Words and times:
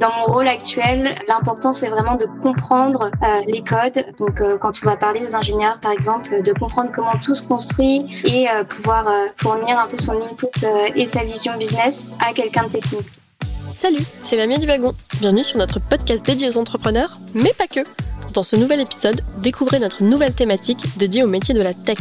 Dans 0.00 0.12
mon 0.14 0.32
rôle 0.32 0.46
actuel, 0.46 1.16
l'important 1.26 1.72
c'est 1.72 1.88
vraiment 1.88 2.14
de 2.14 2.26
comprendre 2.40 3.10
euh, 3.24 3.40
les 3.48 3.62
codes. 3.62 4.04
Donc 4.16 4.40
euh, 4.40 4.56
quand 4.56 4.72
on 4.82 4.86
va 4.86 4.96
parler 4.96 5.26
aux 5.28 5.34
ingénieurs 5.34 5.80
par 5.80 5.90
exemple, 5.90 6.40
de 6.40 6.52
comprendre 6.52 6.92
comment 6.94 7.18
tout 7.18 7.34
se 7.34 7.42
construit 7.42 8.06
et 8.24 8.48
euh, 8.48 8.62
pouvoir 8.62 9.10
fournir 9.36 9.76
un 9.76 9.88
peu 9.88 9.96
son 9.96 10.12
input 10.12 10.66
et 10.94 11.06
sa 11.06 11.24
vision 11.24 11.56
business 11.58 12.14
à 12.20 12.32
quelqu'un 12.32 12.64
de 12.64 12.72
technique. 12.72 13.08
Salut, 13.74 14.04
c'est 14.22 14.36
Lamia 14.36 14.58
du 14.58 14.66
Wagon. 14.66 14.92
Bienvenue 15.20 15.42
sur 15.42 15.58
notre 15.58 15.80
podcast 15.80 16.24
dédié 16.24 16.48
aux 16.48 16.58
entrepreneurs, 16.58 17.12
mais 17.34 17.52
pas 17.52 17.66
que. 17.66 17.80
Dans 18.34 18.42
ce 18.44 18.54
nouvel 18.54 18.80
épisode, 18.80 19.22
découvrez 19.38 19.80
notre 19.80 20.04
nouvelle 20.04 20.34
thématique 20.34 20.96
dédiée 20.96 21.24
au 21.24 21.28
métier 21.28 21.54
de 21.54 21.62
la 21.62 21.74
tech. 21.74 21.98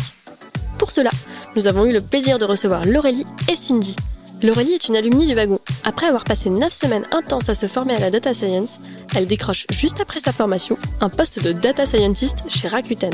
Pour 0.78 0.92
cela, 0.92 1.10
nous 1.56 1.68
avons 1.68 1.86
eu 1.86 1.94
le 1.94 2.02
plaisir 2.02 2.38
de 2.38 2.46
recevoir 2.46 2.86
Laurélie 2.86 3.26
et 3.52 3.56
Cindy. 3.56 3.96
Laurélie 4.44 4.74
est 4.74 4.88
une 4.88 4.96
alumnie 4.96 5.26
du 5.26 5.34
wagon. 5.34 5.60
Après 5.84 6.06
avoir 6.06 6.24
passé 6.24 6.50
9 6.50 6.72
semaines 6.72 7.08
intenses 7.12 7.50
à 7.50 7.56
se 7.56 7.66
former 7.66 7.96
à 7.96 8.00
la 8.00 8.12
data 8.12 8.34
science, 8.34 8.80
elle 9.16 9.26
décroche 9.26 9.66
juste 9.72 10.00
après 10.00 10.20
sa 10.20 10.32
formation 10.32 10.78
un 11.02 11.10
poste 11.10 11.42
de 11.42 11.52
data 11.52 11.86
scientist 11.86 12.38
chez 12.48 12.68
Rakuten. 12.68 13.14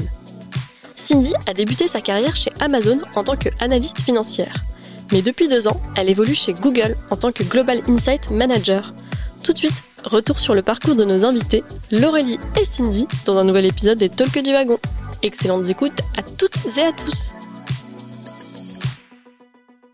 Cindy 0.95 1.33
a 1.47 1.53
débuté 1.53 1.88
sa 1.88 2.02
carrière 2.02 2.35
chez 2.35 2.52
Amazon 2.59 2.99
en 3.16 3.23
tant 3.23 3.35
qu'analyste 3.35 4.02
financière. 4.02 4.53
Mais 5.11 5.21
depuis 5.21 5.47
deux 5.47 5.67
ans, 5.67 5.80
elle 5.95 6.09
évolue 6.09 6.35
chez 6.35 6.53
Google 6.53 6.95
en 7.09 7.16
tant 7.16 7.31
que 7.31 7.44
Global 7.44 7.81
Insight 7.88 8.30
Manager. 8.31 8.94
Tout 9.44 9.53
de 9.53 9.58
suite, 9.58 9.83
retour 10.03 10.39
sur 10.39 10.55
le 10.55 10.61
parcours 10.61 10.95
de 10.95 11.05
nos 11.05 11.25
invités, 11.25 11.63
Laurélie 11.91 12.39
et 12.59 12.66
Cindy, 12.66 13.08
dans 13.25 13.38
un 13.38 13.44
nouvel 13.44 13.66
épisode 13.66 13.97
des 13.97 14.09
Talks 14.09 14.44
du 14.44 14.52
Wagon. 14.52 14.80
Excellentes 15.21 15.69
écoutes 15.69 16.02
à 16.17 16.21
toutes 16.21 16.77
et 16.77 16.81
à 16.81 16.91
tous. 16.91 17.33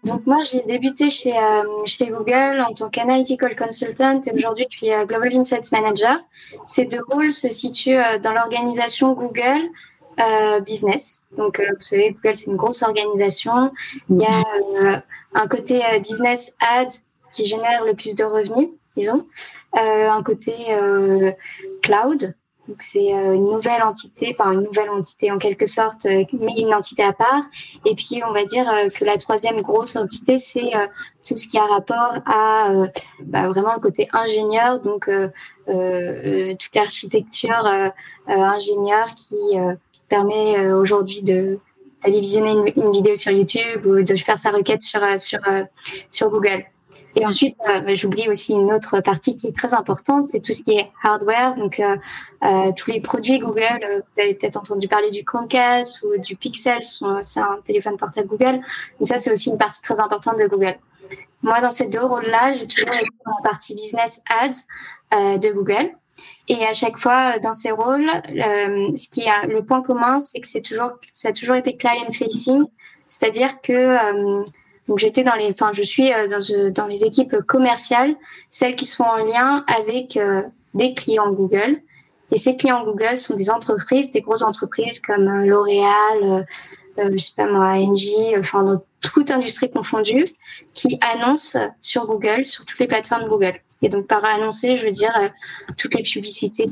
Donc 0.03 0.25
moi, 0.25 0.43
j'ai 0.43 0.61
débuté 0.61 1.09
chez, 1.09 1.37
euh, 1.37 1.63
chez 1.85 2.07
Google 2.07 2.63
en 2.65 2.73
tant 2.73 2.89
qu'analytical 2.89 3.55
consultant 3.55 4.21
et 4.21 4.31
aujourd'hui, 4.33 4.65
je 4.69 4.77
suis 4.77 5.05
Global 5.05 5.35
Insights 5.35 5.71
Manager. 5.71 6.19
Ces 6.65 6.85
deux 6.85 7.01
rôles 7.09 7.31
se 7.31 7.49
situent 7.49 7.97
euh, 7.97 8.17
dans 8.19 8.31
l'organisation 8.31 9.13
Google 9.13 9.69
euh, 10.19 10.61
Business. 10.61 11.23
Donc, 11.37 11.59
vous 11.59 11.81
savez, 11.81 12.11
Google, 12.11 12.35
c'est 12.35 12.49
une 12.49 12.57
grosse 12.57 12.81
organisation. 12.81 13.71
Il 14.09 14.21
y 14.21 14.25
a 14.25 15.03
un 15.33 15.47
côté 15.47 15.81
business 16.01 16.53
ad 16.59 16.89
qui 17.31 17.45
génère 17.45 17.85
le 17.85 17.93
plus 17.93 18.15
de 18.15 18.23
revenus, 18.23 18.69
disons. 18.97 19.25
un 19.73 20.23
côté 20.23 20.53
cloud 21.83 22.35
donc 22.69 22.83
c'est 22.83 23.15
euh, 23.15 23.33
une 23.33 23.49
nouvelle 23.49 23.81
entité, 23.81 24.35
enfin 24.37 24.51
une 24.51 24.61
nouvelle 24.61 24.91
entité 24.91 25.31
en 25.31 25.39
quelque 25.39 25.65
sorte, 25.65 26.05
euh, 26.05 26.23
mais 26.33 26.53
une 26.59 26.73
entité 26.73 27.01
à 27.01 27.13
part. 27.13 27.41
Et 27.83 27.95
puis 27.95 28.21
on 28.27 28.31
va 28.31 28.45
dire 28.45 28.69
euh, 28.69 28.89
que 28.89 29.03
la 29.05 29.17
troisième 29.17 29.61
grosse 29.61 29.95
entité, 29.95 30.37
c'est 30.37 30.71
tout 31.27 31.35
ce 31.35 31.47
qui 31.47 31.57
a 31.57 31.65
rapport 31.65 32.13
à 32.27 32.71
bah, 33.23 33.47
vraiment 33.49 33.73
le 33.73 33.79
côté 33.79 34.07
ingénieur, 34.13 34.79
donc 34.81 35.09
toute 35.65 36.75
l'architecture 36.75 37.91
ingénieur 38.27 39.07
qui 39.15 39.57
permet 40.07 40.71
aujourd'hui 40.71 41.21
de 41.23 41.59
d'aller 42.03 42.21
visionner 42.21 42.51
une, 42.51 42.83
une, 42.83 42.91
vidéo 42.91 43.15
sur 43.15 43.31
YouTube 43.31 43.85
ou 43.85 44.01
de 44.01 44.15
faire 44.15 44.39
sa 44.39 44.51
requête 44.51 44.81
sur 44.81 45.01
sur 45.19 45.39
sur 46.09 46.29
Google. 46.29 46.63
Et 47.15 47.25
ensuite, 47.25 47.57
euh, 47.67 47.79
bah, 47.81 47.95
j'oublie 47.95 48.29
aussi 48.29 48.53
une 48.53 48.71
autre 48.71 48.99
partie 48.99 49.35
qui 49.35 49.47
est 49.47 49.55
très 49.55 49.73
importante, 49.73 50.27
c'est 50.27 50.41
tout 50.41 50.53
ce 50.53 50.61
qui 50.63 50.77
est 50.77 50.91
hardware. 51.03 51.55
Donc, 51.55 51.79
euh, 51.79 51.95
euh 52.43 52.71
tous 52.75 52.91
les 52.91 53.01
produits 53.01 53.39
Google, 53.39 53.79
euh, 53.83 54.01
vous 54.13 54.21
avez 54.21 54.35
peut-être 54.35 54.57
entendu 54.57 54.87
parler 54.87 55.09
du 55.09 55.23
Chromecast 55.23 56.03
ou 56.03 56.19
du 56.19 56.35
Pixel, 56.35 56.79
c'est 57.21 57.39
un 57.39 57.59
téléphone 57.63 57.97
portable 57.97 58.27
Google. 58.27 58.59
Donc 58.99 59.07
ça, 59.07 59.19
c'est 59.19 59.31
aussi 59.31 59.49
une 59.49 59.57
partie 59.57 59.81
très 59.81 59.99
importante 59.99 60.37
de 60.37 60.47
Google. 60.47 60.77
Moi, 61.41 61.61
dans 61.61 61.71
ces 61.71 61.87
deux 61.87 62.03
rôles-là, 62.03 62.53
j'ai 62.53 62.67
toujours 62.67 62.93
été 62.93 63.07
dans 63.25 63.31
la 63.43 63.49
partie 63.49 63.73
business 63.73 64.21
ads 64.29 64.51
euh, 65.13 65.37
de 65.37 65.51
Google. 65.51 65.91
Et 66.47 66.65
à 66.65 66.73
chaque 66.73 66.97
fois 66.97 67.39
dans 67.39 67.53
ces 67.53 67.71
rôles, 67.71 68.09
ce 68.27 69.07
qui 69.07 69.27
a 69.29 69.47
le 69.47 69.63
point 69.63 69.81
commun, 69.81 70.19
c'est 70.19 70.41
que 70.41 70.47
c'est 70.47 70.61
toujours, 70.61 70.91
ça 71.13 71.29
a 71.29 71.31
toujours 71.31 71.55
été 71.55 71.77
client 71.77 72.11
facing, 72.11 72.65
c'est-à-dire 73.07 73.61
que 73.61 74.43
donc 74.89 74.97
j'étais 74.97 75.23
dans 75.23 75.35
les, 75.35 75.51
enfin 75.51 75.69
je 75.71 75.83
suis 75.83 76.11
euh, 76.11 76.27
dans, 76.27 76.71
dans, 76.71 76.87
les 76.87 77.05
équipes 77.05 77.37
commerciales, 77.43 78.15
celles 78.49 78.75
qui 78.75 78.87
sont 78.87 79.03
en 79.03 79.23
lien 79.23 79.63
avec 79.67 80.17
euh, 80.17 80.41
des 80.73 80.95
clients 80.95 81.31
Google. 81.31 81.79
Et 82.31 82.39
ces 82.39 82.57
clients 82.57 82.83
Google 82.83 83.15
sont 83.17 83.35
des 83.35 83.51
entreprises, 83.51 84.11
des 84.11 84.21
grosses 84.21 84.41
entreprises 84.41 84.99
comme 84.99 85.27
euh, 85.27 85.45
L'Oréal, 85.45 86.47
euh, 86.97 87.09
je 87.11 87.17
sais 87.17 87.33
pas 87.37 87.45
moi, 87.45 87.67
ANG, 87.73 87.99
enfin 88.39 88.63
dans 88.63 88.81
toute 88.99 89.29
industrie 89.29 89.69
confondue, 89.69 90.25
qui 90.73 90.99
annoncent 91.01 91.59
sur 91.81 92.07
Google, 92.07 92.43
sur 92.43 92.65
toutes 92.65 92.79
les 92.79 92.87
plateformes 92.87 93.29
Google. 93.29 93.53
Et 93.83 93.89
donc 93.89 94.07
par 94.07 94.25
annoncer, 94.25 94.75
je 94.75 94.85
veux 94.85 94.91
dire 94.91 95.13
toutes 95.77 95.93
les 95.93 96.03
publicités 96.03 96.67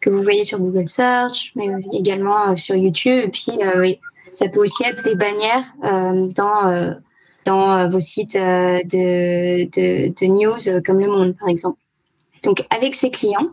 que 0.00 0.10
vous 0.10 0.22
voyez 0.22 0.44
sur 0.44 0.58
Google 0.58 0.86
Search, 0.86 1.52
mais 1.54 1.68
également 1.92 2.54
sur 2.56 2.74
YouTube. 2.74 3.22
Et 3.24 3.28
puis 3.28 3.52
oui, 3.78 3.98
ça 4.34 4.50
peut 4.50 4.60
aussi 4.60 4.84
être 4.84 5.02
des 5.02 5.14
bannières 5.14 5.64
dans 5.80 6.94
dans 7.46 7.70
euh, 7.70 7.88
vos 7.88 8.00
sites 8.00 8.36
euh, 8.36 8.82
de, 8.84 10.26
news 10.26 10.68
euh, 10.68 10.80
comme 10.84 11.00
Le 11.00 11.08
Monde, 11.08 11.36
par 11.38 11.48
exemple. 11.48 11.78
Donc, 12.42 12.64
avec 12.70 12.94
ces 12.94 13.10
clients, 13.10 13.48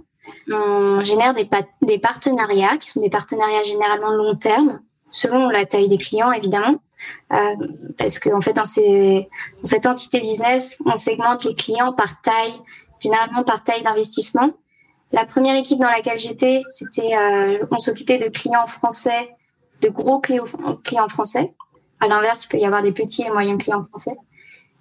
on 0.52 1.02
génère 1.04 1.34
des, 1.34 1.46
partenariats 2.00 2.78
qui 2.78 2.90
sont 2.90 3.02
des 3.02 3.10
partenariats 3.10 3.64
généralement 3.64 4.12
long 4.12 4.36
terme, 4.36 4.82
selon 5.10 5.50
la 5.50 5.66
taille 5.66 5.88
des 5.88 5.98
clients, 5.98 6.32
évidemment. 6.32 6.76
Euh, 7.32 7.56
parce 7.98 8.20
qu'en 8.20 8.38
en 8.38 8.42
fait, 8.42 8.54
dans, 8.54 8.66
ces, 8.66 9.28
dans 9.58 9.66
cette 9.66 9.86
entité 9.86 10.20
business, 10.20 10.78
on 10.86 10.96
segmente 10.96 11.44
les 11.44 11.56
clients 11.56 11.94
par 11.94 12.22
taille, 12.22 12.54
généralement 13.00 13.44
par 13.44 13.64
taille 13.64 13.84
d'investissement. 13.84 14.52
La 15.12 15.26
première 15.26 15.56
équipe 15.56 15.80
dans 15.80 15.90
laquelle 15.90 16.20
j'étais, 16.20 16.62
c'était, 16.70 17.16
euh, 17.16 17.66
on 17.72 17.80
s'occupait 17.80 18.18
de 18.18 18.30
clients 18.30 18.68
français, 18.68 19.36
de 19.82 19.90
gros 19.90 20.22
clients 20.22 21.10
français. 21.10 21.54
À 22.04 22.10
l'inverse, 22.10 22.44
il 22.44 22.48
peut 22.50 22.58
y 22.58 22.66
avoir 22.66 22.82
des 22.82 22.92
petits 22.92 23.24
et 23.24 23.30
moyens 23.30 23.58
clients 23.58 23.86
français. 23.86 24.18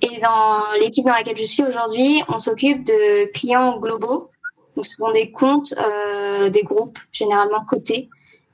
Et 0.00 0.18
dans 0.20 0.60
l'équipe 0.80 1.06
dans 1.06 1.12
laquelle 1.12 1.36
je 1.36 1.44
suis 1.44 1.62
aujourd'hui, 1.62 2.20
on 2.26 2.40
s'occupe 2.40 2.84
de 2.84 3.30
clients 3.30 3.78
globaux. 3.78 4.28
Donc, 4.74 4.84
ce 4.84 4.96
sont 4.96 5.12
des 5.12 5.30
comptes, 5.30 5.72
euh, 5.78 6.48
des 6.48 6.64
groupes 6.64 6.98
généralement 7.12 7.64
cotés, 7.64 8.08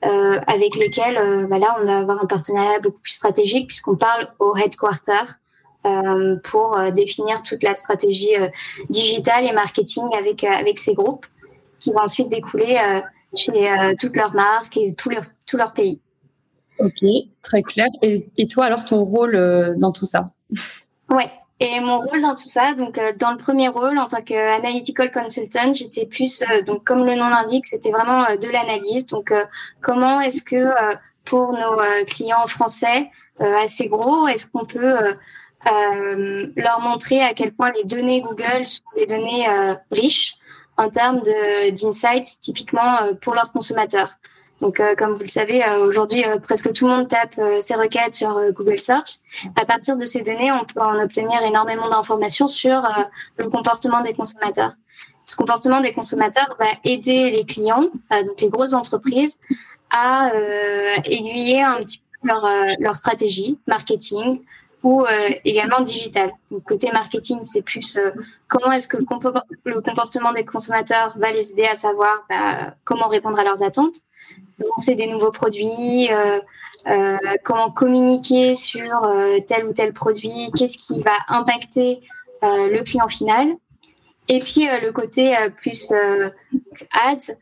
euh, 0.05 0.39
avec 0.45 0.75
lesquels, 0.75 1.17
euh, 1.17 1.47
bah 1.47 1.57
là, 1.57 1.77
on 1.81 1.85
va 1.85 1.97
avoir 1.97 2.21
un 2.21 2.27
partenariat 2.27 2.79
beaucoup 2.79 2.99
plus 2.99 3.13
stratégique 3.13 3.65
puisqu'on 3.65 3.95
parle 3.95 4.27
au 4.37 4.55
headquarter 4.55 5.23
euh, 5.87 6.35
pour 6.43 6.77
euh, 6.77 6.91
définir 6.91 7.41
toute 7.41 7.63
la 7.63 7.73
stratégie 7.73 8.35
digitale 8.91 9.45
et 9.45 9.51
marketing 9.51 10.05
avec 10.15 10.43
avec 10.43 10.77
ces 10.77 10.93
groupes, 10.93 11.25
qui 11.79 11.91
vont 11.91 12.01
ensuite 12.01 12.29
découler 12.29 12.77
chez 13.33 13.73
toutes 13.99 14.15
leurs 14.15 14.35
marques 14.35 14.77
et 14.77 14.93
tous 14.93 15.09
leurs 15.09 15.25
tous 15.47 15.57
leurs 15.57 15.73
pays. 15.73 15.99
Ok, 16.79 17.03
très 17.41 17.61
clair. 17.61 17.87
Et, 18.01 18.29
et 18.37 18.47
toi, 18.47 18.65
alors, 18.65 18.85
ton 18.85 19.03
rôle 19.03 19.35
euh, 19.35 19.73
dans 19.75 19.91
tout 19.91 20.05
ça? 20.05 20.31
Ouais. 21.09 21.29
Et 21.59 21.81
mon 21.81 21.99
rôle 21.99 22.21
dans 22.21 22.35
tout 22.35 22.47
ça, 22.47 22.73
donc 22.73 22.97
euh, 22.97 23.11
dans 23.19 23.31
le 23.31 23.37
premier 23.37 23.67
rôle 23.67 23.99
en 23.99 24.07
tant 24.07 24.21
qu'analytical 24.21 25.11
consultant, 25.11 25.73
j'étais 25.73 26.05
plus 26.05 26.41
euh, 26.41 26.61
donc 26.61 26.85
comme 26.85 27.05
le 27.05 27.15
nom 27.15 27.27
l'indique, 27.27 27.65
c'était 27.65 27.91
vraiment 27.91 28.23
de 28.23 28.47
l'analyse. 28.47 29.07
Donc 29.07 29.33
comment 29.81 30.21
est-ce 30.21 30.41
que 30.41 30.67
pour 31.25 31.51
nos 31.51 31.81
clients 32.07 32.47
français 32.47 33.11
assez 33.39 33.89
gros, 33.89 34.25
est-ce 34.29 34.45
qu'on 34.47 34.63
peut 34.63 34.95
leur 35.65 36.79
montrer 36.79 37.21
à 37.21 37.33
quel 37.33 37.51
point 37.51 37.71
les 37.71 37.83
données 37.83 38.21
Google 38.21 38.65
sont 38.65 38.83
des 38.95 39.05
données 39.05 39.45
riches 39.91 40.35
en 40.77 40.89
termes 40.89 41.21
d'insights 41.73 42.39
typiquement 42.39 43.13
pour 43.21 43.33
leurs 43.33 43.51
consommateurs? 43.51 44.18
Donc, 44.61 44.79
euh, 44.79 44.93
comme 44.95 45.13
vous 45.13 45.21
le 45.21 45.27
savez, 45.27 45.63
euh, 45.63 45.85
aujourd'hui, 45.85 46.25
euh, 46.25 46.37
presque 46.37 46.73
tout 46.73 46.85
le 46.85 46.91
monde 46.93 47.07
tape 47.07 47.39
ses 47.61 47.75
requêtes 47.75 48.15
sur 48.15 48.33
Google 48.51 48.79
Search. 48.79 49.19
À 49.55 49.65
partir 49.65 49.97
de 49.97 50.05
ces 50.05 50.21
données, 50.21 50.51
on 50.51 50.65
peut 50.65 50.81
en 50.81 50.99
obtenir 51.01 51.41
énormément 51.43 51.89
d'informations 51.89 52.47
sur 52.47 52.81
le 53.37 53.49
comportement 53.49 54.01
des 54.01 54.13
consommateurs. 54.13 54.73
Ce 55.25 55.35
comportement 55.35 55.79
des 55.79 55.93
consommateurs 55.93 56.55
va 56.59 56.65
aider 56.83 57.29
les 57.29 57.45
clients, 57.45 57.89
donc 58.09 58.41
les 58.41 58.49
grosses 58.49 58.73
entreprises, 58.73 59.39
à 59.91 60.31
aiguiller 61.05 61.61
un 61.61 61.77
petit 61.77 61.99
peu 62.21 62.27
leur, 62.27 62.47
leur 62.79 62.97
stratégie 62.97 63.59
marketing 63.67 64.41
ou 64.81 65.05
également 65.45 65.81
digital. 65.81 66.31
Donc, 66.51 66.63
côté 66.63 66.91
marketing, 66.91 67.41
c'est 67.43 67.61
plus 67.61 67.97
comment 68.47 68.71
est-ce 68.71 68.87
que 68.87 68.97
le, 68.97 69.05
le, 69.65 69.81
comportement 69.81 70.33
des 70.33 70.45
consommateurs 70.45 71.13
va 71.17 71.31
les 71.31 71.51
aider 71.51 71.65
à 71.65 71.75
savoir 71.75 72.25
bah, 72.29 72.73
comment 72.83 73.07
répondre 73.07 73.39
à 73.39 73.43
leurs 73.43 73.61
attentes 73.61 74.01
lancer 74.67 74.95
des 74.95 75.07
nouveaux 75.07 75.31
produits, 75.31 76.11
euh, 76.11 76.39
euh, 76.87 77.17
comment 77.43 77.71
communiquer 77.71 78.55
sur 78.55 79.03
euh, 79.03 79.37
tel 79.47 79.65
ou 79.65 79.73
tel 79.73 79.93
produit, 79.93 80.51
qu'est-ce 80.57 80.77
qui 80.77 81.01
va 81.01 81.13
impacter 81.27 82.01
le 82.41 82.81
client 82.83 83.09
final. 83.09 83.49
Et 84.29 84.39
puis 84.39 84.65
le 84.65 84.91
côté 84.91 85.35
plus 85.57 85.91
ads, 85.91 87.33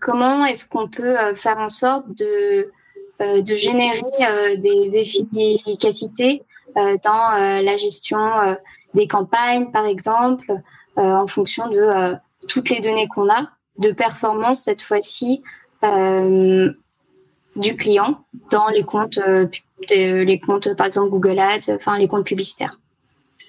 comment 0.00 0.44
est-ce 0.44 0.68
qu'on 0.68 0.86
peut 0.86 1.16
faire 1.34 1.58
en 1.58 1.68
sorte 1.68 2.06
de, 2.10 2.70
de 3.18 3.56
générer 3.56 4.56
des 4.58 4.96
efficacités 4.96 6.44
dans 6.76 7.32
la 7.34 7.76
gestion 7.76 8.56
des 8.94 9.08
campagnes, 9.08 9.72
par 9.72 9.86
exemple, 9.86 10.52
en 10.94 11.26
fonction 11.26 11.68
de 11.68 12.14
toutes 12.46 12.70
les 12.70 12.78
données 12.78 13.08
qu'on 13.08 13.28
a 13.28 13.48
de 13.78 13.90
performance 13.90 14.60
cette 14.60 14.82
fois-ci 14.82 15.42
du 15.82 17.76
client 17.76 18.24
dans 18.50 18.68
les 18.68 18.84
comptes, 18.84 19.18
euh, 19.18 19.46
les 19.88 20.40
comptes 20.40 20.74
par 20.74 20.86
exemple 20.86 21.10
Google 21.10 21.38
Ads, 21.38 21.74
enfin 21.74 21.98
les 21.98 22.08
comptes 22.08 22.26
publicitaires. 22.26 22.78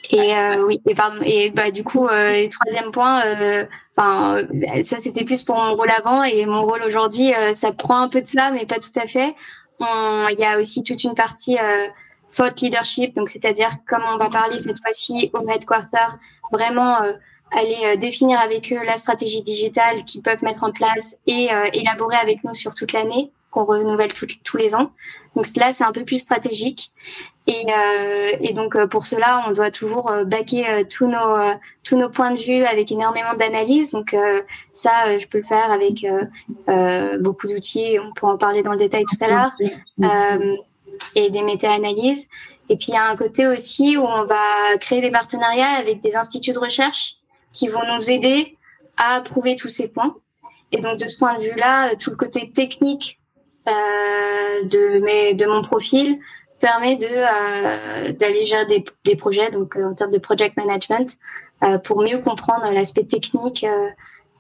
Et 0.09 0.35
euh, 0.35 0.65
oui, 0.65 0.81
et 0.87 0.95
pardon. 0.95 1.21
Et 1.23 1.51
bah 1.51 1.71
du 1.71 1.83
coup, 1.83 2.07
euh, 2.07 2.47
troisième 2.49 2.91
point, 2.91 3.25
euh, 3.25 3.65
enfin 3.95 4.41
ça 4.81 4.97
c'était 4.97 5.23
plus 5.23 5.43
pour 5.43 5.55
mon 5.55 5.75
rôle 5.75 5.91
avant 5.91 6.23
et 6.23 6.45
mon 6.45 6.63
rôle 6.63 6.83
aujourd'hui, 6.83 7.31
ça 7.53 7.71
prend 7.71 8.01
un 8.01 8.09
peu 8.09 8.21
de 8.21 8.27
ça, 8.27 8.51
mais 8.51 8.65
pas 8.65 8.79
tout 8.79 8.99
à 8.99 9.07
fait. 9.07 9.35
Il 9.79 10.35
y 10.37 10.45
a 10.45 10.59
aussi 10.59 10.83
toute 10.83 11.03
une 11.03 11.15
partie 11.15 11.57
thought 12.35 12.59
leadership, 12.61 13.15
donc 13.15 13.29
c'est-à-dire 13.29 13.69
comme 13.87 14.03
on 14.13 14.17
va 14.17 14.29
parler 14.29 14.59
cette 14.59 14.79
fois-ci 14.81 15.31
au 15.33 15.47
headquarter, 15.47 16.17
vraiment 16.51 16.97
aller 17.51 17.97
définir 17.97 18.39
avec 18.39 18.71
eux 18.71 18.83
la 18.85 18.97
stratégie 18.97 19.41
digitale 19.41 20.05
qu'ils 20.05 20.21
peuvent 20.21 20.43
mettre 20.43 20.63
en 20.63 20.71
place 20.71 21.17
et 21.27 21.49
élaborer 21.73 22.15
avec 22.15 22.43
nous 22.43 22.53
sur 22.53 22.73
toute 22.73 22.93
l'année 22.93 23.31
qu'on 23.51 23.65
renouvelle 23.65 24.11
tous 24.13 24.57
les 24.57 24.73
ans. 24.73 24.91
Donc 25.35 25.45
là, 25.57 25.71
c'est 25.71 25.83
un 25.83 25.91
peu 25.91 26.03
plus 26.03 26.17
stratégique. 26.17 26.91
Et, 27.47 27.65
euh, 27.67 28.31
et 28.39 28.53
donc 28.53 28.75
euh, 28.75 28.87
pour 28.87 29.05
cela, 29.05 29.43
on 29.47 29.51
doit 29.51 29.71
toujours 29.71 30.11
euh, 30.11 30.23
baquer 30.23 30.67
euh, 30.69 30.83
tous 30.87 31.07
nos 31.07 31.35
tous 31.83 31.97
nos 31.97 32.09
points 32.09 32.31
de 32.31 32.39
vue 32.39 32.63
avec 32.63 32.91
énormément 32.91 33.33
d'analyse. 33.37 33.91
Donc 33.91 34.15
ça, 34.71 35.19
je 35.19 35.25
peux 35.27 35.39
le 35.39 35.43
faire 35.43 35.71
avec 35.71 36.05
beaucoup 37.19 37.47
d'outils. 37.47 37.97
On 37.99 38.13
peut 38.13 38.27
en 38.27 38.37
parler 38.37 38.63
dans 38.63 38.71
le 38.71 38.77
détail 38.77 39.03
tout 39.05 39.23
à 39.23 39.27
l'heure. 39.27 39.51
et 41.15 41.29
des 41.31 41.41
méta-analyses. 41.41 42.27
Et 42.69 42.77
puis 42.77 42.89
il 42.89 42.93
y 42.93 42.97
a 42.97 43.09
un 43.09 43.15
côté 43.15 43.47
aussi 43.47 43.97
où 43.97 44.01
on 44.01 44.25
va 44.25 44.77
créer 44.79 45.01
des 45.01 45.09
partenariats 45.09 45.71
avec 45.79 45.99
des 45.99 46.15
instituts 46.15 46.51
de 46.51 46.59
recherche 46.59 47.17
qui 47.51 47.67
vont 47.67 47.81
nous 47.95 48.09
aider 48.09 48.57
à 48.97 49.21
prouver 49.21 49.55
tous 49.55 49.69
ces 49.69 49.91
points. 49.91 50.15
Et 50.71 50.81
donc 50.81 50.99
de 50.99 51.07
ce 51.07 51.17
point 51.17 51.37
de 51.37 51.43
vue-là, 51.43 51.95
tout 51.95 52.11
le 52.11 52.15
côté 52.15 52.51
technique 52.51 53.19
euh, 53.67 54.63
de 54.63 55.03
mes 55.03 55.35
de 55.35 55.45
mon 55.45 55.61
profil 55.61 56.19
permet 56.59 56.95
de 56.95 57.05
euh, 57.07 58.11
d'aller 58.13 58.43
gérer 58.45 58.65
des, 58.65 58.83
des 59.03 59.15
projets 59.15 59.51
donc 59.51 59.75
euh, 59.75 59.85
en 59.85 59.93
termes 59.93 60.11
de 60.11 60.17
project 60.17 60.57
management 60.57 61.17
pour 61.83 62.01
mieux 62.01 62.17
comprendre 62.17 62.71
l'aspect 62.71 63.03
technique 63.03 63.67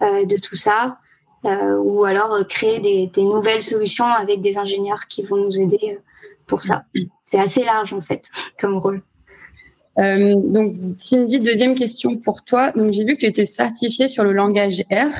de 0.01 0.37
tout 0.41 0.55
ça 0.55 0.97
ou 1.43 2.03
alors 2.03 2.35
créer 2.47 2.79
des, 2.79 3.05
des, 3.13 3.25
nouvelles 3.25 3.61
solutions 3.61 4.07
avec 4.07 4.41
des 4.41 4.57
ingénieurs 4.57 5.05
qui 5.07 5.23
vont 5.23 5.37
nous 5.37 5.61
aider 5.61 5.99
pour 6.47 6.63
ça. 6.63 6.85
C'est 7.21 7.39
assez 7.39 7.63
large 7.63 7.93
en 7.93 8.01
fait 8.01 8.31
comme 8.59 8.79
rôle. 8.79 9.03
Euh, 9.99 10.35
donc, 10.35 10.75
Cindy, 10.97 11.39
deuxième 11.39 11.75
question 11.75 12.15
pour 12.17 12.43
toi. 12.43 12.71
Donc, 12.71 12.91
j'ai 12.93 13.03
vu 13.03 13.15
que 13.15 13.19
tu 13.19 13.25
étais 13.25 13.45
certifiée 13.45 14.07
sur 14.07 14.23
le 14.23 14.31
langage 14.31 14.83
R. 14.91 15.11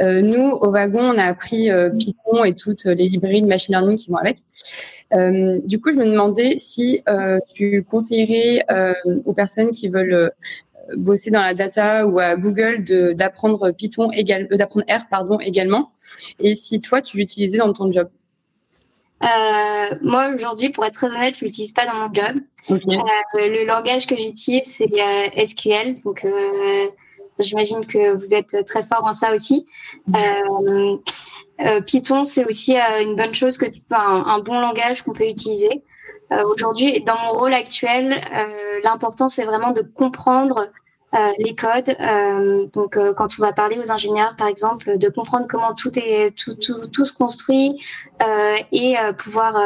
Euh, 0.00 0.22
nous, 0.22 0.50
au 0.50 0.70
wagon, 0.70 1.00
on 1.00 1.18
a 1.18 1.24
appris 1.24 1.70
euh, 1.70 1.90
Python 1.90 2.44
et 2.44 2.54
toutes 2.54 2.84
les 2.84 3.08
librairies 3.08 3.42
de 3.42 3.46
machine 3.46 3.74
learning 3.74 3.96
qui 3.96 4.10
vont 4.10 4.16
avec. 4.16 4.38
Euh, 5.14 5.60
du 5.64 5.80
coup, 5.80 5.92
je 5.92 5.98
me 5.98 6.06
demandais 6.06 6.58
si 6.58 7.02
euh, 7.08 7.38
tu 7.54 7.84
conseillerais 7.84 8.64
aux 9.24 9.32
personnes 9.32 9.70
qui 9.70 9.88
veulent 9.88 10.32
bosser 10.96 11.30
dans 11.30 11.40
la 11.40 11.54
data 11.54 12.06
ou 12.06 12.18
à 12.18 12.36
Google 12.36 12.84
d'apprendre 13.14 13.70
Python 13.72 14.10
également, 14.12 14.48
d'apprendre 14.56 14.86
R 14.88 15.06
pardon 15.10 15.40
également, 15.40 15.90
et 16.40 16.54
si 16.54 16.80
toi 16.80 17.02
tu 17.02 17.16
l'utilisais 17.16 17.58
dans 17.58 17.72
ton 17.72 17.90
job. 17.90 18.08
Euh, 19.24 19.96
moi 20.02 20.28
aujourd'hui, 20.34 20.68
pour 20.68 20.84
être 20.84 20.94
très 20.94 21.08
honnête, 21.08 21.36
je 21.38 21.44
l'utilise 21.44 21.72
pas 21.72 21.86
dans 21.86 21.94
mon 21.94 22.12
job. 22.12 22.36
Euh, 22.70 22.76
le 23.34 23.64
langage 23.64 24.06
que 24.06 24.16
j'utilise 24.16 24.64
c'est 24.64 24.90
euh, 24.92 25.44
SQL, 25.44 25.94
donc 26.04 26.24
euh, 26.24 26.86
j'imagine 27.38 27.86
que 27.86 28.14
vous 28.16 28.34
êtes 28.34 28.66
très 28.66 28.82
fort 28.82 29.04
en 29.04 29.12
ça 29.12 29.32
aussi. 29.34 29.66
Python, 31.86 32.24
c'est 32.24 32.44
aussi 32.44 32.76
une 32.76 33.16
bonne 33.16 33.32
chose 33.32 33.56
que 33.56 33.66
un, 33.90 34.24
un 34.26 34.38
bon 34.40 34.60
langage 34.60 35.02
qu'on 35.02 35.12
peut 35.12 35.28
utiliser. 35.28 35.82
aujourd'hui, 36.30 37.02
dans 37.04 37.16
mon 37.18 37.38
rôle 37.38 37.54
actuel, 37.54 38.20
l'important 38.84 39.30
c'est 39.30 39.44
vraiment 39.44 39.70
de 39.70 39.80
comprendre 39.80 40.68
les 41.38 41.54
codes. 41.54 41.94
Euh, 42.00 42.66
donc, 42.72 42.96
euh, 42.96 43.14
quand 43.14 43.28
on 43.38 43.42
va 43.42 43.52
parler 43.52 43.78
aux 43.78 43.90
ingénieurs, 43.90 44.36
par 44.36 44.48
exemple, 44.48 44.98
de 44.98 45.08
comprendre 45.08 45.46
comment 45.48 45.74
tout 45.74 45.96
est 45.98 46.36
tout 46.36 46.54
tout, 46.54 46.86
tout 46.88 47.04
se 47.04 47.12
construit 47.12 47.80
et 48.72 48.96
pouvoir 49.18 49.60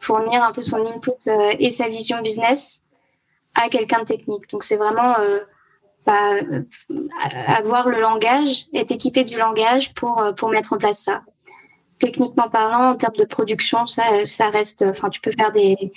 fournir 0.00 0.42
un 0.42 0.52
peu 0.52 0.62
son 0.62 0.84
input 0.84 1.28
et 1.58 1.70
sa 1.70 1.88
vision 1.88 2.20
business 2.22 2.82
à 3.54 3.68
quelqu'un 3.68 4.00
de 4.00 4.04
technique. 4.04 4.50
Donc, 4.50 4.62
c'est 4.62 4.76
vraiment 4.76 5.14
bah, 6.06 6.34
avoir 7.46 7.88
le 7.88 8.00
langage, 8.00 8.66
être 8.74 8.92
équipé 8.92 9.24
du 9.24 9.38
langage 9.38 9.94
pour 9.94 10.22
pour 10.36 10.50
mettre 10.50 10.72
en 10.72 10.78
place 10.78 11.00
ça 11.00 11.22
techniquement 11.98 12.50
parlant, 12.50 12.90
en 12.90 12.94
termes 12.94 13.16
de 13.16 13.24
production, 13.24 13.86
ça, 13.86 14.26
ça 14.26 14.50
reste. 14.50 14.84
Enfin, 14.86 15.08
tu 15.08 15.18
peux 15.22 15.30
faire 15.30 15.50
des, 15.50 15.92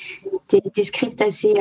des 0.74 0.84
scripts 0.84 1.22
assez, 1.22 1.54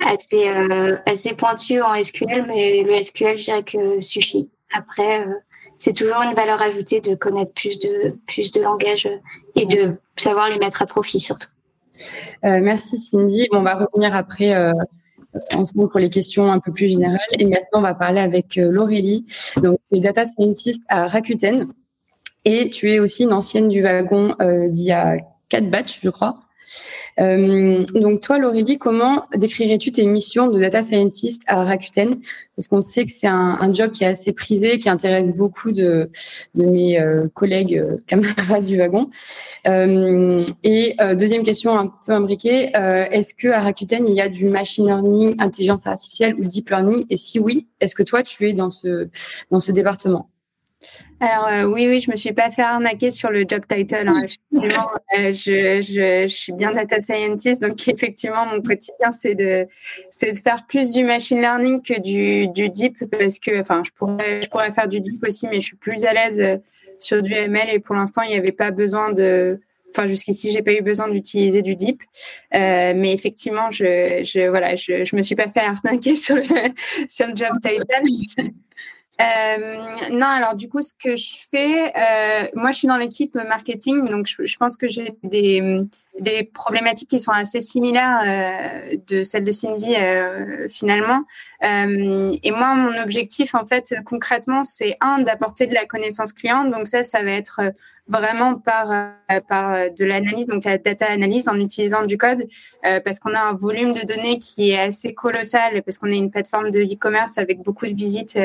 assez, 0.00 0.48
euh, 0.48 0.96
assez 1.06 1.34
pointu 1.34 1.80
en 1.80 1.94
SQL, 1.94 2.46
mais 2.46 2.82
le 2.82 3.02
SQL, 3.02 3.36
je 3.36 3.44
dirais 3.44 3.62
que 3.62 4.00
suffit. 4.00 4.50
Après, 4.72 5.26
euh, 5.26 5.32
c'est 5.76 5.92
toujours 5.92 6.22
une 6.22 6.34
valeur 6.34 6.60
ajoutée 6.62 7.00
de 7.00 7.14
connaître 7.14 7.52
plus 7.52 7.78
de, 7.78 8.16
plus 8.26 8.52
de 8.52 8.60
langages 8.60 9.08
et 9.54 9.66
de 9.66 9.96
savoir 10.16 10.48
les 10.48 10.58
mettre 10.58 10.82
à 10.82 10.86
profit 10.86 11.20
surtout. 11.20 11.48
Euh, 12.44 12.60
merci 12.60 12.96
Cindy. 12.96 13.46
on 13.52 13.62
va 13.62 13.74
revenir 13.74 14.14
après 14.14 14.54
euh, 14.54 14.72
ensemble 15.54 15.88
pour 15.88 16.00
les 16.00 16.10
questions 16.10 16.50
un 16.50 16.58
peu 16.58 16.72
plus 16.72 16.88
générales. 16.88 17.18
Et 17.38 17.44
maintenant, 17.44 17.78
on 17.78 17.82
va 17.82 17.94
parler 17.94 18.20
avec 18.20 18.58
euh, 18.58 18.70
Laurélie. 18.70 19.24
Donc, 19.56 19.78
tu 19.92 20.00
data 20.00 20.24
scientist 20.26 20.82
à 20.88 21.06
Rakuten 21.08 21.68
et 22.44 22.70
tu 22.70 22.90
es 22.92 22.98
aussi 22.98 23.24
une 23.24 23.32
ancienne 23.32 23.68
du 23.68 23.82
wagon 23.82 24.34
euh, 24.40 24.68
d'il 24.68 24.86
y 24.86 24.92
a 24.92 25.16
quatre 25.48 25.70
batchs, 25.70 26.00
je 26.02 26.10
crois. 26.10 26.40
Euh, 27.20 27.84
donc 27.94 28.20
toi, 28.20 28.38
Laurélie, 28.38 28.78
comment 28.78 29.26
décrirais-tu 29.34 29.92
tes 29.92 30.04
missions 30.06 30.48
de 30.48 30.58
data 30.58 30.82
scientist 30.82 31.42
à 31.46 31.64
Rakuten? 31.64 32.16
Parce 32.56 32.68
qu'on 32.68 32.82
sait 32.82 33.04
que 33.04 33.10
c'est 33.10 33.26
un, 33.26 33.58
un, 33.60 33.72
job 33.72 33.90
qui 33.90 34.04
est 34.04 34.08
assez 34.08 34.32
prisé, 34.32 34.78
qui 34.78 34.88
intéresse 34.88 35.32
beaucoup 35.32 35.72
de, 35.72 36.10
de 36.54 36.64
mes 36.64 37.00
euh, 37.00 37.26
collègues 37.34 37.76
euh, 37.76 37.96
camarades 38.06 38.64
du 38.64 38.78
wagon. 38.78 39.10
Et 39.64 40.96
deuxième 41.16 41.42
question 41.42 41.78
un 41.78 41.92
peu 42.06 42.12
imbriquée, 42.12 42.70
est-ce 42.74 43.34
que 43.34 43.48
à 43.48 43.60
Rakuten 43.60 44.06
il 44.06 44.14
y 44.14 44.20
a 44.20 44.28
du 44.28 44.46
machine 44.46 44.86
learning, 44.86 45.34
intelligence 45.38 45.86
artificielle 45.86 46.34
ou 46.34 46.44
deep 46.44 46.70
learning? 46.70 47.06
Et 47.10 47.16
si 47.16 47.38
oui, 47.38 47.66
est-ce 47.80 47.94
que 47.94 48.02
toi 48.02 48.22
tu 48.22 48.48
es 48.48 48.52
dans 48.52 48.70
ce 48.70 49.08
dans 49.50 49.60
ce 49.60 49.72
département? 49.72 50.28
Alors 51.20 51.48
euh, 51.48 51.64
oui, 51.64 51.86
oui, 51.88 52.00
je 52.00 52.10
me 52.10 52.16
suis 52.16 52.32
pas 52.32 52.50
fait 52.50 52.62
arnaquer 52.62 53.10
sur 53.10 53.30
le 53.30 53.44
job 53.48 53.62
title. 53.68 54.08
Hein. 54.08 54.22
Effectivement, 54.24 54.90
euh, 55.18 55.32
je, 55.32 55.80
je, 55.80 56.28
suis 56.28 56.52
bien 56.52 56.72
data 56.72 57.00
scientist, 57.00 57.62
donc 57.62 57.88
effectivement, 57.88 58.46
mon 58.46 58.60
quotidien 58.60 59.12
c'est 59.12 59.34
de 59.34 59.66
c'est 60.10 60.32
de 60.32 60.38
faire 60.38 60.66
plus 60.66 60.92
du 60.92 61.04
machine 61.04 61.40
learning 61.40 61.80
que 61.82 62.00
du, 62.00 62.68
deep 62.68 63.04
parce 63.10 63.38
que, 63.38 63.60
enfin, 63.60 63.82
je 63.84 63.90
pourrais 63.92 64.42
je 64.42 64.48
pourrais 64.48 64.72
faire 64.72 64.88
du 64.88 65.00
deep 65.00 65.24
aussi, 65.26 65.46
mais 65.48 65.56
je 65.56 65.66
suis 65.66 65.76
plus 65.76 66.04
à 66.04 66.12
l'aise 66.12 66.40
euh, 66.40 66.56
sur 66.98 67.22
du 67.22 67.32
ML 67.32 67.70
et 67.70 67.78
pour 67.78 67.94
l'instant, 67.94 68.22
il 68.22 68.30
n'y 68.30 68.36
avait 68.36 68.52
pas 68.52 68.70
besoin 68.70 69.12
de 69.12 69.60
Enfin, 69.96 70.06
jusqu'ici, 70.06 70.50
j'ai 70.50 70.62
pas 70.62 70.72
eu 70.72 70.82
besoin 70.82 71.06
d'utiliser 71.06 71.62
du 71.62 71.76
deep, 71.76 72.02
mais 72.52 73.12
effectivement, 73.12 73.70
je, 73.70 74.24
je 74.24 74.48
voilà, 74.48 74.74
je, 74.74 75.04
je 75.04 75.14
me 75.14 75.22
suis 75.22 75.36
pas 75.36 75.46
fait 75.46 75.60
arnaquer 75.60 76.16
sur 76.16 76.34
le 76.34 76.42
sur 77.08 77.28
le 77.28 77.36
job 77.36 77.52
title. 77.62 78.50
Euh, 79.20 79.76
non, 80.10 80.26
alors 80.26 80.54
du 80.54 80.68
coup, 80.68 80.82
ce 80.82 80.92
que 80.92 81.14
je 81.14 81.34
fais, 81.50 81.92
euh, 81.96 82.48
moi, 82.54 82.72
je 82.72 82.78
suis 82.78 82.88
dans 82.88 82.96
l'équipe 82.96 83.34
marketing, 83.34 84.08
donc 84.08 84.26
je, 84.26 84.44
je 84.44 84.56
pense 84.56 84.76
que 84.76 84.88
j'ai 84.88 85.16
des, 85.22 85.60
des 86.20 86.44
problématiques 86.44 87.10
qui 87.10 87.18
sont 87.18 87.32
assez 87.32 87.60
similaires 87.60 88.22
euh, 88.24 88.96
de 89.08 89.22
celles 89.22 89.44
de 89.44 89.50
Cindy 89.50 89.96
euh, 89.96 90.68
finalement. 90.68 91.24
Euh, 91.64 92.36
et 92.42 92.50
moi, 92.52 92.74
mon 92.74 93.02
objectif, 93.02 93.54
en 93.54 93.66
fait, 93.66 93.94
concrètement, 94.04 94.62
c'est 94.62 94.96
un 95.00 95.18
d'apporter 95.18 95.66
de 95.66 95.74
la 95.74 95.86
connaissance 95.86 96.32
client. 96.32 96.64
Donc 96.64 96.86
ça, 96.86 97.02
ça 97.02 97.22
va 97.22 97.32
être 97.32 97.60
vraiment 98.06 98.54
par 98.54 98.92
par 99.48 99.90
de 99.90 100.04
l'analyse, 100.04 100.46
donc 100.46 100.64
la 100.64 100.76
data 100.76 101.06
analyse 101.06 101.48
en 101.48 101.58
utilisant 101.58 102.04
du 102.04 102.18
code, 102.18 102.46
parce 102.82 103.18
qu'on 103.18 103.34
a 103.34 103.40
un 103.40 103.54
volume 103.54 103.94
de 103.94 104.02
données 104.02 104.38
qui 104.38 104.72
est 104.72 104.78
assez 104.78 105.14
colossal, 105.14 105.82
parce 105.82 105.96
qu'on 105.96 106.10
est 106.10 106.18
une 106.18 106.30
plateforme 106.30 106.70
de 106.70 106.80
e-commerce 106.80 107.38
avec 107.38 107.62
beaucoup 107.62 107.86
de 107.86 107.94
visites 107.94 108.38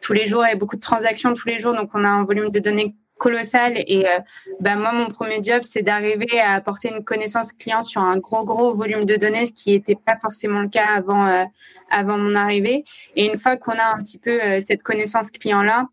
tous 0.00 0.14
les 0.14 0.24
jours 0.24 0.46
et 0.46 0.56
beaucoup 0.56 0.76
de 0.76 0.80
transactions 0.80 1.34
tous 1.34 1.46
les 1.46 1.58
jours. 1.58 1.74
Donc, 1.74 1.90
on 1.92 2.04
a 2.04 2.08
un 2.08 2.24
volume 2.24 2.50
de 2.50 2.58
données 2.58 2.94
colossal. 3.22 3.74
Et 3.86 4.04
euh, 4.04 4.18
bah, 4.60 4.74
moi, 4.74 4.92
mon 4.92 5.06
premier 5.06 5.40
job, 5.40 5.60
c'est 5.62 5.82
d'arriver 5.82 6.40
à 6.40 6.54
apporter 6.54 6.88
une 6.88 7.04
connaissance 7.04 7.52
client 7.52 7.82
sur 7.84 8.00
un 8.02 8.18
gros, 8.18 8.44
gros 8.44 8.74
volume 8.74 9.04
de 9.04 9.14
données, 9.14 9.46
ce 9.46 9.52
qui 9.52 9.70
n'était 9.70 9.94
pas 9.94 10.16
forcément 10.16 10.60
le 10.60 10.68
cas 10.68 10.88
avant, 10.96 11.26
euh, 11.28 11.44
avant 11.88 12.18
mon 12.18 12.34
arrivée. 12.34 12.82
Et 13.14 13.26
une 13.26 13.38
fois 13.38 13.56
qu'on 13.56 13.78
a 13.78 13.94
un 13.94 13.98
petit 14.02 14.18
peu 14.18 14.42
euh, 14.42 14.58
cette 14.58 14.82
connaissance 14.82 15.30
client-là, 15.30 15.86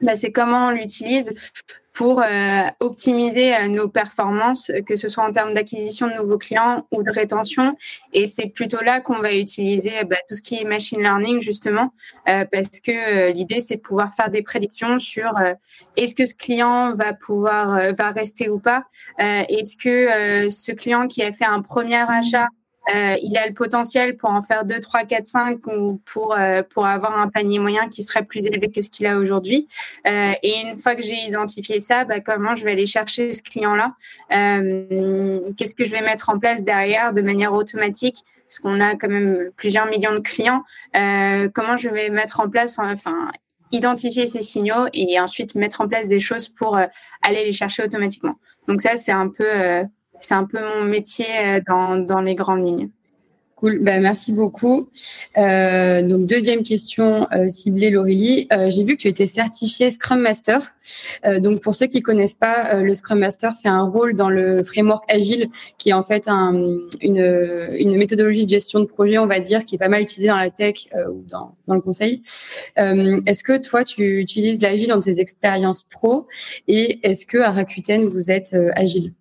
bah, 0.00 0.14
c'est 0.14 0.30
comment 0.30 0.68
on 0.68 0.70
l'utilise 0.70 1.34
pour 1.92 2.22
euh, 2.22 2.62
optimiser 2.80 3.54
euh, 3.54 3.68
nos 3.68 3.88
performances, 3.88 4.70
que 4.86 4.96
ce 4.96 5.08
soit 5.08 5.24
en 5.24 5.32
termes 5.32 5.52
d'acquisition 5.52 6.08
de 6.08 6.14
nouveaux 6.14 6.38
clients 6.38 6.86
ou 6.90 7.02
de 7.02 7.10
rétention. 7.10 7.76
Et 8.12 8.26
c'est 8.26 8.48
plutôt 8.48 8.82
là 8.82 9.00
qu'on 9.00 9.18
va 9.18 9.34
utiliser 9.34 10.04
bah, 10.04 10.16
tout 10.28 10.34
ce 10.34 10.42
qui 10.42 10.56
est 10.56 10.64
machine 10.64 11.00
learning 11.00 11.40
justement, 11.40 11.92
euh, 12.28 12.44
parce 12.50 12.80
que 12.80 13.30
l'idée 13.32 13.60
c'est 13.60 13.76
de 13.76 13.80
pouvoir 13.80 14.14
faire 14.14 14.30
des 14.30 14.42
prédictions 14.42 14.98
sur 14.98 15.32
est-ce 15.96 16.14
que 16.14 16.26
ce 16.26 16.34
client 16.34 16.94
va 16.94 17.12
pouvoir 17.12 17.92
va 17.94 18.10
rester 18.10 18.48
ou 18.48 18.58
pas, 18.58 18.84
est-ce 19.18 19.76
que 19.76 20.48
ce 20.50 20.72
client 20.72 21.06
qui 21.08 21.22
a 21.22 21.32
fait 21.32 21.44
un 21.44 21.60
premier 21.60 22.02
achat 22.08 22.48
euh, 22.90 23.16
il 23.22 23.36
a 23.36 23.46
le 23.46 23.54
potentiel 23.54 24.16
pour 24.16 24.30
en 24.30 24.40
faire 24.40 24.64
2, 24.64 24.80
3, 24.80 25.04
4, 25.04 25.26
5 25.26 25.66
ou 25.68 26.00
pour, 26.04 26.34
euh, 26.36 26.62
pour 26.62 26.86
avoir 26.86 27.16
un 27.18 27.28
panier 27.28 27.58
moyen 27.58 27.88
qui 27.88 28.02
serait 28.02 28.24
plus 28.24 28.46
élevé 28.46 28.70
que 28.70 28.80
ce 28.80 28.90
qu'il 28.90 29.06
a 29.06 29.18
aujourd'hui. 29.18 29.68
Euh, 30.06 30.32
et 30.42 30.60
une 30.62 30.76
fois 30.76 30.96
que 30.96 31.02
j'ai 31.02 31.26
identifié 31.26 31.78
ça, 31.80 32.04
bah, 32.04 32.20
comment 32.20 32.54
je 32.54 32.64
vais 32.64 32.72
aller 32.72 32.86
chercher 32.86 33.34
ce 33.34 33.42
client-là? 33.42 33.94
Qu'est-ce 35.56 35.74
que 35.74 35.84
je 35.84 35.92
vais 35.92 36.02
mettre 36.02 36.30
en 36.30 36.38
place 36.38 36.64
derrière 36.64 37.12
de 37.12 37.22
manière 37.22 37.52
automatique? 37.52 38.16
Parce 38.48 38.58
qu'on 38.58 38.80
a 38.80 38.96
quand 38.96 39.08
même 39.08 39.50
plusieurs 39.56 39.86
millions 39.86 40.14
de 40.14 40.20
clients. 40.20 40.62
comment 40.92 41.76
je 41.76 41.88
vais 41.88 42.10
mettre 42.10 42.40
en 42.40 42.48
place, 42.48 42.78
enfin, 42.78 43.30
identifier 43.70 44.26
ces 44.26 44.42
signaux 44.42 44.86
et 44.92 45.18
ensuite 45.20 45.54
mettre 45.54 45.80
en 45.80 45.88
place 45.88 46.08
des 46.08 46.20
choses 46.20 46.48
pour 46.48 46.76
aller 46.76 47.44
les 47.44 47.52
chercher 47.52 47.84
automatiquement? 47.84 48.34
Donc 48.68 48.82
ça, 48.82 48.96
c'est 48.96 49.12
un 49.12 49.28
peu 49.28 49.46
c'est 50.24 50.34
un 50.34 50.44
peu 50.44 50.58
mon 50.60 50.84
métier 50.84 51.26
euh, 51.44 51.60
dans, 51.66 51.94
dans 51.94 52.20
les 52.20 52.34
grandes 52.34 52.64
lignes. 52.64 52.88
Cool, 53.56 53.78
bah, 53.78 54.00
merci 54.00 54.32
beaucoup. 54.32 54.88
Euh, 55.38 56.02
donc 56.02 56.26
deuxième 56.26 56.64
question 56.64 57.28
euh, 57.30 57.48
ciblée 57.48 57.90
Laurélie. 57.90 58.48
J'ai 58.68 58.82
vu 58.82 58.96
que 58.96 59.02
tu 59.02 59.06
étais 59.06 59.28
certifiée 59.28 59.88
Scrum 59.92 60.20
Master. 60.20 60.74
Donc 61.38 61.60
pour 61.60 61.76
ceux 61.76 61.86
qui 61.86 62.02
connaissent 62.02 62.34
pas, 62.34 62.74
le 62.82 62.92
Scrum 62.96 63.20
Master 63.20 63.54
c'est 63.54 63.68
un 63.68 63.84
rôle 63.84 64.16
dans 64.16 64.30
le 64.30 64.64
framework 64.64 65.04
agile 65.08 65.48
qui 65.78 65.90
est 65.90 65.92
en 65.92 66.02
fait 66.02 66.24
un, 66.26 66.54
une, 67.02 67.68
une 67.78 67.96
méthodologie 67.96 68.46
de 68.46 68.50
gestion 68.50 68.80
de 68.80 68.86
projet, 68.86 69.18
on 69.18 69.28
va 69.28 69.38
dire, 69.38 69.64
qui 69.64 69.76
est 69.76 69.78
pas 69.78 69.88
mal 69.88 70.02
utilisée 70.02 70.26
dans 70.26 70.38
la 70.38 70.50
tech 70.50 70.88
ou 71.08 71.22
dans, 71.28 71.54
dans 71.68 71.76
le 71.76 71.80
conseil. 71.82 72.24
est-ce 72.74 73.44
que 73.44 73.56
toi 73.58 73.84
tu 73.84 74.18
utilises 74.18 74.60
l'agile 74.60 74.88
dans 74.88 74.98
tes 74.98 75.20
expériences 75.20 75.84
pro? 75.84 76.26
Et 76.66 76.98
est-ce 77.08 77.26
que 77.26 77.38
à 77.38 77.52
Rakuten 77.52 78.08
vous 78.08 78.32
êtes 78.32 78.56
agile? 78.74 79.12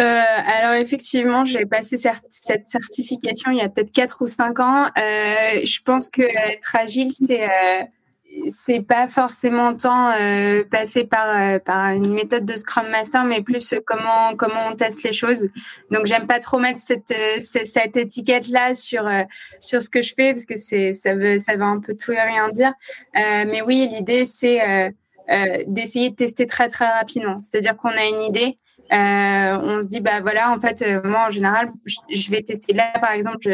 Euh, 0.00 0.22
alors 0.58 0.74
effectivement, 0.74 1.44
j'ai 1.44 1.66
passé 1.66 1.96
cette 1.96 2.68
certification 2.68 3.52
il 3.52 3.58
y 3.58 3.60
a 3.60 3.68
peut-être 3.68 3.92
quatre 3.92 4.22
ou 4.22 4.26
cinq 4.26 4.58
ans. 4.58 4.86
Euh, 4.86 5.60
je 5.64 5.80
pense 5.82 6.10
que 6.10 6.22
être 6.22 6.74
agile, 6.74 7.12
c'est 7.12 7.44
euh, 7.44 7.84
c'est 8.48 8.80
pas 8.80 9.06
forcément 9.06 9.76
tant 9.76 10.10
euh, 10.10 10.64
passer 10.68 11.04
par 11.04 11.28
euh, 11.28 11.58
par 11.60 11.90
une 11.90 12.12
méthode 12.12 12.44
de 12.44 12.56
Scrum 12.56 12.88
Master, 12.88 13.22
mais 13.22 13.40
plus 13.40 13.72
comment 13.86 14.34
comment 14.36 14.66
on 14.72 14.74
teste 14.74 15.04
les 15.04 15.12
choses. 15.12 15.46
Donc 15.92 16.06
j'aime 16.06 16.26
pas 16.26 16.40
trop 16.40 16.58
mettre 16.58 16.80
cette 16.80 17.14
cette 17.38 17.96
étiquette 17.96 18.48
là 18.48 18.74
sur 18.74 19.08
sur 19.60 19.80
ce 19.80 19.88
que 19.90 20.02
je 20.02 20.12
fais 20.16 20.32
parce 20.32 20.46
que 20.46 20.56
c'est 20.56 20.92
ça 20.92 21.14
veut 21.14 21.38
ça 21.38 21.54
veut 21.54 21.62
un 21.62 21.78
peu 21.78 21.94
tout 21.94 22.10
et 22.10 22.20
rien 22.20 22.48
dire. 22.48 22.72
mais 23.14 23.62
oui, 23.62 23.88
l'idée 23.92 24.24
c'est 24.24 24.92
d'essayer 25.68 26.10
de 26.10 26.16
tester 26.16 26.46
très 26.46 26.66
très 26.66 26.86
rapidement. 26.88 27.38
C'est-à-dire 27.42 27.76
qu'on 27.76 27.90
a 27.90 28.04
une 28.06 28.22
idée, 28.22 28.58
euh, 28.58 28.63
on 28.94 29.82
se 29.82 29.88
dit 29.88 30.00
bah 30.00 30.20
voilà 30.20 30.52
en 30.52 30.58
fait 30.58 30.82
euh, 30.82 31.00
moi 31.04 31.26
en 31.26 31.30
général 31.30 31.70
je, 31.84 32.30
vais 32.30 32.42
tester. 32.42 32.72
Là 32.72 32.92
par 33.00 33.12
exemple 33.12 33.38
je, 33.40 33.52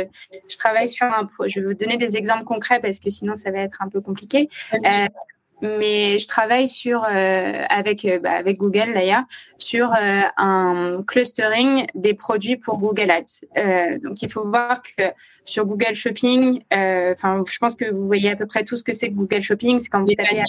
je 0.48 0.56
travaille 0.56 0.88
sur 0.88 1.06
un 1.06 1.28
je 1.46 1.60
vais 1.60 1.66
vous 1.66 1.74
donner 1.74 1.96
des 1.96 2.16
exemples 2.16 2.44
concrets 2.44 2.80
parce 2.80 2.98
que 2.98 3.10
sinon 3.10 3.36
ça 3.36 3.50
va 3.50 3.60
être 3.60 3.80
un 3.82 3.88
peu 3.88 4.00
compliqué. 4.00 4.48
Euh, 4.74 5.06
mais 5.62 6.18
je 6.18 6.26
travaille 6.26 6.68
sur 6.68 7.04
euh, 7.04 7.64
avec 7.68 8.04
euh, 8.04 8.18
bah, 8.18 8.32
avec 8.32 8.58
Google 8.58 8.92
d'ailleurs 8.94 9.24
sur 9.58 9.92
euh, 9.92 10.22
un 10.36 11.02
clustering 11.06 11.86
des 11.94 12.14
produits 12.14 12.56
pour 12.56 12.78
Google 12.78 13.10
Ads. 13.10 13.98
donc 14.02 14.22
il 14.22 14.30
faut 14.30 14.44
voir 14.46 14.82
que 14.82 15.04
sur 15.44 15.66
Google 15.66 15.94
Shopping, 15.94 16.62
enfin 16.72 17.42
je 17.46 17.58
pense 17.58 17.76
que 17.76 17.90
vous 17.90 18.06
voyez 18.06 18.30
à 18.30 18.36
peu 18.36 18.46
près 18.46 18.64
tout 18.64 18.76
ce 18.76 18.84
que 18.84 18.92
c'est 18.92 19.08
que 19.08 19.14
Google 19.14 19.42
Shopping, 19.42 19.78
c'est 19.78 19.88
quand 19.88 20.00
vous 20.00 20.14
tapez 20.14 20.42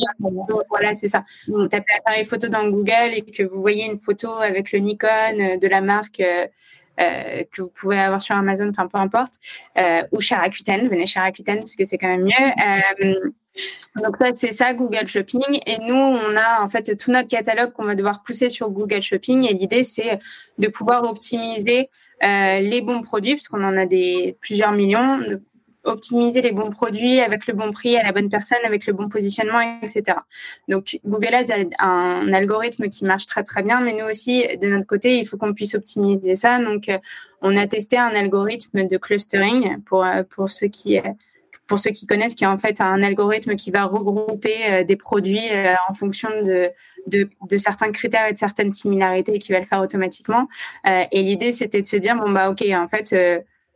voilà 0.70 0.94
c'est 0.94 1.08
ça, 1.08 1.24
vous 1.48 1.68
tapez 1.68 1.94
appareil 2.00 2.25
photo 2.25 2.48
dans 2.48 2.68
Google 2.68 3.13
et 3.13 3.22
que 3.22 3.44
vous 3.44 3.62
voyez 3.62 3.86
une 3.86 3.98
photo 3.98 4.32
avec 4.32 4.72
le 4.72 4.80
Nikon 4.80 5.58
de 5.62 5.68
la 5.68 5.82
marque. 5.82 6.22
Euh, 7.00 7.44
que 7.51 7.62
vous 7.62 7.70
pouvez 7.70 8.00
avoir 8.00 8.22
sur 8.22 8.36
Amazon, 8.36 8.70
enfin 8.70 8.88
peu 8.88 9.00
importe, 9.00 9.36
euh, 9.77 10.03
ou 10.12 10.20
chez 10.20 10.36
Rakuten, 10.36 10.88
venez 10.88 11.08
chez 11.08 11.20
Rakuten 11.20 11.60
parce 11.60 11.75
que 11.75 11.86
c'est 11.86 11.98
quand 11.98 12.10
même 12.10 12.25
mieux. 12.25 12.32
Euh, 13.01 13.32
donc 13.96 14.17
ça, 14.17 14.34
c'est 14.34 14.51
ça, 14.51 14.74
Google 14.74 15.08
Shopping. 15.08 15.60
Et 15.65 15.77
nous, 15.79 15.96
on 15.96 16.36
a 16.36 16.62
en 16.62 16.70
fait 16.70 16.96
tout 16.98 17.12
notre 17.12 17.27
catalogue 17.27 17.72
qu'on 17.74 17.84
va 17.84 17.96
devoir 17.96 18.24
pousser 18.24 18.50
sur 18.50 18.70
Google 18.70 19.01
Shopping. 19.01 19.48
Et 19.50 19.53
l'idée, 19.53 19.84
c'est 19.84 20.20
de 20.58 20.67
pouvoir 20.67 21.03
optimiser 21.03 21.89
euh, 22.24 22.60
les 22.60 22.81
bons 22.81 23.01
produits, 23.01 23.34
puisqu'on 23.34 23.63
en 23.63 23.75
a 23.75 23.86
des 23.86 24.38
plusieurs 24.41 24.72
millions, 24.72 25.20
optimiser 25.84 26.41
les 26.41 26.51
bons 26.51 26.70
produits 26.70 27.20
avec 27.20 27.48
le 27.48 27.53
bon 27.53 27.72
prix 27.72 27.98
à 27.98 28.03
la 28.03 28.12
bonne 28.12 28.29
personne, 28.29 28.60
avec 28.63 28.86
le 28.86 28.93
bon 28.93 29.10
positionnement, 29.10 29.79
etc. 29.81 30.17
Donc 30.67 31.00
Google 31.05 31.34
Ads 31.34 31.70
a 31.79 31.88
un 31.88 32.31
algorithme 32.34 32.88
qui 32.89 33.05
marche 33.05 33.25
très 33.25 33.43
très 33.43 33.63
bien, 33.63 33.81
mais 33.81 33.93
nous 33.93 34.05
aussi, 34.05 34.46
de 34.62 34.67
notre 34.67 34.86
côté, 34.86 35.17
il 35.17 35.25
faut 35.25 35.38
qu'on 35.38 35.53
puisse 35.53 35.74
optimiser 35.74 36.36
ça. 36.36 36.60
Donc 36.60 36.88
euh, 36.89 36.98
on 37.41 37.55
a 37.55 37.67
testé 37.67 37.98
un 37.98 38.13
algorithme 38.15 38.88
de 38.88 38.98
clustering 38.98 39.81
pour, 39.84 40.05
euh, 40.05 40.24
pour 40.24 40.50
ceux 40.50 40.67
qui 40.67 41.00
pour 41.72 41.80
ceux 41.80 41.92
qui 41.92 42.06
connaissent, 42.06 42.36
qui 42.36 42.44
est 42.44 42.48
en 42.48 42.58
fait 42.58 42.82
un 42.82 43.01
algorithme 43.01 43.56
qui 43.56 43.72
va 43.72 43.86
regrouper 43.86 44.56
euh, 44.68 44.84
des 44.84 44.98
produits 44.98 45.50
euh, 45.54 45.74
en 45.88 45.94
fonction 45.94 46.28
de, 46.44 46.70
de, 47.08 47.30
de, 47.50 47.56
certains 47.56 47.94
critères 47.94 48.28
et 48.28 48.34
de 48.34 48.38
certaines 48.38 48.74
similarités 48.74 49.36
et 49.36 49.40
qui 49.40 49.54
va 49.54 49.60
le 49.62 49.66
faire 49.66 49.80
automatiquement. 49.80 50.50
Euh, 50.86 51.06
et 51.13 51.24
l'idée, 51.24 51.54
c'était 51.54 51.80
de 51.80 51.88
se 51.88 51.96
dire, 51.96 52.18
bon, 52.18 52.30
bah, 52.30 52.50
OK, 52.50 52.62
en 52.74 52.90
fait, 52.90 53.16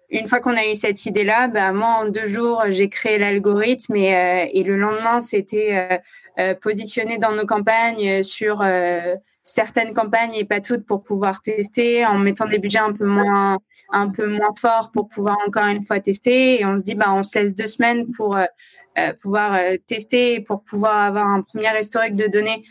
une 0.09 0.27
fois 0.27 0.39
qu'on 0.39 0.55
a 0.55 0.67
eu 0.67 0.75
cette 0.75 1.05
idée-là, 1.05 1.47
bah, 1.47 1.71
moi, 1.71 2.01
en 2.01 2.09
deux 2.09 2.25
jours, 2.25 2.63
j'ai 2.69 2.89
créé 2.89 3.17
l'algorithme 3.17 3.95
et, 3.95 4.15
euh, 4.15 4.45
et, 4.51 4.63
le 4.63 4.77
lendemain, 4.77 5.21
c'était 5.21 5.75
euh, 5.75 5.97
euh, 6.39 6.53
positionné 6.53 7.17
dans 7.17 7.31
nos 7.31 7.45
campagnes 7.45 8.21
sur 8.23 8.63
certaines 9.43 9.93
campagnes 9.93 10.33
et 10.35 10.45
pas 10.45 10.59
toutes 10.59 10.85
pour 10.85 11.03
pouvoir 11.03 11.41
tester, 11.41 12.05
en 12.05 12.17
mettant 12.17 12.47
des 12.47 12.59
budgets 12.59 12.79
un 12.79 12.93
peu 12.93 13.05
moins, 13.05 13.57
un 13.91 14.09
peu 14.09 14.27
moins 14.27 14.53
forts 14.59 14.91
pour 14.91 15.07
pouvoir 15.07 15.37
encore 15.47 15.65
une 15.65 15.83
fois 15.83 15.99
tester. 15.99 16.61
Et 16.61 16.65
on 16.65 16.77
se 16.77 16.83
dit, 16.83 16.95
bah, 16.95 17.13
on 17.13 17.23
se 17.23 17.37
laisse 17.37 17.53
deux 17.53 17.67
semaines 17.67 18.09
pour 18.15 18.37
pouvoir 19.21 19.59
tester, 19.87 20.39
pour 20.39 20.63
pouvoir 20.63 20.97
avoir 20.97 21.27
un 21.27 21.41
premier 21.41 21.77
historique 21.79 22.15
de 22.15 22.27
données 22.27 22.63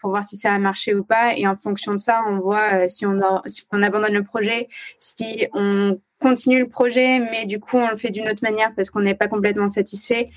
pour 0.00 0.10
voir 0.10 0.24
si 0.24 0.36
ça 0.36 0.52
a 0.52 0.58
marché 0.58 0.94
ou 0.94 1.04
pas. 1.04 1.36
Et 1.36 1.46
en 1.46 1.56
fonction 1.56 1.92
de 1.92 1.98
ça, 1.98 2.22
on 2.28 2.38
voit 2.38 2.86
si 2.88 3.06
on, 3.06 3.18
si 3.46 3.64
on 3.72 3.82
abandonne 3.82 4.14
le 4.14 4.24
projet, 4.24 4.68
si 4.98 5.46
on 5.54 5.98
continue 6.20 6.60
le 6.60 6.68
projet, 6.68 7.18
mais 7.18 7.46
du 7.46 7.58
coup, 7.58 7.78
on 7.78 7.88
le 7.88 7.96
fait 7.96 8.10
d'une 8.10 8.28
autre 8.28 8.42
manière 8.42 8.72
parce 8.76 8.90
qu'on 8.90 9.00
n'est 9.00 9.14
pas 9.14 9.26
complètement 9.26 9.68
satisfait. 9.68 10.28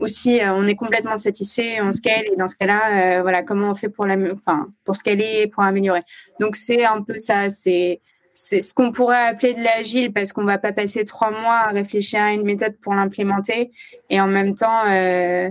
Ou 0.00 0.06
si 0.06 0.40
euh, 0.40 0.54
on 0.54 0.66
est 0.66 0.76
complètement 0.76 1.16
satisfait, 1.16 1.80
on 1.82 1.90
scale. 1.92 2.24
Et 2.32 2.36
dans 2.36 2.46
ce 2.46 2.56
cas-là, 2.56 3.18
euh, 3.18 3.22
voilà, 3.22 3.42
comment 3.42 3.70
on 3.70 3.74
fait 3.74 3.88
pour 3.88 4.06
la, 4.06 4.16
pour 4.84 4.96
scaler, 4.96 5.48
pour 5.48 5.64
améliorer. 5.64 6.02
Donc, 6.40 6.56
c'est 6.56 6.84
un 6.84 7.02
peu 7.02 7.18
ça. 7.18 7.50
C'est, 7.50 8.00
ce 8.34 8.72
qu'on 8.72 8.92
pourrait 8.92 9.26
appeler 9.26 9.52
de 9.52 9.62
l'agile 9.62 10.12
parce 10.12 10.32
qu'on 10.32 10.44
va 10.44 10.56
pas 10.56 10.72
passer 10.72 11.04
trois 11.04 11.30
mois 11.30 11.56
à 11.56 11.70
réfléchir 11.70 12.22
à 12.22 12.32
une 12.32 12.44
méthode 12.44 12.76
pour 12.80 12.94
l'implémenter. 12.94 13.70
Et 14.08 14.20
en 14.20 14.28
même 14.28 14.54
temps, 14.54 14.86
euh, 14.88 15.50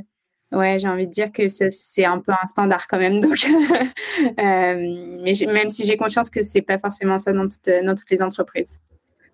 ouais, 0.51 0.79
j'ai 0.79 0.87
envie 0.87 1.05
de 1.05 1.11
dire 1.11 1.31
que 1.31 1.47
c'est 1.47 2.05
un 2.05 2.17
peu 2.17 2.31
un 2.31 2.47
standard 2.47 2.87
quand 2.87 2.97
même. 2.97 3.19
Donc, 3.19 3.35
mais 4.37 5.33
même 5.47 5.69
si 5.69 5.85
j'ai 5.85 5.97
conscience 5.97 6.31
que 6.31 6.41
c'est 6.41 6.63
pas 6.63 6.79
forcément 6.79 7.19
ça 7.19 7.33
dans 7.33 7.47
toutes 7.47 8.09
les 8.09 8.21
entreprises. 8.23 8.79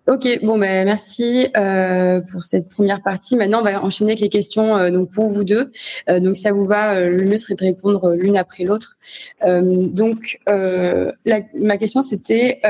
Ok, 0.08 0.26
bon 0.42 0.56
ben 0.56 0.86
merci 0.86 1.48
euh, 1.54 2.22
pour 2.32 2.42
cette 2.42 2.70
première 2.70 3.02
partie. 3.02 3.36
Maintenant, 3.36 3.60
on 3.60 3.62
va 3.62 3.84
enchaîner 3.84 4.12
avec 4.12 4.20
les 4.20 4.30
questions 4.30 4.74
euh, 4.74 4.90
donc 4.90 5.10
pour 5.10 5.26
vous 5.26 5.44
deux. 5.44 5.70
Euh, 6.08 6.18
donc, 6.18 6.34
ça 6.34 6.50
vous 6.50 6.64
va, 6.64 6.94
euh, 6.94 7.10
le 7.10 7.24
mieux 7.24 7.36
serait 7.36 7.56
de 7.56 7.62
répondre 7.62 8.14
l'une 8.14 8.38
après 8.38 8.64
l'autre. 8.64 8.96
donc, 9.44 10.40
la, 10.46 11.40
ma 11.60 11.76
question 11.76 12.00
c'était 12.00 12.62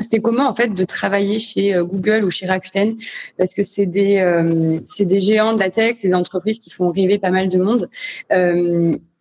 c'était 0.00 0.18
comment 0.20 0.48
en 0.48 0.56
fait 0.56 0.74
de 0.74 0.84
travailler 0.84 1.38
chez 1.38 1.72
Google 1.84 2.24
ou 2.24 2.30
chez 2.30 2.46
Rakuten? 2.46 2.96
Parce 3.38 3.54
que 3.54 3.62
c'est 3.62 3.86
des 3.86 4.14
c'est 4.86 5.06
des 5.06 5.20
géants 5.20 5.52
de 5.52 5.60
la 5.60 5.70
tech, 5.70 5.94
c'est 5.94 6.08
des 6.08 6.14
entreprises 6.14 6.58
qui 6.58 6.70
font 6.70 6.90
rêver 6.90 7.18
pas 7.18 7.30
mal 7.30 7.48
de 7.48 7.58
monde. 7.58 7.88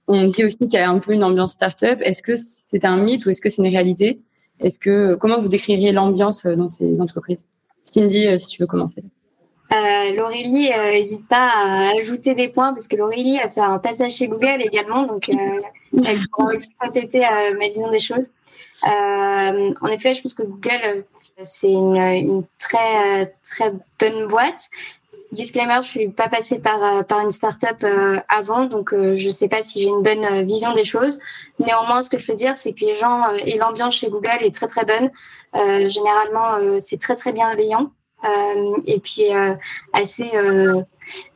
on 0.08 0.26
dit 0.26 0.44
aussi 0.44 0.58
qu'il 0.58 0.74
y 0.74 0.78
a 0.78 0.90
un 0.90 0.98
peu 0.98 1.14
une 1.14 1.24
ambiance 1.24 1.52
startup. 1.52 2.00
Est-ce 2.02 2.24
que 2.24 2.36
c'est 2.36 2.86
un 2.86 2.98
mythe 2.98 3.28
ou 3.28 3.30
est-ce 3.30 3.42
que 3.42 3.50
c'est 3.50 3.62
une 3.62 3.72
réalité? 3.72 4.20
Est-ce 4.60 4.80
que 4.80 5.16
comment 5.16 5.42
vous 5.42 5.48
décririez 5.48 5.92
l'ambiance 5.92 6.46
euh, 6.46 6.56
dans 6.56 6.70
ces 6.70 7.02
entreprises? 7.02 7.46
Cindy, 7.84 8.28
euh, 8.28 8.38
si 8.38 8.48
tu 8.48 8.62
veux 8.62 8.68
commencer. 8.68 9.04
Euh, 9.72 10.14
L'Aurélie 10.16 10.70
n'hésite 10.70 11.28
pas 11.28 11.50
à 11.56 11.92
ajouter 12.00 12.36
des 12.36 12.50
points 12.50 12.74
parce 12.74 12.88
que 12.88 12.96
l'Aurélie 12.96 13.40
a 13.40 13.50
fait 13.50 13.62
un 13.62 13.80
passage 13.80 14.14
chez 14.14 14.28
Google 14.28 14.62
également, 14.62 15.04
donc 15.04 15.30
elle 15.30 16.20
pourra 16.32 16.54
aussi 16.54 16.70
compléter 16.80 17.22
ma 17.22 17.66
vision 17.66 17.90
des 17.90 18.00
choses. 18.00 18.30
en 18.84 19.88
effet, 19.88 20.14
je 20.14 20.22
pense 20.22 20.36
que 20.36 20.44
Google 20.44 21.06
c'est 21.44 21.72
une, 21.72 21.98
une, 21.98 22.44
très 22.60 23.36
très 23.44 23.74
bonne 24.00 24.28
boîte 24.28 24.70
disclaimer, 25.32 25.80
je 25.82 25.88
suis 25.90 26.10
pas 26.10 26.30
passée 26.30 26.60
par 26.60 27.06
par 27.06 27.20
une 27.20 27.32
startup 27.32 27.86
avant, 28.30 28.66
donc 28.66 28.94
je 28.94 29.30
sais 29.30 29.48
pas 29.48 29.62
si 29.62 29.82
j'ai 29.82 29.88
une 29.88 30.02
bonne 30.02 30.46
vision 30.46 30.74
des 30.74 30.86
choses. 30.86 31.20
Néanmoins, 31.60 32.02
ce 32.02 32.10
que 32.10 32.18
je 32.18 32.26
peux 32.26 32.36
dire, 32.36 32.56
c'est 32.56 32.74
que 32.74 32.86
les 32.86 32.94
gens 32.94 33.30
et 33.46 33.58
l'ambiance 33.58 33.96
chez 33.96 34.10
Google 34.10 34.38
est 34.42 34.54
très 34.54 34.68
très 34.68 34.86
bonne. 34.86 35.10
généralement, 35.90 36.80
c'est 36.80 37.00
très 37.00 37.16
très 37.16 37.34
bienveillant. 37.34 37.92
et 38.86 39.00
puis 39.00 39.26
assez 39.94 40.32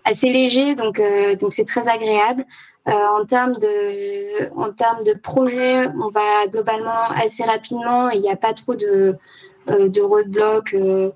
assez 0.05 0.31
léger, 0.31 0.75
donc 0.75 1.01
donc 1.39 1.53
c'est 1.53 1.65
très 1.65 1.87
agréable. 1.87 2.45
Euh, 2.89 2.91
en 2.91 3.25
termes 3.25 3.55
de, 3.55 4.49
en 4.57 4.71
termes 4.71 5.03
de 5.03 5.13
projet, 5.13 5.87
on 5.89 6.09
va 6.09 6.47
globalement 6.47 7.03
assez 7.15 7.43
rapidement. 7.43 8.09
Il 8.09 8.21
n'y 8.21 8.31
a 8.31 8.37
pas 8.37 8.53
trop 8.53 8.73
de, 8.73 9.15
euh, 9.69 9.89
de 9.89 10.01
roadblocks. 10.01 10.73
Euh, 10.73 11.11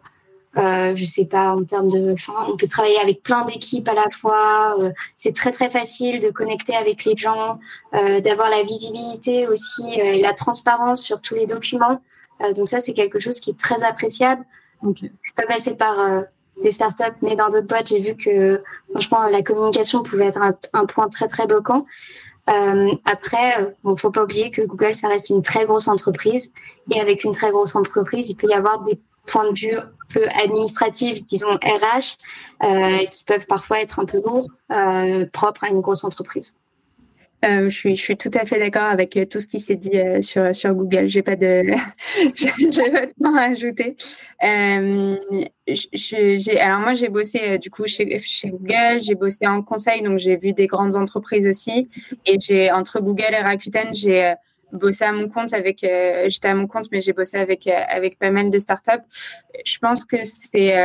euh, 0.58 0.96
je 0.96 1.06
sais 1.06 1.26
pas 1.26 1.56
en 1.56 1.64
termes 1.64 1.90
de 1.90 2.14
enfin 2.14 2.34
on 2.48 2.58
peut 2.58 2.68
travailler 2.68 3.00
avec 3.00 3.24
plein 3.24 3.44
d'équipes 3.46 3.88
à 3.88 3.94
la 3.94 4.10
fois 4.12 4.78
c'est 5.16 5.36
très 5.36 5.52
très 5.52 5.70
facile 5.70 6.20
de 6.20 6.30
connecter 6.30 6.76
avec 6.76 7.06
les 7.06 7.16
gens 7.18 7.60
d'avoir 7.92 8.50
la 8.50 8.64
visibilité 8.64 9.48
aussi 9.48 9.84
et 9.96 10.22
la 10.22 10.34
transparence 10.34 11.02
sur 11.02 11.22
tous 11.22 11.34
les 11.34 11.48
documents 11.48 12.02
donc 12.56 12.70
ça 12.70 12.82
c'est 12.82 12.94
quelque 12.94 13.20
chose 13.20 13.40
qui 13.40 13.50
est 13.50 13.60
très 13.60 13.84
appréciable 13.84 14.46
okay. 14.84 15.12
je 15.24 15.32
peux 15.36 15.46
passer 15.48 15.76
par 15.76 16.26
des 16.62 16.72
startups, 16.72 17.16
mais 17.22 17.36
dans 17.36 17.50
d'autres 17.50 17.68
boîtes, 17.68 17.88
j'ai 17.88 18.00
vu 18.00 18.16
que 18.16 18.62
franchement 18.92 19.28
la 19.28 19.42
communication 19.42 20.04
pouvait 20.04 20.28
être 20.28 20.42
un, 20.74 20.86
point 20.86 21.10
très 21.10 21.28
très 21.28 21.48
bloquant. 21.48 21.86
Euh, 22.50 22.92
après, 23.06 23.74
bon, 23.84 23.96
faut 23.96 24.12
pas 24.12 24.24
oublier 24.24 24.52
que 24.52 24.62
Google, 24.62 24.96
ça 24.96 25.08
reste 25.08 25.30
une 25.30 25.42
très 25.42 25.66
grosse 25.66 25.88
entreprise, 25.88 26.52
et 26.92 27.00
avec 27.00 27.24
une 27.24 27.32
très 27.32 27.52
grosse 27.52 27.76
entreprise, 27.76 28.30
il 28.30 28.36
peut 28.36 28.48
y 28.48 28.54
avoir 28.54 28.84
des 28.84 29.00
points 29.26 29.50
de 29.50 29.58
vue 29.58 29.76
un 29.76 29.90
peu 30.14 30.28
administratifs, 30.30 31.26
disons 31.26 31.56
RH, 31.56 32.18
euh, 32.64 33.06
qui 33.12 33.24
peuvent 33.24 33.46
parfois 33.48 33.82
être 33.82 34.00
un 34.00 34.06
peu 34.06 34.22
lourds, 34.24 34.48
euh, 34.72 35.26
propres 35.32 35.66
à 35.66 35.70
une 35.70 35.82
grosse 35.82 36.04
entreprise. 36.04 36.56
Euh, 37.44 37.70
je, 37.70 37.76
suis, 37.76 37.96
je 37.98 38.02
suis 38.02 38.16
tout 38.16 38.32
à 38.36 38.46
fait 38.46 38.58
d'accord 38.58 38.84
avec 38.84 39.20
tout 39.30 39.42
ce 39.42 39.48
qui 39.48 39.60
s'est 39.60 39.76
dit 39.76 40.00
sur, 40.22 40.56
sur 40.56 40.74
Google. 40.74 41.10
J'ai 41.10 41.24
pas 41.24 41.36
de, 41.36 41.64
j'ai 42.34 42.48
pas 42.90 43.06
de 43.06 43.38
à 43.38 43.42
ajouter. 43.50 43.98
Alors 46.62 46.80
moi, 46.80 46.94
j'ai 46.94 47.10
bossé 47.10 47.58
du 47.58 47.70
coup 47.70 47.86
chez, 47.86 48.18
chez 48.20 48.50
Google. 48.50 49.02
J'ai 49.02 49.16
bossé 49.16 49.46
en 49.46 49.62
conseil, 49.62 50.04
donc 50.04 50.20
j'ai 50.20 50.38
vu 50.38 50.54
des 50.54 50.68
grandes 50.68 50.96
entreprises 50.96 51.46
aussi. 51.46 51.90
Et 52.26 52.38
j'ai 52.40 52.72
entre 52.72 53.02
Google 53.02 53.34
et 53.34 53.42
Rakuten, 53.42 53.94
j'ai 53.94 54.36
bossé 54.74 55.06
à 55.06 55.12
mon 55.12 55.30
compte 55.30 55.54
avec. 55.54 55.80
j'étais 56.28 56.50
à 56.50 56.56
mon 56.56 56.68
compte, 56.68 56.88
mais 56.92 57.02
j'ai 57.02 57.14
bossé 57.14 57.38
avec 57.38 57.68
avec 57.68 58.20
pas 58.20 58.32
mal 58.32 58.52
de 58.52 58.60
startups. 58.60 59.04
Je 59.66 59.78
pense 59.80 60.06
que 60.06 60.18
c'est 60.26 60.78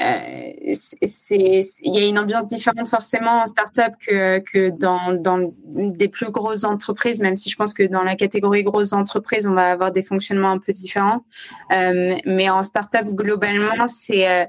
euh, 0.00 0.74
il 1.00 1.94
y 1.94 1.98
a 1.98 2.06
une 2.06 2.18
ambiance 2.18 2.46
différente 2.46 2.86
forcément 2.88 3.42
en 3.42 3.46
startup 3.46 3.94
que, 3.98 4.38
que 4.38 4.70
dans, 4.70 5.12
dans 5.12 5.50
des 5.66 6.08
plus 6.08 6.30
grosses 6.30 6.64
entreprises, 6.64 7.18
même 7.18 7.36
si 7.36 7.50
je 7.50 7.56
pense 7.56 7.74
que 7.74 7.82
dans 7.82 8.02
la 8.02 8.14
catégorie 8.14 8.62
grosses 8.62 8.92
entreprises, 8.92 9.46
on 9.46 9.54
va 9.54 9.72
avoir 9.72 9.90
des 9.90 10.04
fonctionnements 10.04 10.52
un 10.52 10.58
peu 10.58 10.72
différents. 10.72 11.24
Euh, 11.72 12.16
mais 12.24 12.48
en 12.48 12.62
startup, 12.62 13.06
globalement, 13.06 13.88
c'est 13.88 14.28
euh, 14.28 14.44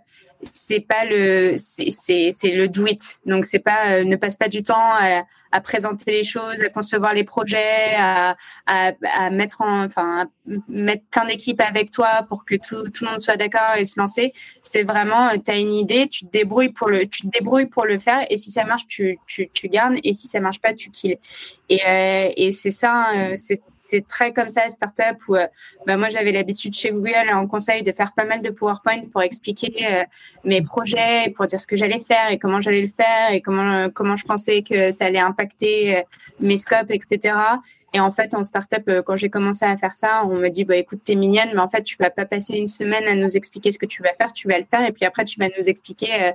c'est 0.54 0.80
pas 0.80 1.06
le 1.06 1.56
c'est 1.58 2.52
le 2.52 2.68
do 2.68 2.86
it. 2.88 3.20
Donc 3.26 3.46
c'est 3.46 3.60
pas 3.60 3.92
euh, 3.92 4.04
ne 4.04 4.16
passe 4.16 4.38
pas 4.38 4.48
du 4.48 4.64
temps 4.64 4.76
à, 4.78 5.24
à, 5.52 5.62
présenter 5.62 6.12
les 6.12 6.24
choses 6.24 6.62
à 6.62 6.70
concevoir 6.70 7.14
les 7.14 7.24
projets 7.24 7.96
à, 7.98 8.38
à, 8.66 8.92
à 9.18 9.30
mettre 9.30 9.62
en 9.62 9.84
enfin 9.84 10.30
mettre 10.68 11.04
plein 11.12 11.26
d'équipes 11.26 11.62
avec 11.62 11.92
toi 11.92 12.26
pour 12.28 12.46
que 12.46 12.56
tout, 12.56 12.90
tout 12.90 13.06
le 13.06 13.12
monde 13.12 13.22
soit 13.22 13.38
d'accord 13.38 13.76
et 13.78 13.86
se 13.86 14.00
lancer. 14.00 14.32
C'est 14.62 14.84
vraiment 14.84 15.30
euh, 15.30 15.38
tu 15.44 15.52
as 15.52 15.58
une 15.58 15.74
idée 15.74 16.08
tu 16.08 16.26
te 16.26 16.32
débrouilles 16.32 16.70
pour 16.70 16.88
le 16.88 17.06
tu 17.08 17.24
te 17.24 17.28
débrouilles 17.28 17.68
pour 17.68 17.86
le 17.86 17.98
faire 17.98 18.26
et 18.30 18.38
si 18.38 18.52
ça 18.52 18.64
marche 18.64 18.88
tu 18.88 19.20
tu, 19.28 19.50
tu 19.54 19.68
gardes 19.68 19.96
et 20.04 20.14
si 20.14 20.28
ça 20.28 20.40
marche 20.40 20.62
pas 20.62 20.74
tu 20.74 20.90
kills. 20.90 21.18
Et 21.70 21.82
euh, 21.86 22.30
et 22.36 22.52
c'est 22.52 22.72
ça 22.72 23.12
c'est 23.36 23.62
c'est 23.90 24.08
très 24.08 24.32
comme 24.34 24.50
ça, 24.50 24.70
startup, 24.70 25.18
où 25.28 25.36
euh, 25.36 25.48
bah, 25.88 25.98
moi, 25.98 26.10
j'avais 26.10 26.32
l'habitude 26.32 26.76
chez 26.76 26.92
Google 26.92 27.34
en 27.34 27.48
conseil 27.48 27.82
de 27.82 27.92
faire 27.92 28.14
pas 28.14 28.24
mal 28.24 28.42
de 28.42 28.52
PowerPoint 28.52 29.02
pour 29.12 29.24
expliquer 29.24 29.74
euh, 29.90 30.04
mes 30.44 30.62
projets, 30.62 31.34
pour 31.36 31.48
dire 31.48 31.60
ce 31.60 31.66
que 31.66 31.76
j'allais 31.76 32.00
faire 32.00 32.30
et 32.30 32.38
comment 32.38 32.62
j'allais 32.62 32.82
le 32.82 32.88
faire 32.88 33.32
et 33.32 33.42
comment, 33.42 33.72
euh, 33.74 33.90
comment 33.92 34.16
je 34.16 34.26
pensais 34.26 34.62
que 34.62 34.92
ça 34.92 35.06
allait 35.06 35.20
impacter 35.20 36.04
mes 36.40 36.58
scopes, 36.58 36.92
etc. 36.92 37.36
Et 37.94 38.00
en 38.00 38.12
fait, 38.12 38.36
en 38.36 38.44
startup, 38.44 38.88
quand 39.06 39.16
j'ai 39.16 39.30
commencé 39.30 39.66
à 39.66 39.76
faire 39.76 39.96
ça, 39.96 40.24
on 40.26 40.36
me 40.36 40.50
dit, 40.50 40.66
bah, 40.66 40.76
écoute, 40.76 41.02
t'es 41.04 41.16
mignonne, 41.16 41.50
mais 41.54 41.62
en 41.62 41.70
fait, 41.70 41.82
tu 41.82 41.98
vas 42.00 42.12
pas 42.12 42.26
passer 42.26 42.58
une 42.58 42.68
semaine 42.68 43.08
à 43.08 43.16
nous 43.16 43.36
expliquer 43.36 43.72
ce 43.72 43.80
que 43.80 43.88
tu 43.88 44.04
vas 44.04 44.14
faire, 44.14 44.32
tu 44.32 44.48
vas 44.48 44.60
le 44.60 44.66
faire, 44.70 44.86
et 44.86 44.92
puis 44.92 45.06
après, 45.06 45.26
tu 45.26 45.40
vas 45.40 45.48
nous 45.58 45.68
expliquer 45.68 46.34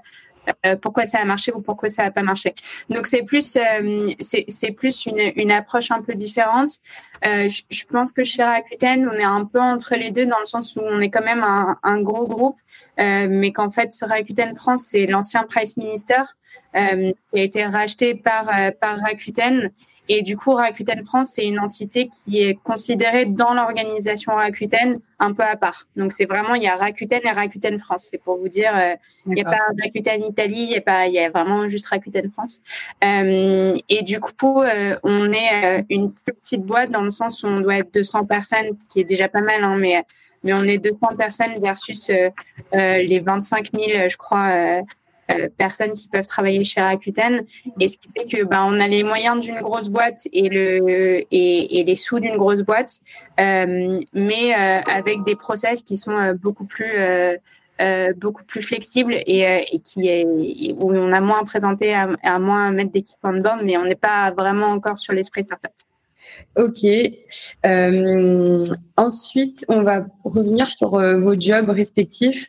euh, 0.66 0.76
pourquoi 0.76 1.06
ça 1.06 1.18
a 1.18 1.24
marché 1.24 1.52
ou 1.52 1.60
pourquoi 1.60 1.88
ça 1.88 2.04
n'a 2.04 2.10
pas 2.10 2.22
marché. 2.22 2.54
Donc 2.90 3.06
c'est 3.06 3.22
plus 3.22 3.56
euh, 3.56 4.12
c'est 4.20 4.70
plus 4.72 5.06
une, 5.06 5.32
une, 5.36 5.52
approche 5.52 5.90
un 5.90 6.02
peu 6.02 6.14
différente. 6.14 6.80
Euh, 7.26 7.48
je, 7.48 7.84
pense 7.86 8.12
que 8.12 8.24
chez 8.24 8.42
Rakuten, 8.42 9.08
on 9.08 9.16
est 9.16 9.24
un 9.24 9.44
peu 9.44 9.60
entre 9.60 9.94
les 9.96 10.10
deux 10.10 10.26
dans 10.26 10.38
le 10.38 10.44
sens 10.44 10.76
où 10.76 10.80
on 10.82 11.00
est 11.00 11.10
quand 11.10 11.24
même 11.24 11.42
un, 11.42 11.78
un 11.82 12.00
gros 12.00 12.26
groupe, 12.26 12.58
euh, 13.00 13.26
mais 13.30 13.52
qu'en 13.52 13.70
fait 13.70 13.90
Rakuten 14.02 14.54
France 14.54 14.88
c'est 14.90 15.06
l'ancien 15.06 15.44
Price 15.44 15.76
Minister 15.76 16.22
euh, 16.76 17.12
qui 17.32 17.40
a 17.40 17.42
été 17.42 17.64
racheté 17.64 18.14
par 18.14 18.50
par 18.80 18.98
Rakuten 18.98 19.70
et 20.08 20.22
du 20.22 20.36
coup, 20.36 20.52
Rakuten 20.52 21.04
France, 21.04 21.32
c'est 21.34 21.46
une 21.46 21.58
entité 21.58 22.08
qui 22.08 22.42
est 22.42 22.54
considérée 22.62 23.24
dans 23.24 23.54
l'organisation 23.54 24.34
Rakuten 24.34 25.00
un 25.18 25.32
peu 25.32 25.42
à 25.42 25.56
part. 25.56 25.86
Donc, 25.96 26.12
c'est 26.12 26.26
vraiment, 26.26 26.54
il 26.54 26.62
y 26.62 26.66
a 26.66 26.76
Rakuten 26.76 27.20
et 27.24 27.30
Rakuten 27.30 27.78
France. 27.78 28.08
C'est 28.10 28.18
pour 28.18 28.36
vous 28.36 28.48
dire, 28.48 28.72
euh, 28.76 28.94
il 29.26 29.32
n'y 29.32 29.40
a 29.40 29.44
pas 29.44 29.60
Rakuten 29.82 30.22
Italie, 30.24 30.64
il 30.64 30.70
y 30.70 30.76
a 30.76 30.82
pas, 30.82 31.06
il 31.06 31.14
y 31.14 31.18
a 31.18 31.30
vraiment 31.30 31.66
juste 31.66 31.86
Rakuten 31.86 32.30
France. 32.30 32.60
Euh, 33.02 33.74
et 33.88 34.02
du 34.02 34.20
coup, 34.20 34.62
euh, 34.62 34.96
on 35.04 35.32
est 35.32 35.86
une 35.88 36.12
petite 36.12 36.62
boîte 36.62 36.90
dans 36.90 37.02
le 37.02 37.10
sens 37.10 37.42
où 37.42 37.46
on 37.46 37.60
doit 37.60 37.78
être 37.78 37.94
200 37.94 38.26
personnes, 38.26 38.76
ce 38.78 38.88
qui 38.90 39.00
est 39.00 39.04
déjà 39.04 39.28
pas 39.28 39.40
mal, 39.40 39.64
hein, 39.64 39.76
mais, 39.78 40.04
mais 40.42 40.52
on 40.52 40.62
est 40.64 40.78
200 40.78 41.16
personnes 41.16 41.58
versus 41.62 42.10
les 42.72 43.20
25 43.20 43.70
000, 43.72 44.08
je 44.08 44.16
crois, 44.18 44.82
personnes 45.56 45.92
qui 45.92 46.08
peuvent 46.08 46.26
travailler 46.26 46.64
chez 46.64 46.80
Rakuten 46.80 47.44
et 47.80 47.88
ce 47.88 47.96
qui 47.98 48.08
fait 48.10 48.26
que 48.26 48.44
bah, 48.44 48.64
on 48.66 48.78
a 48.80 48.88
les 48.88 49.02
moyens 49.02 49.40
d'une 49.40 49.60
grosse 49.60 49.88
boîte 49.88 50.26
et 50.32 50.48
le 50.48 51.24
et, 51.30 51.80
et 51.80 51.84
les 51.84 51.96
sous 51.96 52.20
d'une 52.20 52.36
grosse 52.36 52.62
boîte 52.62 53.00
euh, 53.40 54.00
mais 54.12 54.54
euh, 54.54 54.80
avec 54.86 55.24
des 55.24 55.34
process 55.36 55.82
qui 55.82 55.96
sont 55.96 56.18
euh, 56.18 56.34
beaucoup 56.34 56.64
plus 56.64 56.92
beaucoup 58.16 58.44
plus 58.44 58.62
flexibles 58.62 59.14
et, 59.26 59.66
et 59.72 59.78
qui 59.80 60.08
est 60.08 60.24
où 60.78 60.92
on 60.92 61.12
a 61.12 61.20
moins 61.20 61.40
à 61.40 61.44
présenter 61.44 61.92
à, 61.92 62.08
à 62.22 62.38
moins 62.38 62.70
mettre 62.70 62.92
d'équipes 62.92 63.24
en 63.24 63.34
bord 63.34 63.58
mais 63.62 63.76
on 63.76 63.84
n'est 63.84 63.96
pas 63.96 64.30
vraiment 64.30 64.68
encore 64.68 64.98
sur 64.98 65.12
l'esprit 65.12 65.42
startup. 65.42 65.72
Ok. 66.56 66.84
Euh, 67.66 68.64
ensuite, 68.96 69.64
on 69.68 69.82
va 69.82 70.06
revenir 70.22 70.68
sur 70.68 70.94
euh, 70.94 71.18
vos 71.18 71.38
jobs 71.38 71.68
respectifs. 71.68 72.48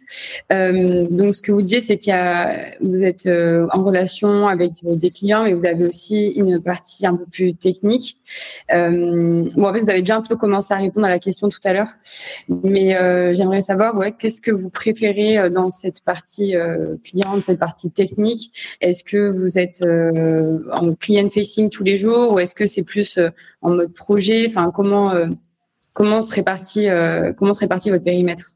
Euh, 0.54 1.08
donc, 1.10 1.34
ce 1.34 1.42
que 1.42 1.52
vous 1.52 1.64
disiez, 1.64 1.80
c'est 1.80 2.08
a, 2.12 2.76
vous 2.82 3.04
êtes 3.04 3.28
en 3.28 3.84
relation 3.84 4.48
avec 4.48 4.74
des 4.84 5.10
clients, 5.10 5.46
mais 5.46 5.54
vous 5.54 5.66
avez 5.66 5.88
aussi 5.88 6.28
une 6.28 6.62
partie 6.62 7.08
un 7.08 7.16
peu 7.16 7.26
plus 7.26 7.56
technique. 7.56 8.18
Bon, 8.70 9.48
en 9.58 9.74
fait, 9.74 9.80
vous 9.80 9.90
avez 9.90 10.02
déjà 10.02 10.18
un 10.18 10.22
peu 10.22 10.36
commencé 10.36 10.74
à 10.74 10.78
répondre 10.78 11.08
à 11.08 11.10
la 11.10 11.20
question 11.20 11.50
tout 11.50 11.60
à 11.64 11.74
l'heure, 11.74 11.90
mais 12.48 12.92
j'aimerais 13.34 13.62
savoir, 13.64 13.98
ouais, 13.98 14.12
qu'est-ce 14.12 14.42
que 14.42 14.52
vous 14.52 14.70
préférez 14.70 15.50
dans 15.50 15.70
cette 15.72 16.04
partie 16.04 16.54
client, 17.04 17.40
cette 17.40 17.60
partie 17.60 17.92
technique? 17.92 18.52
Est-ce 18.82 19.04
que 19.04 19.30
vous 19.30 19.58
êtes 19.58 19.84
en 20.72 20.94
client 20.94 21.30
facing 21.30 21.70
tous 21.70 21.84
les 21.84 21.98
jours, 21.98 22.34
ou 22.34 22.40
est-ce 22.40 22.54
que 22.54 22.68
c'est 22.68 22.84
plus 22.84 23.18
en 23.62 23.72
mode 23.72 23.85
projet 23.88 24.46
Enfin, 24.48 24.72
comment 24.74 25.12
euh, 25.12 25.28
comment 25.94 26.22
se 26.22 26.34
répartit 26.34 26.90
euh, 26.90 27.34
comment 27.34 27.54
se 27.54 27.60
répartit 27.60 27.90
votre 27.90 28.04
périmètre? 28.04 28.52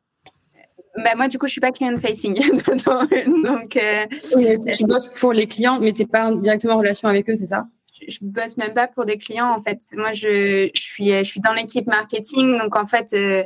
Bah 0.98 1.12
moi, 1.16 1.28
du 1.28 1.38
coup, 1.38 1.48
je 1.48 1.54
suis 1.54 1.62
pas 1.62 1.72
client 1.72 1.98
facing. 1.98 2.36
donc, 3.46 3.78
euh, 3.78 4.06
tu 4.76 4.86
bosses 4.86 5.08
pour 5.08 5.34
les 5.34 5.48
clients, 5.48 5.80
mais 5.80 5.94
tu 5.94 6.02
n'es 6.02 6.08
pas 6.08 6.34
directement 6.36 6.74
en 6.74 6.80
relation 6.80 7.08
avec 7.08 7.30
eux, 7.30 7.36
c'est 7.36 7.48
ça? 7.48 7.68
Je, 7.94 8.12
je 8.12 8.20
bosse 8.22 8.58
même 8.58 8.74
pas 8.74 8.88
pour 8.88 9.06
des 9.06 9.18
clients 9.18 9.52
en 9.56 9.60
fait. 9.62 9.80
Moi, 9.96 10.12
je, 10.12 10.70
je 10.74 10.82
suis 10.82 11.10
je 11.10 11.24
suis 11.24 11.40
dans 11.40 11.54
l'équipe 11.54 11.88
marketing, 11.88 12.58
donc 12.58 12.76
en 12.76 12.86
fait, 12.86 13.14
euh, 13.14 13.44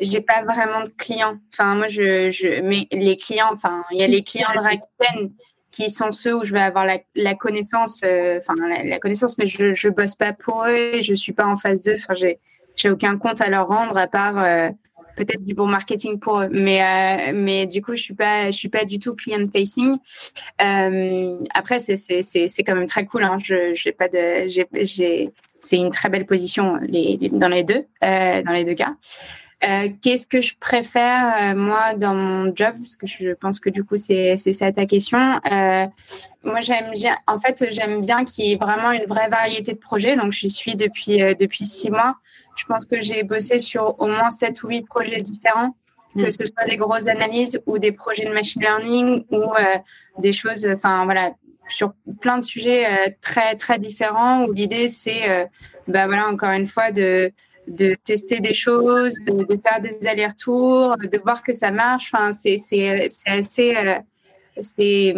j'ai 0.00 0.20
pas 0.20 0.42
vraiment 0.42 0.82
de 0.82 0.90
clients. 0.96 1.38
Enfin, 1.52 1.74
moi, 1.76 1.86
je, 1.86 2.30
je 2.30 2.60
mais 2.62 2.88
les 2.90 3.16
clients, 3.16 3.50
enfin, 3.52 3.84
il 3.92 3.98
y 3.98 4.02
a 4.02 4.06
les 4.06 4.22
clients 4.22 4.52
de 4.54 4.60
Rakuten 4.60 5.30
qui 5.76 5.90
sont 5.90 6.10
ceux 6.10 6.34
où 6.34 6.42
je 6.42 6.54
vais 6.54 6.60
avoir 6.60 6.86
la, 6.86 7.34
connaissance, 7.34 8.00
euh, 8.02 8.38
enfin 8.38 8.54
la, 8.82 8.98
connaissance, 8.98 9.36
mais 9.36 9.44
je 9.44 9.74
je 9.74 9.90
bosse 9.90 10.14
pas 10.14 10.32
pour 10.32 10.64
eux, 10.66 11.02
je 11.02 11.12
suis 11.12 11.34
pas 11.34 11.44
en 11.44 11.56
phase 11.56 11.82
2, 11.82 11.94
enfin 11.94 12.14
j'ai 12.14 12.90
aucun 12.90 13.18
compte 13.18 13.42
à 13.42 13.50
leur 13.50 13.68
rendre 13.68 13.98
à 13.98 14.06
part 14.06 14.42
euh, 14.42 14.70
peut-être 15.16 15.44
du 15.44 15.52
bon 15.52 15.66
marketing 15.66 16.18
pour 16.18 16.40
eux, 16.40 16.48
mais 16.50 16.80
euh, 16.80 17.32
mais 17.34 17.66
du 17.66 17.82
coup 17.82 17.94
je 17.94 18.02
suis 18.02 18.14
pas 18.14 18.50
suis 18.52 18.70
pas 18.70 18.86
du 18.86 18.98
tout 18.98 19.14
client 19.14 19.46
facing. 19.52 19.98
après 20.58 21.78
c'est 21.78 22.64
quand 22.64 22.74
même 22.74 22.86
très 22.86 23.04
cool, 23.04 23.24
hein. 23.24 23.36
c'est 25.60 25.76
une 25.76 25.90
très 25.90 26.08
belle 26.08 26.24
position 26.24 26.78
dans 27.32 27.48
les 27.48 27.64
deux 27.64 27.84
dans 28.00 28.52
les 28.52 28.64
deux 28.64 28.74
cas. 28.74 28.94
Qu'est-ce 29.60 30.26
que 30.26 30.40
je 30.40 30.54
préfère 30.58 31.56
moi 31.56 31.94
dans 31.94 32.14
mon 32.14 32.54
job? 32.54 32.74
Parce 32.78 32.96
que 32.96 33.06
je 33.06 33.30
pense 33.30 33.58
que 33.58 33.70
du 33.70 33.84
coup 33.84 33.96
c'est 33.96 34.36
c'est 34.36 34.52
ça 34.52 34.70
ta 34.70 34.86
question. 34.86 35.18
moi 36.44 36.60
j'aime 36.60 36.90
bien, 36.92 37.16
en 37.26 37.38
fait 37.38 37.64
j'aime 37.70 38.00
bien 38.02 38.24
qu'il 38.24 38.44
y 38.44 38.52
ait 38.52 38.56
vraiment 38.56 38.92
une 38.92 39.06
vraie 39.06 39.28
variété 39.28 39.72
de 39.72 39.78
projets. 39.78 40.14
Donc 40.14 40.32
je 40.32 40.46
suis 40.46 40.76
depuis 40.76 41.18
depuis 41.36 41.64
six 41.64 41.90
mois. 41.90 42.16
Je 42.56 42.64
pense 42.66 42.84
que 42.84 43.00
j'ai 43.00 43.22
bossé 43.22 43.58
sur 43.58 44.00
au 44.00 44.06
moins 44.06 44.30
sept 44.30 44.62
ou 44.62 44.68
huit 44.68 44.82
projets 44.82 45.22
différents 45.22 45.74
que 46.16 46.28
mm. 46.28 46.32
ce 46.32 46.46
soit 46.46 46.64
des 46.66 46.76
grosses 46.76 47.08
analyses 47.08 47.62
ou 47.66 47.78
des 47.78 47.92
projets 47.92 48.24
de 48.24 48.32
machine 48.32 48.62
learning 48.62 49.24
ou 49.30 49.42
euh, 49.42 49.78
des 50.18 50.32
choses, 50.32 50.66
enfin 50.66 51.04
voilà, 51.04 51.32
sur 51.68 51.92
plein 52.20 52.38
de 52.38 52.44
sujets 52.44 52.86
euh, 52.86 53.10
très 53.20 53.56
très 53.56 53.78
différents 53.78 54.44
où 54.44 54.52
l'idée 54.52 54.88
c'est, 54.88 55.28
euh, 55.28 55.44
bah 55.88 56.06
voilà, 56.06 56.26
encore 56.26 56.50
une 56.50 56.66
fois 56.66 56.90
de 56.90 57.32
de 57.68 57.96
tester 58.04 58.40
des 58.40 58.54
choses, 58.54 59.14
de, 59.26 59.58
faire 59.58 59.80
des 59.80 60.06
allers-retours, 60.06 60.96
de 60.96 61.18
voir 61.18 61.42
que 61.42 61.52
ça 61.52 61.70
marche. 61.70 62.10
Enfin, 62.12 62.32
c'est 62.32 62.58
c'est 62.58 63.06
c'est 63.08 63.30
assez 63.30 63.74
c'est 64.60 65.14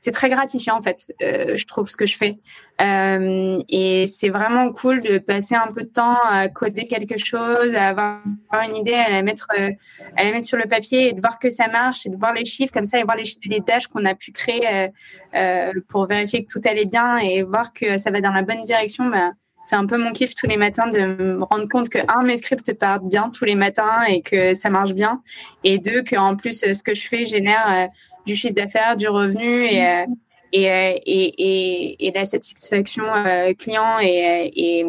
c'est 0.00 0.10
très 0.10 0.28
gratifiant 0.28 0.76
en 0.76 0.82
fait 0.82 1.06
euh, 1.22 1.56
je 1.56 1.66
trouve 1.66 1.88
ce 1.88 1.96
que 1.96 2.06
je 2.06 2.16
fais 2.16 2.36
euh, 2.80 3.58
et 3.68 4.06
c'est 4.06 4.28
vraiment 4.28 4.72
cool 4.72 5.00
de 5.00 5.18
passer 5.18 5.54
un 5.54 5.68
peu 5.72 5.82
de 5.82 5.88
temps 5.88 6.18
à 6.24 6.48
coder 6.48 6.86
quelque 6.86 7.18
chose 7.18 7.74
à 7.74 7.88
avoir 7.88 8.20
une 8.68 8.76
idée 8.76 8.94
à 8.94 9.10
la 9.10 9.22
mettre 9.22 9.48
euh, 9.58 9.70
à 10.16 10.24
la 10.24 10.32
mettre 10.32 10.46
sur 10.46 10.58
le 10.58 10.64
papier 10.64 11.08
et 11.08 11.12
de 11.12 11.20
voir 11.20 11.38
que 11.38 11.50
ça 11.50 11.68
marche 11.68 12.06
et 12.06 12.10
de 12.10 12.16
voir 12.16 12.32
les 12.32 12.44
chiffres 12.44 12.72
comme 12.72 12.86
ça 12.86 12.98
et 12.98 13.04
voir 13.04 13.16
les, 13.16 13.24
les 13.46 13.60
tâches 13.60 13.86
qu'on 13.86 14.04
a 14.04 14.14
pu 14.14 14.32
créer 14.32 14.66
euh, 14.68 14.88
euh, 15.34 15.72
pour 15.88 16.06
vérifier 16.06 16.44
que 16.44 16.52
tout 16.52 16.60
allait 16.68 16.86
bien 16.86 17.18
et 17.18 17.42
voir 17.42 17.72
que 17.72 17.98
ça 17.98 18.10
va 18.10 18.20
dans 18.20 18.32
la 18.32 18.42
bonne 18.42 18.62
direction 18.62 19.06
bah, 19.06 19.32
c'est 19.64 19.76
un 19.76 19.86
peu 19.86 19.96
mon 19.96 20.12
kiff 20.12 20.34
tous 20.34 20.46
les 20.46 20.56
matins 20.56 20.88
de 20.88 20.98
me 21.00 21.44
rendre 21.44 21.68
compte 21.68 21.88
que 21.88 21.98
un 22.08 22.22
mes 22.22 22.36
scripts 22.36 22.72
partent 22.74 23.04
bien 23.04 23.30
tous 23.30 23.44
les 23.44 23.54
matins 23.54 24.02
et 24.08 24.22
que 24.22 24.54
ça 24.54 24.70
marche 24.70 24.92
bien 24.92 25.22
et 25.64 25.78
deux 25.78 26.02
que 26.02 26.16
en 26.16 26.36
plus 26.36 26.60
ce 26.60 26.82
que 26.82 26.94
je 26.94 27.06
fais 27.06 27.24
génère 27.24 27.88
du 28.26 28.34
chiffre 28.34 28.54
d'affaires, 28.54 28.96
du 28.96 29.08
revenu 29.08 29.64
et, 29.64 29.84
euh, 29.84 30.06
et, 30.52 30.70
euh, 30.70 30.92
et, 31.06 31.34
et, 31.38 32.06
et, 32.06 32.10
de 32.10 32.18
la 32.18 32.24
satisfaction 32.24 33.04
euh, 33.06 33.52
client 33.54 33.98
et, 34.00 34.52
et 34.54 34.86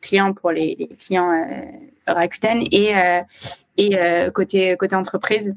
client 0.00 0.32
pour 0.32 0.50
les, 0.50 0.76
les 0.78 0.88
clients 0.88 1.30
Rakuten 2.06 2.62
et, 2.72 2.92
et 3.76 4.30
côté, 4.32 4.76
côté 4.76 4.96
entreprise. 4.96 5.54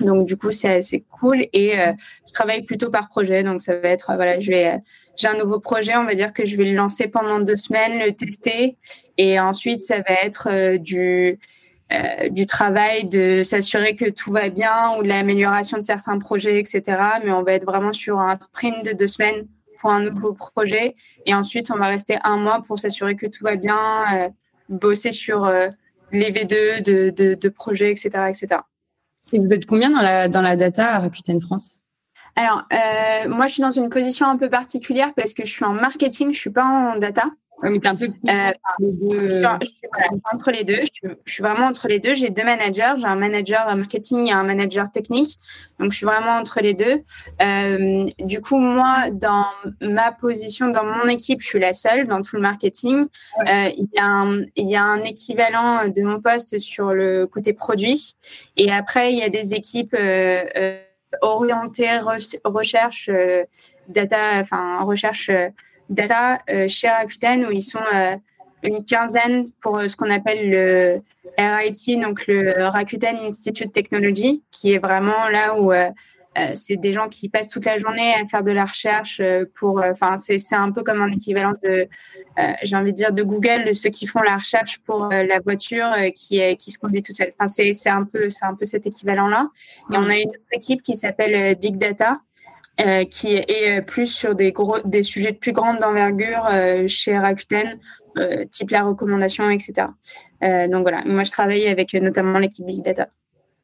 Donc 0.00 0.26
du 0.26 0.36
coup 0.36 0.50
c'est 0.52 1.04
cool 1.10 1.46
et 1.52 1.72
je 1.74 2.32
travaille 2.32 2.62
plutôt 2.62 2.88
par 2.88 3.08
projet 3.08 3.42
donc 3.42 3.60
ça 3.60 3.76
va 3.76 3.88
être 3.88 4.14
voilà 4.14 4.38
je 4.38 4.50
vais 4.50 4.78
j'ai 5.18 5.28
un 5.28 5.36
nouveau 5.36 5.60
projet 5.60 5.96
on 5.96 6.04
va 6.04 6.14
dire 6.14 6.32
que 6.32 6.46
je 6.46 6.56
vais 6.56 6.64
le 6.64 6.74
lancer 6.74 7.08
pendant 7.08 7.40
deux 7.40 7.56
semaines 7.56 7.98
le 7.98 8.12
tester 8.12 8.76
et 9.18 9.38
ensuite 9.38 9.82
ça 9.82 9.98
va 9.98 10.14
être 10.24 10.76
du 10.78 11.38
euh, 11.90 12.28
du 12.28 12.44
travail 12.44 13.08
de 13.08 13.42
s'assurer 13.42 13.96
que 13.96 14.10
tout 14.10 14.30
va 14.30 14.50
bien 14.50 14.94
ou 14.98 15.02
de 15.02 15.08
l'amélioration 15.08 15.78
de 15.78 15.82
certains 15.82 16.18
projets, 16.18 16.60
etc. 16.60 16.82
Mais 17.24 17.30
on 17.30 17.42
va 17.42 17.52
être 17.52 17.64
vraiment 17.64 17.92
sur 17.92 18.18
un 18.18 18.38
sprint 18.38 18.84
de 18.84 18.92
deux 18.92 19.06
semaines 19.06 19.46
pour 19.80 19.90
un 19.90 20.00
nouveau 20.00 20.34
projet. 20.34 20.96
Et 21.24 21.32
ensuite, 21.32 21.70
on 21.70 21.78
va 21.78 21.86
rester 21.86 22.18
un 22.24 22.36
mois 22.36 22.60
pour 22.60 22.78
s'assurer 22.78 23.16
que 23.16 23.26
tout 23.26 23.42
va 23.42 23.56
bien, 23.56 24.04
euh, 24.14 24.28
bosser 24.68 25.12
sur 25.12 25.46
euh, 25.46 25.68
les 26.12 26.30
V2 26.30 26.82
de, 26.82 27.08
de, 27.08 27.32
de, 27.32 27.48
projets, 27.48 27.90
etc., 27.90 28.10
etc. 28.28 28.60
Et 29.32 29.38
vous 29.38 29.54
êtes 29.54 29.64
combien 29.64 29.88
dans 29.88 30.02
la, 30.02 30.28
dans 30.28 30.42
la 30.42 30.56
data 30.56 30.94
à 30.94 30.98
Rakuten 30.98 31.40
France? 31.40 31.80
Alors, 32.38 32.62
euh, 32.72 33.28
moi, 33.28 33.48
je 33.48 33.54
suis 33.54 33.62
dans 33.62 33.72
une 33.72 33.90
position 33.90 34.26
un 34.26 34.36
peu 34.36 34.48
particulière 34.48 35.12
parce 35.16 35.34
que 35.34 35.44
je 35.44 35.50
suis 35.50 35.64
en 35.64 35.72
marketing, 35.72 36.32
je 36.32 36.38
suis 36.38 36.50
pas 36.50 36.64
en 36.64 36.96
data. 36.96 37.24
Mais 37.64 37.84
un 37.84 37.96
peu 37.96 38.06
petit. 38.06 38.30
Euh, 38.30 38.52
je, 39.60 39.66
suis, 39.66 39.88
entre 40.32 40.52
les 40.52 40.62
deux. 40.62 40.78
Je 40.82 41.08
suis, 41.26 41.42
vraiment 41.42 41.66
entre 41.66 41.88
les 41.88 41.98
deux. 41.98 42.14
J'ai 42.14 42.30
deux 42.30 42.44
managers. 42.44 42.94
J'ai 42.98 43.06
un 43.06 43.16
manager 43.16 43.74
marketing 43.74 44.28
et 44.28 44.32
un 44.32 44.44
manager 44.44 44.88
technique. 44.92 45.40
Donc, 45.80 45.90
je 45.90 45.96
suis 45.96 46.06
vraiment 46.06 46.36
entre 46.36 46.60
les 46.60 46.74
deux. 46.74 47.02
Euh, 47.42 48.06
du 48.20 48.40
coup, 48.40 48.60
moi, 48.60 49.10
dans 49.10 49.46
ma 49.80 50.12
position, 50.12 50.68
dans 50.68 50.84
mon 50.84 51.08
équipe, 51.08 51.40
je 51.40 51.48
suis 51.48 51.58
la 51.58 51.72
seule 51.72 52.06
dans 52.06 52.22
tout 52.22 52.36
le 52.36 52.42
marketing. 52.42 53.06
Euh, 53.48 53.70
il, 53.76 53.88
y 53.92 53.98
a 53.98 54.06
un, 54.06 54.42
il 54.54 54.70
y 54.70 54.76
a 54.76 54.84
un 54.84 55.02
équivalent 55.02 55.88
de 55.88 56.02
mon 56.02 56.20
poste 56.20 56.60
sur 56.60 56.94
le 56.94 57.26
côté 57.26 57.54
produit. 57.54 58.14
Et 58.56 58.70
après, 58.70 59.12
il 59.12 59.18
y 59.18 59.22
a 59.22 59.30
des 59.30 59.54
équipes 59.54 59.96
euh, 59.98 60.44
euh 61.14 61.18
orientées 61.22 61.98
recherche, 62.44 63.08
euh, 63.08 63.44
data, 63.88 64.40
enfin, 64.40 64.82
recherche 64.82 65.30
data 65.88 66.38
euh, 66.50 66.68
chez 66.68 66.88
Rakuten 66.88 67.46
où 67.46 67.50
ils 67.50 67.62
sont 67.62 67.80
euh, 67.94 68.16
une 68.62 68.84
quinzaine 68.84 69.44
pour 69.60 69.78
euh, 69.78 69.88
ce 69.88 69.96
qu'on 69.96 70.10
appelle 70.10 70.50
le 70.50 71.02
RIT, 71.38 72.00
donc 72.00 72.26
le 72.26 72.64
Rakuten 72.66 73.16
Institute 73.22 73.72
Technology, 73.72 74.42
qui 74.50 74.72
est 74.72 74.78
vraiment 74.78 75.28
là 75.28 75.58
où 75.58 75.72
c'est 76.54 76.76
des 76.76 76.92
gens 76.92 77.08
qui 77.08 77.28
passent 77.28 77.48
toute 77.48 77.64
la 77.64 77.78
journée 77.78 78.14
à 78.14 78.26
faire 78.26 78.42
de 78.42 78.50
la 78.50 78.64
recherche 78.64 79.20
pour. 79.54 79.82
Enfin, 79.84 80.16
c'est 80.16 80.38
un 80.54 80.70
peu 80.72 80.82
comme 80.82 81.00
un 81.00 81.10
équivalent 81.10 81.54
de, 81.62 81.88
j'ai 82.62 82.76
envie 82.76 82.92
de 82.92 82.96
dire, 82.96 83.12
de 83.12 83.22
Google, 83.22 83.64
de 83.66 83.72
ceux 83.72 83.90
qui 83.90 84.06
font 84.06 84.20
la 84.20 84.36
recherche 84.36 84.78
pour 84.78 85.08
la 85.08 85.40
voiture 85.40 85.88
qui 86.14 86.40
qui 86.56 86.70
se 86.70 86.78
conduit 86.78 87.02
tout 87.02 87.12
seul. 87.12 87.32
Enfin, 87.38 87.50
c'est 87.50 87.90
un 87.90 88.04
peu 88.04 88.28
c'est 88.30 88.44
un 88.44 88.54
peu 88.54 88.64
cet 88.64 88.86
équivalent-là. 88.86 89.48
Et 89.92 89.96
on 89.96 90.08
a 90.08 90.16
une 90.16 90.28
autre 90.28 90.52
équipe 90.52 90.82
qui 90.82 90.96
s'appelle 90.96 91.56
Big 91.56 91.76
Data, 91.76 92.18
euh, 92.80 93.04
qui 93.04 93.34
est 93.34 93.82
plus 93.82 94.06
sur 94.06 94.36
des 94.36 94.52
gros, 94.52 94.78
des 94.84 95.02
sujets 95.02 95.32
de 95.32 95.36
plus 95.36 95.50
grande 95.50 95.82
envergure 95.82 96.46
euh, 96.48 96.86
chez 96.86 97.18
Rakuten, 97.18 97.76
euh, 98.18 98.44
type 98.44 98.70
la 98.70 98.84
recommandation, 98.84 99.50
etc. 99.50 99.88
donc 100.68 100.82
voilà, 100.82 101.02
moi 101.04 101.24
je 101.24 101.30
travaille 101.32 101.66
avec 101.66 101.92
notamment 101.94 102.38
l'équipe 102.38 102.64
Big 102.64 102.80
Data. 102.82 103.08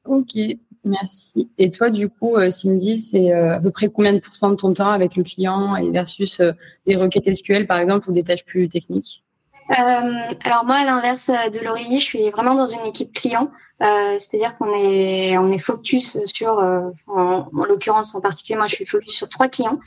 Ok, 0.05 0.37
merci. 0.85 1.51
Et 1.59 1.71
toi, 1.71 1.91
du 1.91 2.09
coup, 2.09 2.37
Cindy, 2.51 2.99
c'est 2.99 3.33
à 3.33 3.61
peu 3.61 3.71
près 3.71 3.89
combien 3.89 4.13
de 4.13 4.21
pourcents 4.21 4.51
de 4.51 4.57
ton 4.57 4.73
temps 4.73 4.91
avec 4.91 5.17
le 5.17 5.23
client 5.23 5.77
et 5.77 5.91
versus 5.91 6.41
des 6.87 6.97
requêtes 6.97 7.35
SQL, 7.35 7.67
par 7.67 7.79
exemple, 7.79 8.09
ou 8.11 8.13
des 8.13 8.23
tâches 8.23 8.45
plus 8.45 8.69
techniques? 8.69 9.23
Alors 9.69 10.65
moi, 10.65 10.77
à 10.77 10.85
l'inverse 10.85 11.29
de 11.29 11.65
Laurie, 11.65 11.99
je 11.99 12.05
suis 12.05 12.31
vraiment 12.31 12.55
dans 12.55 12.67
une 12.67 12.85
équipe 12.87 13.13
client. 13.13 13.51
Euh, 13.83 14.17
c'est-à-dire 14.19 14.57
qu'on 14.57 14.73
est 14.73 15.37
on 15.37 15.51
est 15.51 15.59
focus 15.59 16.17
sur, 16.27 16.61
euh, 16.61 16.91
en, 17.09 17.49
l'occurrence 17.69 18.15
en 18.15 18.21
particulier, 18.21 18.57
moi 18.57 18.69
je 18.69 18.77
suis 18.77 18.87
focus 18.87 19.15
sur 19.15 19.29
trois 19.29 19.49
clients 19.49 19.81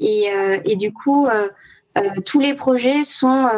et, 0.00 0.32
euh, 0.32 0.58
et 0.64 0.74
du 0.74 0.92
coup 0.92 1.28
tous 2.26 2.40
les 2.40 2.54
projets 2.54 3.04
sont, 3.04 3.48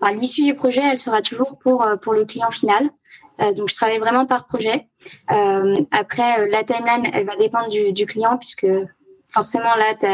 enfin, 0.00 0.12
l'issue 0.14 0.44
du 0.44 0.54
projet, 0.54 0.80
elle 0.82 0.98
sera 0.98 1.20
toujours 1.22 1.58
pour 1.58 1.86
pour 2.02 2.14
le 2.14 2.24
client 2.24 2.50
final. 2.50 2.90
Donc 3.56 3.68
je 3.68 3.74
travaille 3.74 3.98
vraiment 3.98 4.26
par 4.26 4.46
projet. 4.46 4.88
après 5.28 6.48
la 6.48 6.64
timeline, 6.64 7.04
elle 7.12 7.26
va 7.26 7.36
dépendre 7.36 7.68
du, 7.68 7.92
du 7.92 8.06
client 8.06 8.36
puisque 8.38 8.66
forcément 9.32 9.74
là 9.76 9.94
tu 10.00 10.06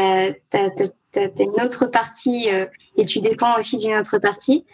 as, 0.57 1.43
une 1.43 1.61
autre 1.63 1.85
partie 1.85 2.49
et 2.97 3.05
tu 3.05 3.21
dépends 3.21 3.57
aussi 3.57 3.77
d'une 3.77 3.97
autre 3.97 4.19
partie. 4.19 4.65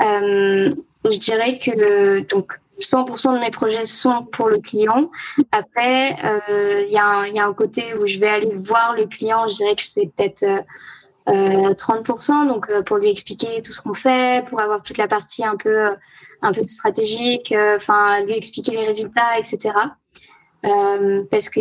je 0.00 1.18
dirais 1.18 1.58
que 1.58 2.20
donc 2.20 2.58
100% 2.80 3.34
de 3.34 3.38
mes 3.38 3.50
projets 3.50 3.84
sont 3.84 4.24
pour 4.24 4.48
le 4.48 4.58
client. 4.58 5.10
Après, 5.52 6.16
euh, 6.24 6.84
il 6.86 6.90
y, 6.90 7.34
y, 7.34 7.38
a 7.38 7.46
un 7.46 7.52
côté 7.52 7.94
où 7.94 8.06
je 8.06 8.18
vais 8.18 8.28
aller 8.28 8.52
voir 8.56 8.94
le 8.94 9.06
client. 9.06 9.46
Je 9.48 9.56
dirais 9.56 9.74
que 9.74 9.82
c'est 9.86 10.10
peut-être 10.14 10.42
euh, 10.42 10.60
30%, 11.26 12.46
donc 12.46 12.68
euh, 12.68 12.82
pour 12.82 12.98
lui 12.98 13.10
expliquer 13.10 13.62
tout 13.62 13.72
ce 13.72 13.80
qu'on 13.80 13.94
fait, 13.94 14.46
pour 14.48 14.60
avoir 14.60 14.82
toute 14.82 14.98
la 14.98 15.08
partie 15.08 15.44
un 15.44 15.56
peu, 15.56 15.88
un 16.42 16.52
peu 16.52 16.66
stratégique, 16.66 17.52
euh, 17.52 17.76
enfin 17.76 18.22
lui 18.24 18.36
expliquer 18.36 18.72
les 18.72 18.84
résultats, 18.84 19.38
etc. 19.38 19.74
parce 21.30 21.48
que 21.48 21.60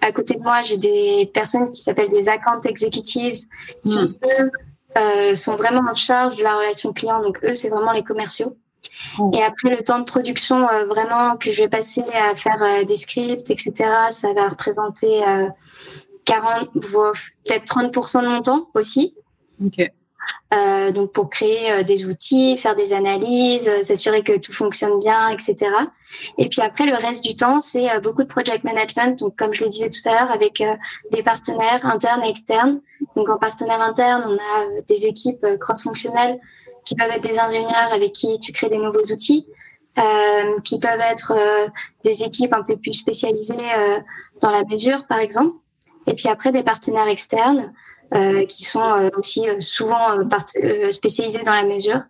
à 0.00 0.12
côté 0.12 0.34
de 0.34 0.42
moi, 0.42 0.62
j'ai 0.62 0.76
des 0.76 1.30
personnes 1.32 1.70
qui 1.70 1.80
s'appellent 1.80 2.08
des 2.08 2.28
account 2.28 2.60
executives 2.62 3.36
qui 3.82 3.98
hmm. 3.98 4.14
eux 4.24 5.36
sont 5.36 5.56
vraiment 5.56 5.82
en 5.90 5.94
charge 5.94 6.36
de 6.36 6.42
la 6.42 6.56
relation 6.56 6.92
client. 6.92 7.22
Donc 7.22 7.44
eux, 7.44 7.54
c'est 7.54 7.68
vraiment 7.68 7.92
les 7.92 8.02
commerciaux. 8.02 8.56
Et 9.32 9.42
après, 9.42 9.70
le 9.70 9.82
temps 9.82 9.98
de 9.98 10.04
production, 10.04 10.68
euh, 10.68 10.84
vraiment, 10.86 11.36
que 11.36 11.52
je 11.52 11.62
vais 11.62 11.68
passer 11.68 12.02
à 12.12 12.34
faire 12.34 12.62
euh, 12.62 12.84
des 12.84 12.96
scripts, 12.96 13.50
etc., 13.50 13.72
ça 14.10 14.32
va 14.32 14.48
représenter 14.48 15.22
40, 16.24 16.70
euh, 16.76 17.12
peut-être 17.44 17.64
30% 17.64 18.22
de 18.22 18.28
mon 18.28 18.42
temps 18.42 18.68
aussi. 18.74 19.14
Ok. 19.64 19.90
Euh, 20.54 20.90
donc 20.90 21.12
pour 21.12 21.28
créer 21.28 21.84
des 21.84 22.06
outils, 22.06 22.56
faire 22.56 22.74
des 22.76 22.94
analyses, 22.94 23.70
s'assurer 23.82 24.22
que 24.22 24.38
tout 24.38 24.54
fonctionne 24.54 24.98
bien, 24.98 25.28
etc. 25.28 25.70
Et 26.38 26.48
puis 26.48 26.62
après 26.62 26.86
le 26.86 26.94
reste 26.94 27.22
du 27.22 27.36
temps, 27.36 27.60
c'est 27.60 28.00
beaucoup 28.00 28.22
de 28.22 28.28
project 28.28 28.64
management. 28.64 29.18
Donc 29.18 29.36
comme 29.36 29.52
je 29.52 29.64
le 29.64 29.68
disais 29.68 29.90
tout 29.90 30.00
à 30.08 30.12
l'heure, 30.12 30.30
avec 30.30 30.62
des 31.10 31.22
partenaires 31.22 31.84
internes 31.84 32.22
et 32.24 32.30
externes. 32.30 32.80
Donc 33.16 33.28
en 33.28 33.36
partenaire 33.36 33.82
interne, 33.82 34.24
on 34.26 34.36
a 34.36 34.80
des 34.88 35.04
équipes 35.04 35.46
cross-fonctionnelles 35.60 36.40
qui 36.86 36.94
peuvent 36.94 37.10
être 37.10 37.28
des 37.28 37.38
ingénieurs 37.38 37.92
avec 37.92 38.12
qui 38.12 38.38
tu 38.38 38.52
crées 38.52 38.70
des 38.70 38.78
nouveaux 38.78 39.12
outils, 39.12 39.46
euh, 39.98 40.60
qui 40.64 40.80
peuvent 40.80 41.00
être 41.00 41.32
euh, 41.36 41.68
des 42.04 42.24
équipes 42.24 42.52
un 42.52 42.62
peu 42.62 42.76
plus 42.76 42.94
spécialisées 42.94 43.54
euh, 43.54 44.00
dans 44.40 44.50
la 44.50 44.64
mesure, 44.64 45.06
par 45.06 45.18
exemple. 45.18 45.54
Et 46.06 46.14
puis 46.14 46.28
après, 46.28 46.52
des 46.52 46.62
partenaires 46.62 47.08
externes 47.08 47.72
qui 48.48 48.64
sont 48.64 49.10
aussi 49.16 49.46
souvent 49.58 50.18
spécialisés 50.90 51.42
dans 51.42 51.54
la 51.54 51.64
mesure. 51.64 52.00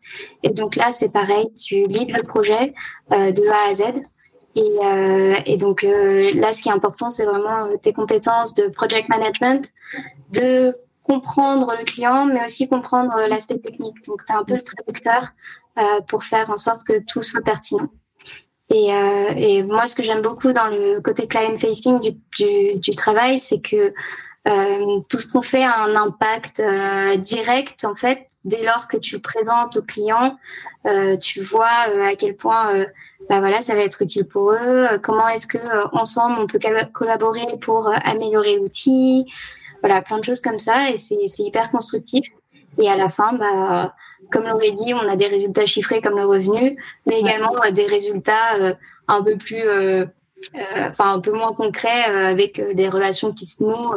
Et 0.43 0.51
donc 0.51 0.77
là, 0.77 0.93
c'est 0.93 1.11
pareil, 1.11 1.47
tu 1.55 1.85
leads 1.85 2.13
le 2.13 2.23
projet 2.23 2.75
de 3.11 3.49
A 3.49 3.71
à 3.71 3.75
Z. 3.75 3.85
Et, 4.55 5.51
et 5.53 5.57
donc 5.57 5.83
là, 5.83 6.53
ce 6.53 6.61
qui 6.61 6.69
est 6.69 6.73
important, 6.73 7.09
c'est 7.09 7.25
vraiment 7.25 7.69
tes 7.79 7.95
compétences 7.95 8.55
de 8.55 8.69
project 8.69 9.09
management, 9.09 9.73
de 10.31 10.77
comprendre 11.05 11.75
le 11.79 11.85
client, 11.85 12.25
mais 12.27 12.45
aussi 12.45 12.69
comprendre 12.69 13.15
l'aspect 13.29 13.59
technique. 13.59 14.05
Donc, 14.07 14.25
tu 14.27 14.33
as 14.33 14.39
un 14.39 14.45
peu 14.45 14.55
le 14.55 14.63
traducteur 14.63 15.29
euh, 15.79 16.01
pour 16.09 16.25
faire 16.25 16.51
en 16.51 16.57
sorte 16.57 16.83
que 16.85 17.05
tout 17.05 17.23
soit 17.23 17.43
pertinent. 17.43 17.89
Et, 18.75 18.93
euh, 18.93 19.33
et 19.37 19.63
moi, 19.63 19.87
ce 19.87 19.95
que 19.95 20.03
j'aime 20.03 20.21
beaucoup 20.21 20.53
dans 20.53 20.67
le 20.67 21.01
côté 21.01 21.29
client-facing 21.29 22.01
du, 22.01 22.11
du, 22.37 22.81
du, 22.81 22.91
travail, 22.97 23.39
c'est 23.39 23.61
que 23.61 23.95
euh, 24.49 25.01
tout 25.09 25.21
ce 25.21 25.29
qu'on 25.29 25.43
fait 25.43 25.63
a 25.63 25.79
un 25.79 25.95
impact 25.95 26.59
euh, 26.59 27.17
direct, 27.17 27.85
en 27.85 27.95
fait, 27.95 28.27
dès 28.45 28.65
lors 28.65 28.89
que 28.89 28.97
tu 28.97 29.15
le 29.15 29.21
présentes 29.21 29.77
aux 29.77 29.83
clients, 29.83 30.37
euh, 30.89 31.17
tu 31.17 31.41
vois 31.41 31.87
euh, 31.89 32.09
à 32.09 32.17
quel 32.17 32.35
point 32.35 32.85
bah 33.31 33.39
voilà, 33.39 33.63
ça 33.63 33.77
va 33.77 33.83
être 33.83 34.03
utile 34.03 34.27
pour 34.27 34.51
eux, 34.51 34.89
comment 35.05 35.29
est-ce 35.29 35.47
que 35.47 35.97
ensemble 35.97 36.41
on 36.41 36.49
peut 36.49 36.59
collaborer 36.93 37.47
pour 37.61 37.89
améliorer 38.05 38.57
l'outil, 38.57 39.33
voilà, 39.83 40.03
plein 40.03 40.19
de 40.19 40.25
choses 40.25 40.41
comme 40.41 40.59
ça. 40.59 40.91
Et 40.91 40.97
c'est 40.97 41.17
hyper 41.39 41.71
constructif. 41.71 42.27
Et 42.79 42.91
à 42.91 42.97
la 42.97 43.09
fin, 43.09 43.35
bah, 43.35 43.95
comme 44.35 44.49
l'aurait 44.49 44.73
dit, 44.73 44.93
on 44.93 45.09
a 45.09 45.15
des 45.15 45.29
résultats 45.29 45.65
chiffrés 45.65 46.03
comme 46.03 46.17
le 46.17 46.27
revenu, 46.27 46.77
mais 47.07 47.21
également 47.21 47.53
des 47.73 47.87
résultats 47.87 48.57
euh, 48.61 48.75
un 49.07 49.23
peu 49.23 49.37
plus, 49.37 49.63
euh, 49.63 50.05
euh, 50.57 50.89
enfin 50.91 51.15
un 51.15 51.21
peu 51.21 51.31
moins 51.31 51.53
concrets 51.53 52.03
avec 52.03 52.61
des 52.75 52.89
relations 52.89 53.33
qui 53.33 53.47
se 53.47 53.63
nouent 53.63 53.95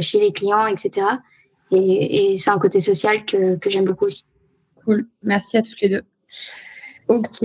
chez 0.00 0.20
les 0.20 0.32
clients, 0.32 0.66
etc. 0.66 1.06
Et, 1.70 2.32
et 2.32 2.36
c'est 2.38 2.50
un 2.50 2.58
côté 2.58 2.80
social 2.80 3.26
que, 3.26 3.56
que 3.56 3.68
j'aime 3.68 3.84
beaucoup 3.84 4.06
aussi. 4.06 4.24
Cool, 4.84 5.06
merci 5.22 5.58
à 5.58 5.62
tous 5.62 5.76
les 5.82 5.88
deux. 5.90 6.02
Ok, 7.08 7.42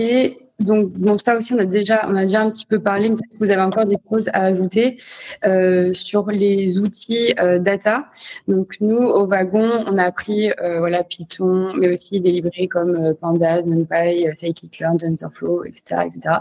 donc 0.58 0.90
bon, 0.92 1.16
ça 1.18 1.36
aussi, 1.36 1.54
on 1.54 1.58
a 1.58 1.64
déjà, 1.64 2.08
on 2.08 2.16
a 2.16 2.22
déjà 2.22 2.40
un 2.40 2.50
petit 2.50 2.66
peu 2.66 2.80
parlé. 2.80 3.10
Peut-être 3.10 3.30
que 3.30 3.38
vous 3.38 3.50
avez 3.52 3.62
encore 3.62 3.84
des 3.84 3.96
choses 4.10 4.28
à 4.32 4.42
ajouter 4.42 4.96
euh, 5.44 5.92
sur 5.92 6.30
les 6.30 6.78
outils 6.78 7.32
euh, 7.38 7.60
data. 7.60 8.06
Donc 8.48 8.74
nous, 8.80 8.98
au 8.98 9.26
wagon, 9.26 9.84
on 9.86 9.98
a 9.98 10.02
appris 10.02 10.50
euh, 10.50 10.80
voilà 10.80 11.04
Python, 11.04 11.74
mais 11.76 11.88
aussi 11.88 12.20
des 12.20 12.32
librairies 12.32 12.68
comme 12.68 12.96
euh, 12.96 13.14
Pandas, 13.14 13.62
NumPy, 13.62 14.26
euh, 14.26 14.34
Scikit-learn, 14.34 14.96
TensorFlow, 14.96 15.64
etc., 15.64 16.02
etc. 16.06 16.36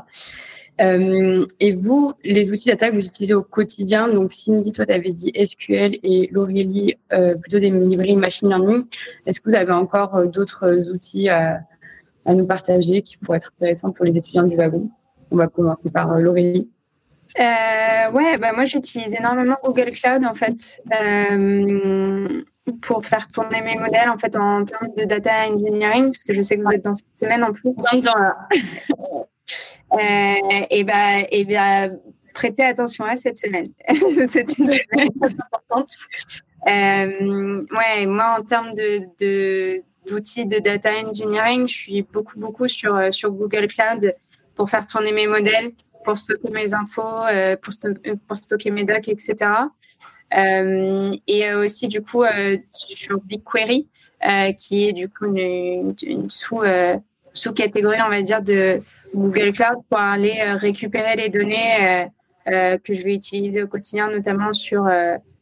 et 1.59 1.73
vous, 1.73 2.13
les 2.23 2.51
outils 2.51 2.69
data 2.69 2.89
que 2.89 2.95
vous 2.95 3.05
utilisez 3.05 3.33
au 3.33 3.43
quotidien, 3.43 4.07
donc 4.07 4.31
Cindy, 4.31 4.71
toi, 4.71 4.85
tu 4.85 4.93
avais 4.93 5.11
dit 5.11 5.31
SQL 5.33 5.97
et 6.03 6.29
Laurélie, 6.31 6.95
plutôt 7.41 7.57
des 7.57 7.71
librairies 7.71 8.15
machine 8.15 8.47
learning. 8.47 8.85
Est-ce 9.25 9.41
que 9.41 9.49
vous 9.49 9.55
avez 9.55 9.71
encore 9.71 10.27
d'autres 10.27 10.91
outils 10.91 11.29
à 11.29 11.61
à 12.27 12.35
nous 12.35 12.45
partager 12.45 13.01
qui 13.01 13.17
pourraient 13.17 13.37
être 13.37 13.51
intéressants 13.57 13.91
pour 13.91 14.05
les 14.05 14.15
étudiants 14.17 14.43
du 14.43 14.55
wagon 14.55 14.89
On 15.31 15.37
va 15.37 15.47
commencer 15.47 15.89
par 15.89 16.11
euh, 16.11 16.19
Laurélie. 16.19 16.69
Euh, 17.39 18.11
ouais, 18.11 18.37
bah 18.37 18.53
moi 18.53 18.65
j'utilise 18.65 19.13
énormément 19.13 19.57
Google 19.63 19.91
Cloud 19.91 20.23
en 20.23 20.33
fait 20.33 20.81
euh, 20.93 22.43
pour 22.81 23.05
faire 23.05 23.27
tourner 23.27 23.61
mes 23.61 23.75
modèles 23.75 24.09
en 24.09 24.17
fait 24.17 24.35
en 24.37 24.63
termes 24.63 24.93
de 24.95 25.03
data 25.03 25.47
engineering 25.49 26.05
parce 26.05 26.23
que 26.23 26.33
je 26.33 26.41
sais 26.41 26.57
que 26.57 26.63
vous 26.63 26.71
êtes 26.71 26.83
dans 26.83 26.93
cette 26.93 27.05
semaine 27.15 27.43
en 27.43 27.51
plus. 27.51 27.71
euh, 29.93 30.35
et 30.69 30.83
bah 30.83 31.19
et 31.31 31.43
bien 31.43 31.91
prêtez 32.33 32.63
attention 32.63 33.03
à 33.03 33.17
cette 33.17 33.37
semaine. 33.37 33.67
C'est 34.27 34.57
une 34.57 34.69
semaine 34.69 35.09
importante. 35.21 35.91
Euh, 36.67 37.65
ouais, 37.77 38.05
moi 38.05 38.37
en 38.39 38.43
termes 38.43 38.73
de, 38.73 39.01
de 39.19 39.83
d'outils 40.07 40.45
de 40.45 40.59
data 40.59 40.89
engineering. 41.05 41.67
Je 41.67 41.73
suis 41.73 42.01
beaucoup, 42.01 42.39
beaucoup 42.39 42.67
sur, 42.67 42.95
euh, 42.95 43.11
sur 43.11 43.31
Google 43.31 43.67
Cloud 43.67 44.15
pour 44.55 44.69
faire 44.69 44.87
tourner 44.87 45.11
mes 45.11 45.27
modèles, 45.27 45.71
pour 46.03 46.17
stocker 46.17 46.49
mes 46.51 46.73
infos, 46.73 47.01
euh, 47.01 47.55
pour, 47.57 47.73
pour 48.27 48.37
stocker 48.37 48.71
mes 48.71 48.83
docs, 48.83 49.07
etc. 49.07 49.35
Euh, 50.35 51.13
et 51.27 51.53
aussi, 51.53 51.87
du 51.87 52.01
coup, 52.01 52.23
sur 52.71 53.21
BigQuery, 53.21 53.87
qui 54.57 54.87
est 54.87 54.93
du 54.93 55.09
coup 55.09 55.25
une, 55.25 55.95
une 56.03 56.29
sous, 56.29 56.63
sous-catégorie, 57.33 57.99
on 58.05 58.09
va 58.09 58.21
dire, 58.21 58.41
de 58.41 58.81
Google 59.13 59.53
Cloud 59.53 59.83
pour 59.89 59.99
aller 59.99 60.41
récupérer 60.53 61.15
les 61.15 61.29
données 61.29 62.07
que 62.45 62.93
je 62.93 63.03
vais 63.03 63.13
utiliser 63.13 63.61
au 63.61 63.67
quotidien, 63.67 64.09
notamment 64.09 64.51
sur 64.53 64.89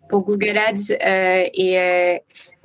pour 0.07 0.23
Google 0.23 0.57
Ads 0.57 0.91
euh, 0.91 1.45
et, 1.53 1.79
euh, 1.79 2.17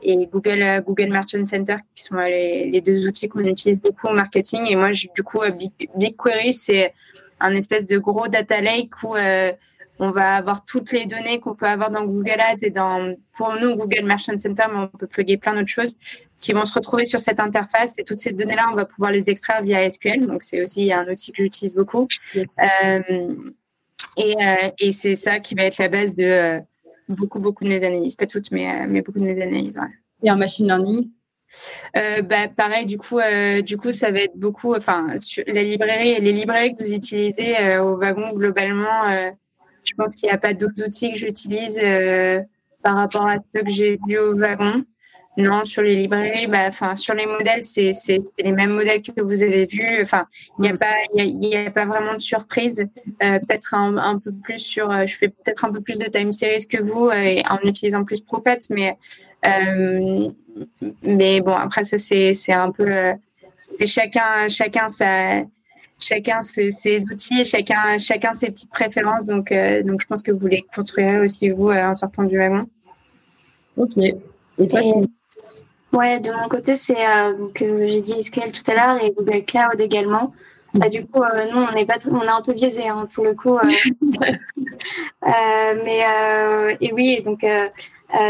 et 0.03 0.26
Google 0.26 0.62
euh, 0.62 0.81
Google 0.81 1.09
Merchant 1.09 1.44
Center 1.46 1.76
qui 1.94 2.03
sont 2.03 2.16
les, 2.16 2.70
les 2.70 2.81
deux 2.81 3.07
outils 3.07 3.29
qu'on 3.29 3.44
utilise 3.44 3.81
beaucoup 3.81 4.09
au 4.09 4.12
marketing. 4.12 4.66
Et 4.68 4.76
moi 4.76 4.90
du 4.90 5.22
coup 5.22 5.40
Big, 5.59 5.90
BigQuery 5.96 6.53
c'est 6.53 6.92
un 7.40 7.55
espèce 7.55 7.87
de 7.87 7.98
gros 7.98 8.29
data 8.29 8.61
lake 8.61 9.03
où 9.03 9.16
on 10.03 10.11
va 10.12 10.37
avoir 10.37 10.64
toutes 10.64 10.92
les 10.92 11.05
données 11.05 11.40
qu'on 11.40 11.55
peut 11.55 11.66
avoir 11.66 11.90
dans 11.90 12.05
Google 12.05 12.40
Ads 12.40 12.62
et 12.62 12.70
dans 12.70 13.14
pour 13.37 13.55
nous 13.61 13.76
Google 13.76 14.05
Merchant 14.05 14.38
Center 14.38 14.64
mais 14.70 14.79
on 14.79 14.88
peut 14.88 15.07
plugger 15.07 15.37
plein 15.37 15.55
d'autres 15.55 15.68
choses 15.68 15.96
qui 16.40 16.53
vont 16.53 16.64
se 16.64 16.74
retrouver 16.74 17.05
sur 17.05 17.20
cette 17.20 17.40
interface. 17.40 17.98
Et 17.98 18.05
toutes 18.05 18.20
ces 18.20 18.33
données 18.33 18.57
là 18.57 18.68
on 18.72 18.74
va 18.74 18.85
pouvoir 18.85 19.12
les 19.12 19.31
extraire 19.31 19.62
via 19.62 19.88
SQL. 19.88 20.26
Donc 20.26 20.42
c'est 20.42 20.62
aussi 20.62 20.92
un 20.92 21.07
outil 21.09 21.33
que 21.33 21.42
j'utilise 21.42 21.74
beaucoup. 21.74 22.07
Euh, 22.37 23.35
et, 24.16 24.35
et 24.79 24.92
c'est 24.92 25.14
ça 25.14 25.38
qui 25.38 25.55
va 25.55 25.64
être 25.64 25.79
la 25.79 25.88
base 25.88 26.14
de 26.14 26.61
beaucoup, 27.14 27.40
beaucoup 27.40 27.64
de 27.64 27.68
mes 27.68 27.84
analyses. 27.84 28.16
Pas 28.16 28.26
toutes, 28.26 28.50
mais, 28.50 28.68
euh, 28.68 28.86
mais 28.88 29.02
beaucoup 29.02 29.20
de 29.20 29.24
mes 29.24 29.40
analyses. 29.40 29.78
Ouais. 29.78 29.88
Et 30.22 30.30
en 30.30 30.36
machine 30.36 30.66
learning? 30.66 31.10
Euh, 31.96 32.22
bah, 32.22 32.48
pareil, 32.48 32.86
du 32.86 32.96
coup, 32.98 33.18
euh, 33.18 33.62
du 33.62 33.76
coup, 33.76 33.92
ça 33.92 34.10
va 34.10 34.20
être 34.20 34.36
beaucoup. 34.36 34.74
Enfin, 34.74 35.18
sur 35.18 35.42
la 35.46 35.62
librairie, 35.62 36.20
les 36.20 36.32
librairies 36.32 36.74
que 36.74 36.82
vous 36.82 36.92
utilisez 36.92 37.58
euh, 37.58 37.82
au 37.82 37.96
wagon 37.96 38.32
globalement, 38.32 39.08
euh, 39.10 39.30
je 39.84 39.92
pense 39.94 40.14
qu'il 40.14 40.28
n'y 40.28 40.34
a 40.34 40.38
pas 40.38 40.54
d'autres 40.54 40.84
outils 40.84 41.12
que 41.12 41.18
j'utilise 41.18 41.80
par 42.82 42.96
rapport 42.96 43.26
à 43.26 43.36
ceux 43.54 43.62
que 43.62 43.70
j'ai 43.70 43.98
vus 44.06 44.18
au 44.18 44.34
wagon. 44.36 44.84
Non, 45.36 45.64
sur 45.64 45.82
les 45.82 45.94
librairies, 45.94 46.48
bah, 46.48 46.66
enfin, 46.66 46.96
sur 46.96 47.14
les 47.14 47.24
modèles, 47.24 47.62
c'est, 47.62 47.92
c'est, 47.92 48.20
c'est 48.34 48.42
les 48.42 48.50
mêmes 48.50 48.72
modèles 48.72 49.00
que 49.00 49.20
vous 49.20 49.42
avez 49.44 49.64
vus. 49.64 50.00
Enfin, 50.02 50.26
il 50.58 50.62
n'y 50.62 50.68
a 50.68 50.76
pas, 50.76 50.94
il 51.14 51.44
y 51.44 51.56
a, 51.56 51.70
pas 51.70 51.84
vraiment 51.84 52.14
de 52.14 52.20
surprise. 52.20 52.88
Euh, 53.22 53.38
peut-être 53.38 53.74
un, 53.74 53.96
un, 53.96 54.18
peu 54.18 54.32
plus 54.32 54.58
sur, 54.58 54.90
euh, 54.90 55.06
je 55.06 55.16
fais 55.16 55.28
peut-être 55.28 55.64
un 55.64 55.72
peu 55.72 55.80
plus 55.80 55.98
de 55.98 56.06
time 56.06 56.32
series 56.32 56.66
que 56.66 56.82
vous 56.82 57.08
euh, 57.10 57.42
en 57.48 57.58
utilisant 57.62 58.04
plus 58.04 58.20
Prophet, 58.20 58.58
mais, 58.70 58.98
euh, 59.46 60.30
mais 61.02 61.40
bon, 61.40 61.54
après 61.54 61.84
ça, 61.84 61.96
c'est, 61.96 62.34
c'est 62.34 62.52
un 62.52 62.72
peu, 62.72 62.90
euh, 62.90 63.12
c'est 63.60 63.86
chacun, 63.86 64.48
chacun 64.48 64.88
sa, 64.88 65.42
chacun 66.00 66.42
ses, 66.42 66.72
ses, 66.72 67.04
outils, 67.04 67.44
chacun, 67.44 67.98
chacun 67.98 68.34
ses 68.34 68.48
petites 68.48 68.70
préférences. 68.70 69.26
Donc, 69.26 69.54
donc, 69.84 70.00
je 70.00 70.06
pense 70.06 70.22
que 70.22 70.32
vous 70.32 70.48
les 70.48 70.64
construirez 70.74 71.20
aussi 71.20 71.50
vous 71.50 71.70
en 71.70 71.94
sortant 71.94 72.24
du 72.24 72.36
wagon. 72.36 72.68
Ok. 73.76 73.96
Et 73.96 74.68
toi, 74.68 74.80
Et... 74.82 75.19
Ouais, 75.92 76.20
de 76.20 76.31
mon 76.31 76.48
côté, 76.48 76.76
c'est 76.76 77.05
euh, 77.05 77.48
que 77.55 77.87
j'ai 77.88 78.00
dit 78.00 78.22
SQL 78.22 78.53
tout 78.53 78.70
à 78.70 78.74
l'heure 78.74 79.05
et 79.05 79.11
Google 79.11 79.44
Cloud 79.44 79.81
également. 79.81 80.33
Bah, 80.74 80.88
du 80.88 81.05
coup, 81.05 81.22
euh, 81.22 81.46
nous, 81.50 81.59
on 81.59 81.72
est 81.74 81.85
pas, 81.85 81.98
on 82.11 82.22
est 82.22 82.29
un 82.29 82.42
peu 82.42 82.53
biaisé 82.53 82.87
hein, 82.88 83.09
pour 83.12 83.24
le 83.24 83.35
coup. 83.35 83.57
Euh, 83.57 83.62
euh 85.26 85.83
mais 85.85 86.05
euh, 86.07 86.76
et 86.81 86.92
oui, 86.92 87.22
donc 87.22 87.44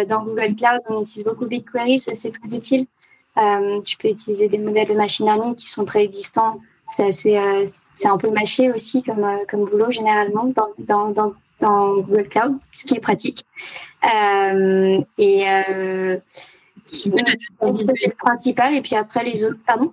dans 0.08 0.24
Google 0.24 0.54
Cloud, 0.56 0.80
on 0.88 1.02
utilise 1.02 1.24
beaucoup 1.24 1.46
BigQuery, 1.46 1.98
ça 1.98 2.14
c'est 2.14 2.30
très 2.30 2.56
utile. 2.56 2.86
tu 3.84 3.96
peux 3.98 4.08
utiliser 4.08 4.48
des 4.48 4.58
modèles 4.58 4.88
de 4.88 4.94
machine 4.94 5.26
learning 5.26 5.54
qui 5.54 5.66
sont 5.66 5.84
préexistants. 5.84 6.60
C'est 6.90 7.12
c'est 7.12 8.08
un 8.08 8.18
peu 8.18 8.30
mâché 8.30 8.70
aussi 8.70 9.02
comme 9.02 9.26
comme 9.48 9.64
boulot 9.66 9.90
généralement 9.90 10.44
dans 10.44 10.70
dans 10.78 11.10
dans, 11.10 11.34
dans 11.60 11.96
Google 11.96 12.28
Cloud, 12.28 12.58
ce 12.72 12.84
qui 12.84 12.94
est 12.94 13.00
pratique. 13.00 13.44
et 15.18 15.44
c'est 16.92 17.08
le 17.08 18.14
principal 18.16 18.74
et 18.74 18.82
puis 18.82 18.94
après 18.94 19.24
les 19.24 19.44
autres. 19.44 19.58
Pardon 19.66 19.92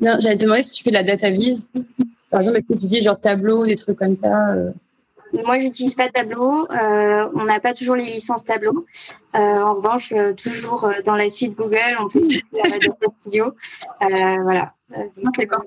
Non, 0.00 0.16
j'allais 0.20 0.36
te 0.36 0.44
demander 0.44 0.62
si 0.62 0.74
tu 0.74 0.84
fais 0.84 0.90
de 0.90 0.94
la 0.94 1.02
data 1.02 1.30
vise. 1.30 1.72
Par 2.30 2.40
exemple, 2.40 2.58
est-ce 2.58 2.66
que 2.66 2.80
tu 2.80 2.86
dis 2.86 3.02
genre 3.02 3.20
tableau, 3.20 3.66
des 3.66 3.76
trucs 3.76 3.98
comme 3.98 4.14
ça 4.14 4.52
euh... 4.54 4.70
Moi, 5.32 5.58
j'utilise 5.58 5.94
pas 5.94 6.08
Tableau. 6.08 6.70
Euh, 6.70 7.28
on 7.34 7.44
n'a 7.44 7.58
pas 7.58 7.72
toujours 7.72 7.96
les 7.96 8.04
licences 8.04 8.44
Tableau. 8.44 8.86
Euh, 9.34 9.38
en 9.38 9.74
revanche, 9.74 10.12
euh, 10.12 10.34
toujours 10.34 10.92
dans 11.04 11.16
la 11.16 11.30
suite 11.30 11.56
Google, 11.56 11.96
on 12.00 12.08
peut 12.08 12.18
utiliser 12.18 12.48
la 12.52 12.78
Data 12.78 13.06
Studio. 13.20 13.54
Voilà. 14.00 14.74
Donc, 14.90 15.36
D'accord. 15.36 15.64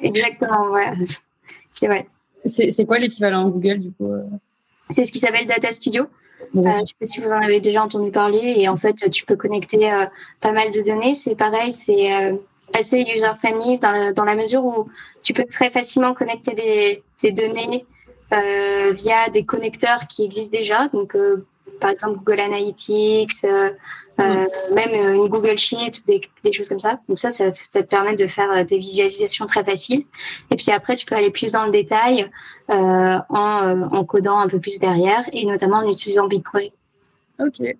exactement, 0.00 0.70
ouais. 0.70 0.92
ouais. 1.88 2.06
C'est 2.44 2.84
quoi 2.84 2.98
l'équivalent 2.98 3.48
Google 3.48 3.78
du 3.78 3.92
coup 3.92 4.12
C'est 4.90 5.04
ce 5.04 5.12
qui 5.12 5.18
s'appelle 5.18 5.46
Data 5.46 5.72
Studio. 5.72 6.06
Euh, 6.56 6.60
je 6.60 6.68
ne 6.68 6.86
sais 6.86 6.94
pas 7.00 7.06
si 7.06 7.20
vous 7.20 7.28
en 7.28 7.40
avez 7.42 7.60
déjà 7.60 7.82
entendu 7.82 8.10
parler. 8.10 8.54
Et 8.56 8.68
en 8.68 8.76
fait, 8.76 9.10
tu 9.10 9.24
peux 9.24 9.36
connecter 9.36 9.92
euh, 9.92 10.06
pas 10.40 10.52
mal 10.52 10.70
de 10.70 10.82
données. 10.82 11.14
C'est 11.14 11.34
pareil, 11.34 11.72
c'est 11.72 12.12
euh, 12.12 12.36
assez 12.78 13.00
user-friendly 13.00 13.78
dans, 13.78 14.12
dans 14.12 14.24
la 14.24 14.34
mesure 14.34 14.64
où 14.64 14.88
tu 15.22 15.32
peux 15.32 15.44
très 15.44 15.70
facilement 15.70 16.14
connecter 16.14 16.54
des, 16.54 17.02
des 17.22 17.32
données 17.32 17.86
via 18.94 19.28
des 19.30 19.44
connecteurs 19.44 20.06
qui 20.08 20.24
existent 20.24 20.56
déjà. 20.56 20.88
Donc, 20.88 21.14
par 21.80 21.90
exemple 21.90 22.16
Google 22.16 22.40
Analytics, 22.40 23.44
même 24.18 24.94
une 24.94 25.28
Google 25.28 25.56
Sheet, 25.58 26.02
des, 26.06 26.20
des, 26.44 26.52
choses 26.52 26.68
comme 26.68 26.78
ça. 26.78 27.00
Donc 27.08 27.18
ça, 27.18 27.30
ça, 27.30 27.52
ça, 27.70 27.82
te 27.82 27.88
permet 27.88 28.14
de 28.14 28.26
faire 28.26 28.64
des 28.64 28.78
visualisations 28.78 29.46
très 29.46 29.64
faciles. 29.64 30.04
Et 30.50 30.56
puis 30.56 30.70
après, 30.70 30.96
tu 30.96 31.06
peux 31.06 31.14
aller 31.14 31.30
plus 31.30 31.52
dans 31.52 31.64
le 31.64 31.70
détail 31.70 32.30
en, 32.68 33.22
en 33.28 34.04
codant 34.04 34.38
un 34.38 34.48
peu 34.48 34.60
plus 34.60 34.78
derrière, 34.78 35.24
et 35.32 35.46
notamment 35.46 35.78
en 35.78 35.90
utilisant 35.90 36.28
BigQuery. 36.28 36.72
Ok. 37.38 37.74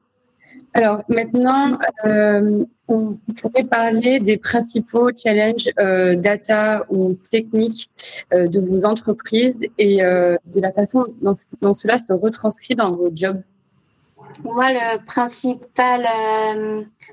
Alors 0.74 1.02
maintenant, 1.08 1.78
euh, 2.04 2.64
on 2.88 3.18
pourrait 3.36 3.64
parler 3.64 4.20
des 4.20 4.38
principaux 4.38 5.10
challenges 5.16 5.70
euh, 5.78 6.16
data 6.16 6.86
ou 6.88 7.14
techniques 7.30 7.90
euh, 8.32 8.48
de 8.48 8.60
vos 8.60 8.84
entreprises 8.84 9.66
et 9.78 9.98
de 9.98 10.60
la 10.60 10.72
façon 10.72 11.06
dont, 11.20 11.74
cela 11.74 11.98
se 11.98 12.12
retranscrit 12.12 12.74
dans 12.74 12.92
vos 12.92 13.10
jobs. 13.14 13.42
Moi, 14.44 14.72
le 14.72 15.04
principal 15.04 16.06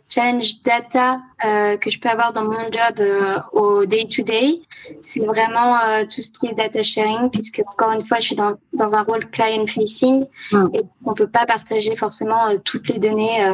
challenge 0.09 0.61
data 0.63 1.21
euh, 1.45 1.77
que 1.77 1.89
je 1.89 1.99
peux 1.99 2.09
avoir 2.09 2.33
dans 2.33 2.43
mon 2.43 2.59
job 2.71 2.99
euh, 2.99 3.37
au 3.53 3.85
day-to-day, 3.85 4.61
c'est 4.99 5.23
vraiment 5.23 5.79
euh, 5.79 6.03
tout 6.03 6.21
ce 6.21 6.31
qui 6.31 6.47
est 6.47 6.53
data 6.53 6.81
sharing, 6.81 7.29
puisque 7.29 7.61
encore 7.67 7.91
une 7.91 8.03
fois, 8.03 8.17
je 8.19 8.25
suis 8.25 8.35
dans, 8.35 8.55
dans 8.73 8.95
un 8.95 9.03
rôle 9.03 9.29
client-facing 9.29 10.25
et 10.73 10.81
on 11.05 11.13
peut 11.13 11.27
pas 11.29 11.45
partager 11.45 11.95
forcément 11.95 12.57
toutes 12.65 12.89
les 12.89 12.99
données 12.99 13.53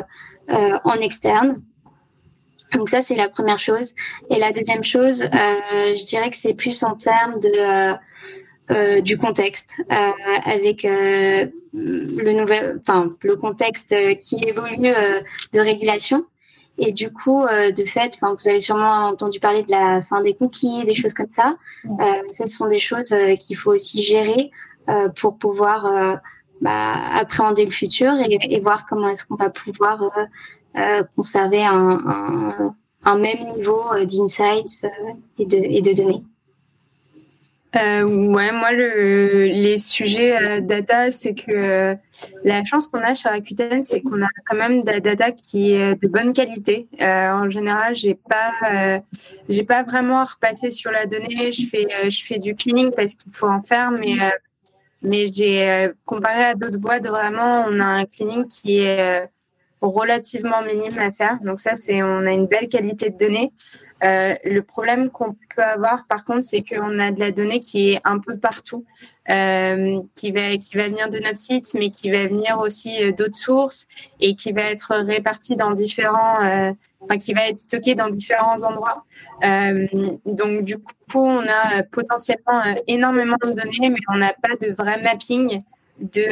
en 0.49 0.93
externe. 0.93 1.61
Donc 2.73 2.89
ça, 2.89 3.01
c'est 3.01 3.15
la 3.15 3.29
première 3.29 3.59
chose. 3.59 3.93
Et 4.29 4.39
la 4.39 4.51
deuxième 4.51 4.83
chose, 4.83 5.23
je 5.23 6.05
dirais 6.05 6.29
que 6.29 6.37
c'est 6.37 6.53
plus 6.53 6.83
en 6.83 6.95
termes 6.95 7.39
de 7.39 7.95
euh, 8.71 8.99
du 9.01 9.15
contexte 9.15 9.83
euh, 9.91 10.11
avec 10.43 10.85
euh, 10.85 11.45
le 11.73 12.31
nouvel, 12.31 12.79
enfin 12.79 13.11
le 13.21 13.35
contexte 13.35 13.93
qui 14.19 14.37
évolue 14.43 14.91
de 15.53 15.59
régulation. 15.59 16.25
Et 16.77 16.91
du 16.91 17.11
coup, 17.13 17.45
de 17.45 17.83
fait, 17.85 18.13
enfin, 18.15 18.35
vous 18.37 18.49
avez 18.49 18.59
sûrement 18.59 19.07
entendu 19.07 19.39
parler 19.39 19.63
de 19.63 19.71
la 19.71 20.01
fin 20.01 20.21
des 20.21 20.33
cookies, 20.33 20.83
des 20.83 20.95
choses 20.95 21.13
comme 21.13 21.29
ça. 21.29 21.55
ce 22.31 22.45
sont 22.47 22.67
des 22.67 22.79
choses 22.79 23.15
qu'il 23.39 23.55
faut 23.55 23.71
aussi 23.71 24.03
gérer 24.03 24.51
pour 25.15 25.37
pouvoir 25.37 26.19
bah, 26.59 26.95
appréhender 27.13 27.63
le 27.63 27.71
futur 27.71 28.13
et, 28.19 28.37
et 28.49 28.59
voir 28.59 28.85
comment 28.85 29.07
est-ce 29.07 29.25
qu'on 29.25 29.35
va 29.35 29.49
pouvoir 29.49 30.11
conserver 31.15 31.63
un, 31.63 31.99
un, 32.05 32.75
un, 33.05 33.17
même 33.17 33.55
niveau 33.55 33.83
d'insights 34.03 34.85
et 35.37 35.45
de, 35.45 35.55
et 35.55 35.81
de 35.81 35.93
données. 35.93 36.23
Euh, 37.77 38.03
ouais, 38.03 38.51
moi, 38.51 38.71
le, 38.71 39.45
les 39.45 39.77
sujets 39.77 40.37
euh, 40.37 40.61
data, 40.61 41.11
c'est 41.11 41.33
que 41.33 41.51
euh, 41.51 41.95
la 42.43 42.63
chance 42.63 42.87
qu'on 42.87 42.99
a 42.99 43.13
chez 43.13 43.27
Rakuten, 43.27 43.83
c'est 43.83 44.01
qu'on 44.01 44.21
a 44.21 44.27
quand 44.45 44.55
même 44.55 44.83
de 44.83 44.91
la 44.91 44.99
data 45.01 45.31
qui 45.31 45.73
est 45.73 45.95
de 45.95 46.07
bonne 46.07 46.31
qualité. 46.31 46.87
Euh, 47.01 47.29
en 47.31 47.49
général, 47.49 47.93
j'ai 47.93 48.15
pas, 48.15 48.53
euh, 48.71 48.99
j'ai 49.49 49.63
pas 49.63 49.83
vraiment 49.83 50.23
repassé 50.23 50.69
sur 50.69 50.91
la 50.91 51.05
donnée. 51.05 51.51
Je 51.51 51.67
fais, 51.67 51.85
je 52.09 52.23
fais 52.23 52.39
du 52.39 52.55
cleaning 52.55 52.91
parce 52.95 53.15
qu'il 53.15 53.33
faut 53.33 53.47
en 53.47 53.61
faire, 53.61 53.91
mais 53.91 54.15
mais 55.01 55.25
j'ai 55.27 55.91
comparé 56.05 56.45
à 56.45 56.55
d'autres 56.55 56.79
boîtes, 56.79 57.05
vraiment, 57.05 57.65
on 57.69 57.79
a 57.79 57.85
un 57.85 58.05
cleaning 58.05 58.47
qui 58.47 58.79
est 58.79 59.29
relativement 59.81 60.61
minime 60.63 60.97
à 60.99 61.11
faire. 61.11 61.39
Donc 61.43 61.59
ça, 61.59 61.75
c'est, 61.75 62.01
on 62.01 62.25
a 62.25 62.31
une 62.31 62.47
belle 62.47 62.67
qualité 62.67 63.09
de 63.09 63.17
données. 63.17 63.51
Euh, 64.03 64.35
le 64.43 64.61
problème 64.61 65.09
qu'on 65.09 65.33
peut 65.55 65.63
avoir, 65.63 66.05
par 66.07 66.25
contre, 66.25 66.43
c'est 66.43 66.61
qu'on 66.61 66.99
a 66.99 67.11
de 67.11 67.19
la 67.19 67.31
donnée 67.31 67.59
qui 67.59 67.91
est 67.91 68.01
un 68.03 68.19
peu 68.19 68.37
partout, 68.37 68.85
euh, 69.29 70.01
qui 70.15 70.31
va 70.31 70.57
qui 70.57 70.75
va 70.75 70.89
venir 70.89 71.09
de 71.09 71.17
notre 71.19 71.37
site, 71.37 71.73
mais 71.73 71.89
qui 71.89 72.11
va 72.11 72.27
venir 72.27 72.59
aussi 72.59 73.01
euh, 73.01 73.11
d'autres 73.11 73.37
sources 73.37 73.87
et 74.19 74.35
qui 74.35 74.51
va 74.51 74.63
être 74.63 74.95
répartie 74.95 75.55
dans 75.55 75.71
différents, 75.71 76.75
enfin 76.99 77.17
qui 77.17 77.33
va 77.33 77.47
être 77.47 77.57
stockée 77.57 77.95
dans 77.95 78.09
différents 78.09 78.61
endroits. 78.63 79.05
Donc 80.25 80.63
du 80.63 80.77
coup, 80.77 81.25
on 81.25 81.45
a 81.47 81.83
potentiellement 81.83 82.63
énormément 82.87 83.37
de 83.43 83.51
données, 83.51 83.89
mais 83.89 84.01
on 84.09 84.17
n'a 84.17 84.33
pas 84.33 84.55
de 84.59 84.73
vrai 84.73 85.01
mapping 85.01 85.63
de 85.99 86.25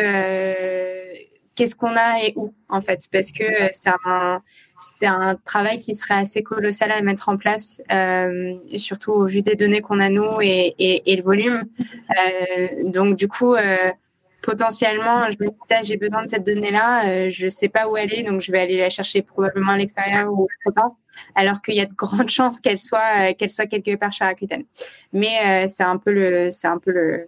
qu'est-ce 1.55 1.75
qu'on 1.75 1.95
a 1.95 2.19
et 2.23 2.33
où 2.35 2.53
en 2.67 2.81
fait, 2.81 3.07
parce 3.11 3.31
que 3.31 3.45
c'est 3.71 3.91
un 4.05 4.41
c'est 4.83 5.05
un 5.05 5.35
travail 5.35 5.79
qui 5.79 5.95
serait 5.95 6.15
assez 6.15 6.43
colossal 6.43 6.91
à 6.91 7.01
mettre 7.01 7.29
en 7.29 7.37
place, 7.37 7.81
euh, 7.91 8.53
surtout 8.75 9.11
au 9.11 9.25
vu 9.25 9.41
des 9.41 9.55
données 9.55 9.81
qu'on 9.81 9.99
a 9.99 10.09
nous 10.09 10.41
et, 10.41 11.03
le 11.05 11.21
volume. 11.21 11.63
Euh, 11.81 12.83
donc 12.83 13.15
du 13.15 13.27
coup, 13.27 13.55
euh, 13.55 13.75
potentiellement, 14.41 15.29
je 15.31 15.37
me 15.43 15.49
disais, 15.49 15.83
j'ai 15.83 15.97
besoin 15.97 16.23
de 16.23 16.29
cette 16.29 16.45
donnée-là, 16.45 17.29
je 17.29 17.47
sais 17.47 17.69
pas 17.69 17.87
où 17.87 17.97
elle 17.97 18.13
est, 18.13 18.23
donc 18.23 18.41
je 18.41 18.51
vais 18.51 18.59
aller 18.59 18.77
la 18.77 18.89
chercher 18.89 19.21
probablement 19.21 19.71
à 19.71 19.77
l'extérieur 19.77 20.31
ou 20.31 20.43
autre 20.43 20.75
part, 20.75 20.91
alors 21.35 21.61
qu'il 21.61 21.75
y 21.75 21.81
a 21.81 21.85
de 21.85 21.93
grandes 21.93 22.29
chances 22.39 22.59
qu'elle 22.59 22.79
soit 22.79 23.33
qu'elle 23.33 23.51
soit 23.51 23.67
quelque 23.67 23.95
part 23.95 24.11
chez 24.11 24.25
Rakuten. 24.25 24.63
Mais 25.13 25.67
c'est 25.67 25.83
un 25.83 25.97
peu 25.97 26.11
le 26.11 26.51
c'est 26.51 26.67
un 26.67 26.77
peu 26.77 26.91
le 26.91 27.27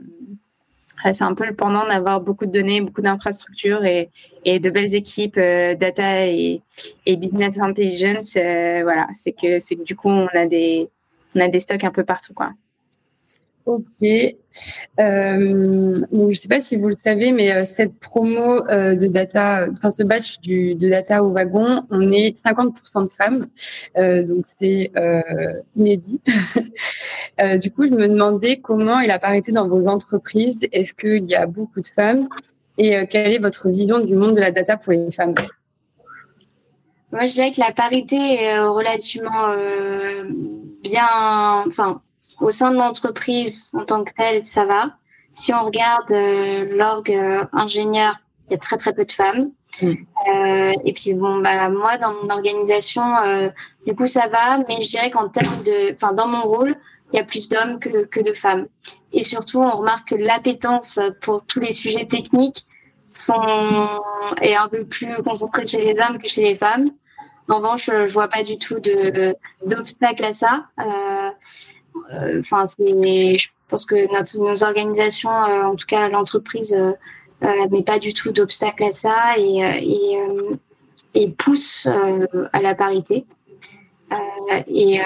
c'est 1.13 1.24
un 1.24 1.34
peu 1.34 1.46
le 1.46 1.56
pendant 1.56 1.86
d'avoir 1.86 2.22
beaucoup 2.22 2.46
de 2.46 2.52
données, 2.52 2.82
beaucoup 2.82 3.02
d'infrastructures 3.02 3.86
et, 3.86 4.10
et, 4.44 4.60
de 4.60 4.70
belles 4.70 4.96
équipes 4.96 5.38
euh, 5.38 5.76
data 5.76 6.26
et, 6.28 6.62
et, 7.06 7.15
business 7.18 7.60
intelligence. 7.60 8.36
Euh, 8.38 8.82
voilà, 8.84 9.08
c'est 9.13 9.34
que 9.34 9.60
c'est 9.60 9.76
que 9.76 9.84
du 9.84 9.96
coup 9.96 10.10
on 10.10 10.28
a 10.28 10.46
des 10.46 10.89
on 11.36 11.39
a 11.39 11.48
des 11.48 11.60
stocks 11.60 11.84
un 11.84 11.91
peu 11.91 12.04
partout 12.04 12.34
quoi. 12.34 12.52
Ok. 13.65 14.08
Euh, 14.99 15.99
donc, 16.12 16.32
je 16.32 16.38
sais 16.38 16.47
pas 16.47 16.62
si 16.62 16.75
vous 16.75 16.88
le 16.88 16.95
savez, 16.95 17.32
mais 17.32 17.51
euh, 17.51 17.65
cette 17.65 17.99
promo 17.99 18.63
euh, 18.69 18.95
de 18.95 19.08
data, 19.08 19.65
enfin 19.73 19.89
ce 19.89 20.04
batch 20.04 20.39
du, 20.39 20.75
de 20.75 20.88
data 20.88 21.23
au 21.23 21.32
wagon, 21.32 21.84
on 21.89 22.12
est 22.12 22.38
50% 22.38 23.06
de 23.06 23.10
femmes. 23.10 23.47
Euh, 23.97 24.21
donc, 24.21 24.43
c'est 24.45 24.91
euh, 24.95 25.21
inédit. 25.75 26.21
du 27.60 27.71
coup, 27.71 27.86
je 27.88 27.91
me 27.91 28.08
demandais 28.08 28.58
comment 28.58 28.99
est 28.99 29.08
la 29.08 29.17
parité 29.17 29.51
dans 29.51 29.67
vos 29.67 29.88
entreprises. 29.88 30.67
Est-ce 30.71 30.93
qu'il 30.93 31.25
y 31.25 31.36
a 31.36 31.47
beaucoup 31.47 31.82
de 31.82 31.88
femmes? 31.88 32.30
Et 32.78 33.08
quelle 33.08 33.32
est 33.32 33.39
votre 33.39 33.69
vision 33.69 33.99
du 33.99 34.15
monde 34.15 34.36
de 34.36 34.41
la 34.41 34.51
data 34.51 34.78
pour 34.78 34.93
les 34.93 35.10
femmes? 35.12 35.34
Moi, 37.12 37.25
je 37.25 37.34
dirais 37.34 37.51
que 37.51 37.62
la 37.62 37.71
parité 37.71 38.15
est 38.15 38.60
relativement 38.60 39.56
bien, 40.84 41.63
enfin 41.67 42.01
au 42.40 42.52
sein 42.52 42.72
de 42.72 42.78
l'entreprise 42.78 43.70
en 43.74 43.86
tant 43.86 44.04
que 44.04 44.14
telle, 44.14 44.46
ça 44.46 44.66
va. 44.66 44.92
Si 45.34 45.54
on 45.54 45.66
regarde 45.66 46.12
euh, 46.12 46.66
l'orgue 46.76 47.12
euh, 47.12 47.44
ingénieur, 47.52 48.16
il 48.48 48.54
y 48.54 48.56
a 48.56 48.60
très 48.60 48.78
très 48.78 48.94
peu 48.94 49.06
de 49.06 49.12
femmes. 49.12 49.52
Mm. 49.82 49.94
Euh, 50.34 50.74
et 50.86 50.94
puis 50.94 51.14
bon, 51.14 51.40
bah 51.40 51.70
moi 51.70 51.98
dans 51.98 52.14
mon 52.14 52.30
organisation, 52.30 53.04
euh, 53.18 53.50
du 53.86 53.96
coup 53.96 54.06
ça 54.06 54.28
va, 54.28 54.60
mais 54.70 54.82
je 54.82 54.90
dirais 54.90 55.10
qu'en 55.10 55.28
termes 55.28 55.62
de, 55.64 55.94
enfin 55.94 56.14
dans 56.14 56.28
mon 56.28 56.44
rôle, 56.44 56.76
il 57.12 57.18
y 57.18 57.20
a 57.20 57.24
plus 57.24 57.50
d'hommes 57.50 57.80
que, 57.80 58.06
que 58.06 58.22
de 58.22 58.34
femmes. 58.34 58.68
Et 59.12 59.24
surtout, 59.24 59.60
on 59.60 59.78
remarque 59.78 60.10
que 60.10 60.16
l'appétence 60.16 61.00
pour 61.22 61.46
tous 61.46 61.60
les 61.60 61.74
sujets 61.74 62.06
techniques 62.06 62.66
sont 63.12 63.34
est 64.42 64.56
un 64.56 64.68
peu 64.68 64.86
plus 64.86 65.16
concentrée 65.24 65.68
chez 65.68 65.82
les 65.82 66.02
hommes 66.02 66.18
que 66.18 66.28
chez 66.28 66.42
les 66.42 66.56
femmes. 66.56 66.90
En 67.48 67.58
revanche, 67.58 67.86
je 67.86 68.12
vois 68.12 68.28
pas 68.28 68.44
du 68.44 68.58
tout 68.58 68.80
de 68.80 69.36
d'obstacle 69.66 70.26
à 70.26 70.34
ça. 70.34 70.66
Euh, 70.80 70.84
euh, 70.86 71.32
enfin, 72.39 72.63
je 72.78 73.48
pense 73.68 73.86
que 73.86 74.12
notre, 74.13 74.38
nos 74.38 74.63
organisations, 74.63 75.32
euh, 75.32 75.63
en 75.63 75.76
tout 75.76 75.86
cas 75.88 76.10
l'entreprise, 76.10 76.74
euh, 76.74 77.68
met 77.72 77.84
pas 77.84 78.00
du 78.00 78.13
tout 78.13 78.32
d'obstacle 78.32 78.84
à 78.84 78.91
ça 78.91 79.38
et, 79.38 79.60
et, 79.60 80.18
et 81.13 81.32
pousse 81.32 81.88
à 82.54 82.62
la 82.62 82.76
parité. 82.76 83.26
Et, 84.68 85.02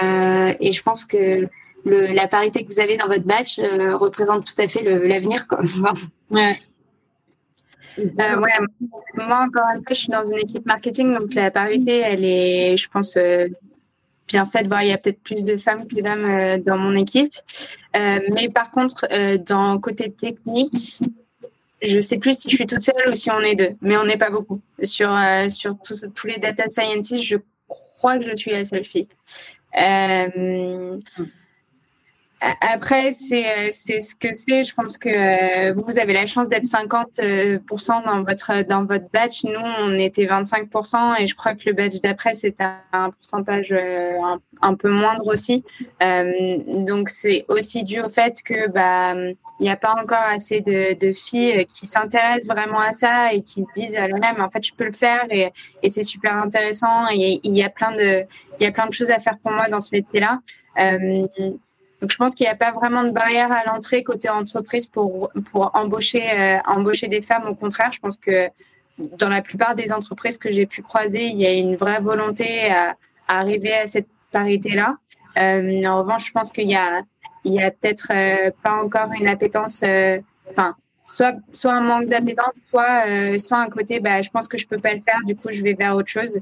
et, 0.59 0.71
je 0.71 0.83
pense 0.83 1.05
que 1.05 1.47
le, 1.85 2.13
la 2.13 2.27
parité 2.27 2.63
que 2.63 2.71
vous 2.71 2.79
avez 2.79 2.97
dans 2.97 3.07
votre 3.07 3.25
batch 3.25 3.59
représente 3.59 4.45
tout 4.45 4.61
à 4.61 4.67
fait 4.67 4.83
l'avenir. 4.83 5.45
ouais. 6.31 6.59
Euh, 7.99 8.39
ouais, 8.39 8.51
moi 9.15 9.45
encore 9.47 9.67
une 9.75 9.83
fois, 9.83 9.89
je 9.89 9.93
suis 9.93 10.09
dans 10.09 10.23
une 10.23 10.37
équipe 10.37 10.65
marketing, 10.65 11.17
donc 11.17 11.33
la 11.33 11.51
parité, 11.51 11.97
elle 11.97 12.23
est, 12.23 12.77
je 12.77 12.87
pense, 12.89 13.17
bien 14.29 14.45
fait 14.45 14.63
de 14.63 14.67
voir 14.67 14.83
il 14.83 14.89
y 14.89 14.93
a 14.93 14.97
peut-être 14.97 15.21
plus 15.21 15.43
de 15.43 15.57
femmes 15.57 15.87
que 15.87 15.95
d'hommes 16.01 16.25
euh, 16.25 16.57
dans 16.57 16.77
mon 16.77 16.95
équipe. 16.95 17.33
Euh, 17.97 18.19
mais 18.31 18.49
par 18.49 18.71
contre, 18.71 19.05
euh, 19.11 19.37
dans 19.37 19.79
côté 19.79 20.11
technique, 20.11 21.01
je 21.81 21.99
sais 21.99 22.17
plus 22.17 22.39
si 22.39 22.49
je 22.49 22.55
suis 22.55 22.67
toute 22.67 22.81
seule 22.81 23.09
ou 23.09 23.15
si 23.15 23.31
on 23.31 23.41
est 23.41 23.55
deux, 23.55 23.75
mais 23.81 23.97
on 23.97 24.05
n'est 24.05 24.17
pas 24.17 24.29
beaucoup. 24.29 24.61
Sur, 24.83 25.17
sur 25.49 25.75
tous 25.79 26.27
les 26.27 26.37
data 26.37 26.67
scientists, 26.67 27.23
je 27.23 27.37
crois 27.67 28.17
que 28.17 28.29
je 28.29 28.35
suis 28.35 28.51
la 28.51 28.63
seule 28.63 28.85
fille. 28.85 29.09
Après, 32.41 33.11
c'est 33.11 33.71
c'est 33.71 33.99
ce 33.99 34.15
que 34.15 34.33
c'est. 34.33 34.63
Je 34.63 34.73
pense 34.73 34.97
que 34.97 35.71
vous 35.73 35.99
avez 35.99 36.13
la 36.13 36.25
chance 36.25 36.47
d'être 36.47 36.65
50% 36.65 38.05
dans 38.05 38.23
votre 38.23 38.63
dans 38.67 38.85
votre 38.85 39.09
batch. 39.11 39.43
Nous, 39.43 39.59
on 39.59 39.97
était 39.97 40.25
25% 40.25 41.21
et 41.21 41.27
je 41.27 41.35
crois 41.35 41.55
que 41.55 41.63
le 41.67 41.73
batch 41.73 42.01
d'après 42.01 42.35
c'était 42.35 42.63
un 42.93 43.09
pourcentage 43.11 43.73
un, 43.73 44.39
un, 44.61 44.73
peu 44.75 44.89
moindre 44.89 45.27
aussi. 45.27 45.63
donc 45.99 47.09
c'est 47.09 47.45
aussi 47.49 47.83
dû 47.83 47.99
au 47.99 48.09
fait 48.09 48.41
que 48.43 48.69
bah 48.69 49.15
il 49.59 49.63
n'y 49.63 49.69
a 49.69 49.75
pas 49.75 49.93
encore 50.01 50.23
assez 50.29 50.61
de, 50.61 50.97
de 50.97 51.13
filles 51.13 51.65
qui 51.65 51.85
s'intéressent 51.85 52.55
vraiment 52.55 52.79
à 52.79 52.93
ça 52.93 53.33
et 53.33 53.41
qui 53.41 53.65
se 53.65 53.81
disent 53.81 53.97
à 53.97 54.05
elles-mêmes 54.05 54.39
en 54.39 54.49
fait 54.49 54.65
je 54.65 54.73
peux 54.73 54.85
le 54.85 54.93
faire 54.93 55.25
et, 55.29 55.51
et 55.83 55.89
c'est 55.89 56.03
super 56.03 56.33
intéressant 56.35 57.09
et 57.11 57.41
il 57.43 57.57
y 57.57 57.63
a 57.63 57.69
plein 57.69 57.91
de 57.91 58.23
il 58.59 58.63
y 58.63 58.67
a 58.67 58.71
plein 58.71 58.87
de 58.87 58.93
choses 58.93 59.11
à 59.11 59.19
faire 59.19 59.37
pour 59.37 59.51
moi 59.51 59.67
dans 59.69 59.79
ce 59.79 59.89
métier-là. 59.91 60.39
Euh, 60.79 61.27
donc 62.01 62.11
je 62.11 62.17
pense 62.17 62.33
qu'il 62.35 62.45
n'y 62.45 62.51
a 62.51 62.55
pas 62.55 62.71
vraiment 62.71 63.03
de 63.03 63.11
barrière 63.11 63.51
à 63.51 63.63
l'entrée 63.65 64.03
côté 64.03 64.29
entreprise 64.29 64.87
pour 64.87 65.31
pour 65.51 65.71
embaucher 65.73 66.23
euh, 66.31 66.57
embaucher 66.65 67.07
des 67.07 67.21
femmes. 67.21 67.47
Au 67.47 67.55
contraire, 67.55 67.91
je 67.91 67.99
pense 67.99 68.17
que 68.17 68.49
dans 68.97 69.29
la 69.29 69.41
plupart 69.41 69.75
des 69.75 69.91
entreprises 69.93 70.37
que 70.37 70.51
j'ai 70.51 70.65
pu 70.65 70.81
croiser, 70.81 71.25
il 71.25 71.37
y 71.37 71.45
a 71.45 71.53
une 71.53 71.75
vraie 71.75 72.01
volonté 72.01 72.69
à, 72.71 72.95
à 73.27 73.39
arriver 73.39 73.73
à 73.73 73.87
cette 73.87 74.07
parité-là. 74.31 74.97
Euh, 75.37 75.83
en 75.85 75.99
revanche, 75.99 76.27
je 76.27 76.31
pense 76.31 76.51
qu'il 76.51 76.69
y 76.69 76.75
a 76.75 77.01
il 77.43 77.53
y 77.53 77.61
a 77.61 77.71
peut-être 77.71 78.11
euh, 78.11 78.51
pas 78.63 78.73
encore 78.73 79.11
une 79.19 79.27
appétence, 79.27 79.81
euh, 79.83 80.19
enfin, 80.49 80.75
soit, 81.05 81.35
soit 81.51 81.73
un 81.73 81.81
manque 81.81 82.07
d'appétence, 82.07 82.59
soit, 82.69 83.07
euh, 83.07 83.37
soit 83.37 83.59
un 83.59 83.69
côté, 83.69 83.99
bah, 83.99 84.21
je 84.21 84.29
pense 84.29 84.47
que 84.47 84.57
je 84.57 84.67
peux 84.67 84.79
pas 84.79 84.93
le 84.93 85.01
faire, 85.01 85.19
du 85.25 85.35
coup, 85.35 85.49
je 85.51 85.61
vais 85.61 85.73
vers 85.73 85.95
autre 85.95 86.09
chose. 86.09 86.39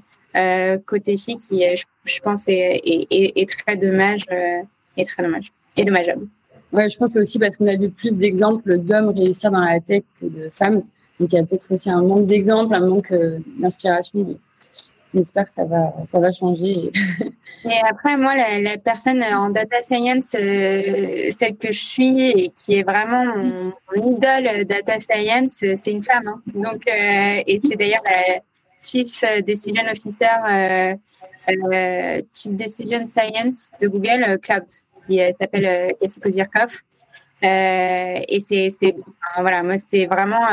côté 0.85 1.17
fille, 1.17 1.37
qui, 1.37 1.63
je, 1.75 1.83
je 2.05 2.19
pense, 2.19 2.47
est, 2.47 2.81
est, 2.83 3.41
est, 3.41 3.49
très 3.49 3.75
dommage, 3.75 4.25
est 4.97 5.05
très 5.05 5.23
dommage, 5.23 5.51
et 5.75 5.85
dommageable. 5.85 6.27
Ouais, 6.73 6.89
je 6.89 6.97
pense 6.97 7.15
aussi 7.15 7.39
parce 7.39 7.55
qu'on 7.55 7.67
a 7.67 7.75
vu 7.75 7.89
plus 7.89 8.17
d'exemples 8.17 8.77
d'hommes 8.77 9.09
réussir 9.09 9.51
dans 9.51 9.61
la 9.61 9.79
tech 9.79 10.03
que 10.19 10.25
de 10.25 10.49
femmes. 10.49 10.83
Donc, 11.19 11.31
il 11.31 11.35
y 11.35 11.39
a 11.39 11.43
peut-être 11.43 11.73
aussi 11.73 11.89
un 11.89 12.01
manque 12.01 12.27
d'exemples, 12.27 12.75
un 12.75 12.87
manque 12.87 13.13
d'inspiration 13.59 14.37
j'espère 15.13 15.45
que 15.45 15.51
ça 15.51 15.65
va, 15.65 15.93
ça 16.11 16.19
va 16.19 16.31
changer. 16.31 16.91
Et 17.65 17.79
après, 17.89 18.17
moi, 18.17 18.35
la, 18.35 18.77
personne 18.77 19.23
en 19.23 19.49
data 19.49 19.81
science, 19.81 20.35
euh, 20.39 21.29
celle 21.29 21.57
que 21.57 21.71
je 21.71 21.79
suis 21.79 22.29
et 22.29 22.51
qui 22.55 22.75
est 22.75 22.83
vraiment 22.83 23.25
mon, 23.25 23.73
idole 23.95 24.65
data 24.65 24.99
science, 24.99 25.63
c'est 25.75 25.91
une 25.91 26.03
femme. 26.03 26.27
Hein. 26.27 26.41
Donc, 26.53 26.83
euh, 26.87 27.41
et 27.45 27.59
c'est 27.59 27.75
d'ailleurs 27.75 28.03
la 28.05 28.41
Chief 28.81 29.23
Decision 29.45 29.83
Officer, 29.89 30.95
euh, 31.49 32.21
Chief 32.33 32.53
Decision 32.53 33.05
Science 33.05 33.71
de 33.81 33.87
Google 33.87 34.37
Cloud, 34.41 34.65
qui 35.07 35.19
s'appelle 35.39 35.93
Cassie 35.99 36.19
Kozirkov. 36.19 36.81
et 37.41 38.39
c'est, 38.39 38.95
voilà, 39.39 39.63
moi, 39.63 39.77
c'est 39.77 40.05
vraiment, 40.05 40.47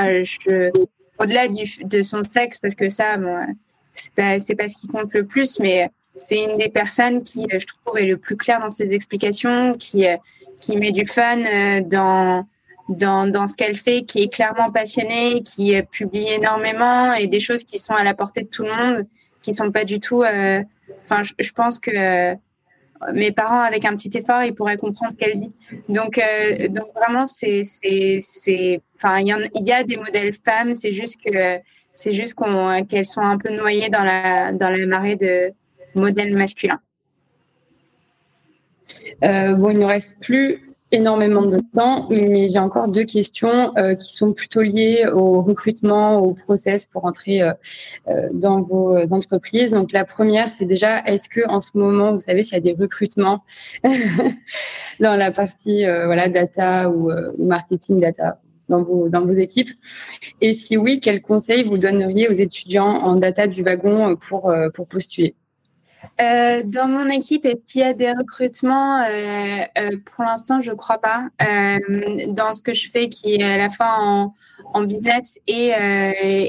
au-delà 1.19 1.49
de 1.49 2.03
son 2.03 2.23
sexe, 2.23 2.59
parce 2.59 2.75
que 2.75 2.89
ça, 2.89 3.17
moi, 3.17 3.47
c'est 3.93 4.15
pas 4.15 4.39
ce 4.69 4.77
qui 4.81 4.89
compte 4.89 5.13
le 5.15 5.25
plus, 5.25 5.59
mais 5.61 5.91
c'est 6.17 6.45
une 6.45 6.59
des 6.59 6.69
personnes 6.69 7.23
qui, 7.23 7.45
euh, 7.45 7.59
je 7.59 7.67
trouve, 7.67 7.99
est 7.99 8.07
le 8.07 8.17
plus 8.17 8.37
clair 8.37 8.61
dans 8.61 8.71
ses 8.71 8.95
explications, 8.95 9.75
qui 9.75 10.07
euh, 10.07 10.17
qui 10.61 10.77
met 10.77 10.93
du 10.93 11.07
fun 11.07 11.45
euh, 11.45 11.81
dans 11.83 12.47
dans, 12.89 13.27
dans 13.27 13.47
ce 13.47 13.57
qu'elle 13.57 13.77
fait, 13.77 14.03
qui 14.03 14.23
est 14.23 14.33
clairement 14.33 14.71
passionnée, 14.71 15.43
qui 15.43 15.75
publie 15.91 16.29
énormément 16.29 17.15
et 17.15 17.27
des 17.27 17.41
choses 17.41 17.65
qui 17.65 17.79
sont 17.79 17.95
à 17.95 18.05
la 18.05 18.13
portée 18.13 18.43
de 18.43 18.49
tout 18.49 18.65
le 18.65 18.75
monde, 18.75 19.07
qui 19.41 19.55
sont 19.55 19.71
pas 19.71 19.85
du 19.85 20.01
tout. 20.01 20.23
Enfin, 20.23 21.23
je, 21.23 21.53
pense 21.53 21.79
que 21.79 22.35
mes 23.13 23.33
parents, 23.33 23.61
avec 23.61 23.85
un 23.85 23.95
petit 23.97 24.17
effort, 24.17 24.43
ils 24.45 24.55
pourraient 24.55 24.77
comprendre 24.77 25.13
ce 25.13 25.19
qu'elle 25.19 25.35
dit. 25.35 25.53
Donc, 25.89 26.21
donc 26.71 26.87
vraiment, 26.95 27.27
c'est 27.27 27.63
c'est 27.65 28.21
c'est. 28.21 28.81
Enfin, 28.97 29.21
il 29.21 29.27
y, 29.67 29.73
a 29.73 29.85
des 29.85 29.97
modèles 29.97 30.33
femmes. 30.33 30.75
C'est 30.75 30.93
juste 30.93 31.19
que 31.23 31.59
c'est 31.95 32.13
juste 32.13 32.37
qu'elles 32.89 33.07
sont 33.07 33.21
un 33.23 33.39
peu 33.39 33.51
noyées 33.51 33.89
dans 33.89 34.03
la, 34.03 34.53
dans 34.53 34.69
la 34.69 34.87
marée 34.87 35.17
de 35.17 35.53
modèles 35.95 36.35
masculins. 36.37 36.81
Euh, 39.25 39.55
bon, 39.55 39.71
il 39.71 39.79
ne 39.79 39.85
reste 39.85 40.19
plus 40.21 40.74
énormément 40.95 41.47
de 41.47 41.61
temps, 41.75 42.07
mais 42.11 42.49
j'ai 42.49 42.59
encore 42.59 42.89
deux 42.89 43.05
questions 43.05 43.73
euh, 43.77 43.95
qui 43.95 44.13
sont 44.13 44.33
plutôt 44.33 44.63
liées 44.63 45.07
au 45.13 45.43
recrutement, 45.43 46.19
au 46.19 46.35
process 46.35 46.85
pour 46.85 47.05
entrer 47.05 47.43
euh, 47.43 47.53
dans 48.33 48.61
vos 48.61 48.97
entreprises. 49.13 49.73
Donc 49.73 49.93
la 49.93 50.05
première, 50.05 50.49
c'est 50.49 50.65
déjà, 50.65 51.03
est-ce 51.05 51.29
que 51.29 51.47
en 51.49 51.61
ce 51.61 51.71
moment, 51.75 52.13
vous 52.13 52.21
savez 52.21 52.43
s'il 52.43 52.55
y 52.55 52.59
a 52.59 52.61
des 52.61 52.81
recrutements 52.81 53.45
dans 55.01 55.17
la 55.17 55.31
partie 55.31 55.85
voilà 55.85 56.29
data 56.29 56.89
ou 56.89 57.11
marketing 57.39 58.01
data 58.01 58.39
dans 58.69 58.83
vos, 58.83 59.09
dans 59.09 59.25
vos 59.25 59.35
équipes? 59.35 59.71
Et 60.41 60.53
si 60.53 60.77
oui, 60.77 61.01
quels 61.01 61.23
conseils 61.23 61.65
vous 61.65 61.79
donneriez 61.79 62.29
aux 62.29 62.33
étudiants 62.33 62.87
en 62.87 63.17
data 63.17 63.47
du 63.47 63.63
wagon 63.63 64.11
euh, 64.11 64.15
pour, 64.17 64.51
euh, 64.51 64.69
pour 64.71 64.87
postuler? 64.87 65.35
Euh, 66.21 66.63
dans 66.65 66.89
mon 66.89 67.09
équipe, 67.09 67.45
est-ce 67.45 67.65
qu'il 67.65 67.81
y 67.81 67.85
a 67.85 67.95
des 67.95 68.13
recrutements? 68.13 69.03
Euh, 69.03 69.65
euh, 69.79 69.91
Pour 70.05 70.25
l'instant, 70.25 70.61
je 70.61 70.71
ne 70.71 70.77
crois 70.77 70.99
pas. 70.99 71.25
Euh, 71.43 71.79
dans 72.29 72.53
ce 72.53 72.63
que 72.63 72.73
je 72.73 72.91
fais, 72.91 73.09
qui 73.09 73.35
est 73.35 73.43
à 73.43 73.57
la 73.57 73.71
fois 73.71 73.97
en, 73.99 74.35
en 74.73 74.83
business 74.83 75.39
et, 75.47 75.73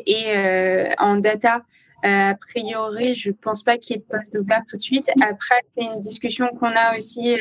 et 0.05 0.93
en 0.99 1.17
data, 1.17 1.63
a 2.03 2.35
priori, 2.35 3.15
je 3.15 3.29
ne 3.29 3.33
pense 3.33 3.63
pas 3.63 3.77
qu'il 3.77 3.95
y 3.95 3.99
ait 3.99 4.01
de 4.01 4.17
poste 4.17 4.37
ouvert 4.39 4.61
tout 4.69 4.77
de 4.77 4.81
suite. 4.81 5.09
Après, 5.21 5.55
c'est 5.71 5.83
une 5.83 5.97
discussion 5.99 6.47
qu'on 6.59 6.71
a 6.75 6.95
aussi 6.97 7.35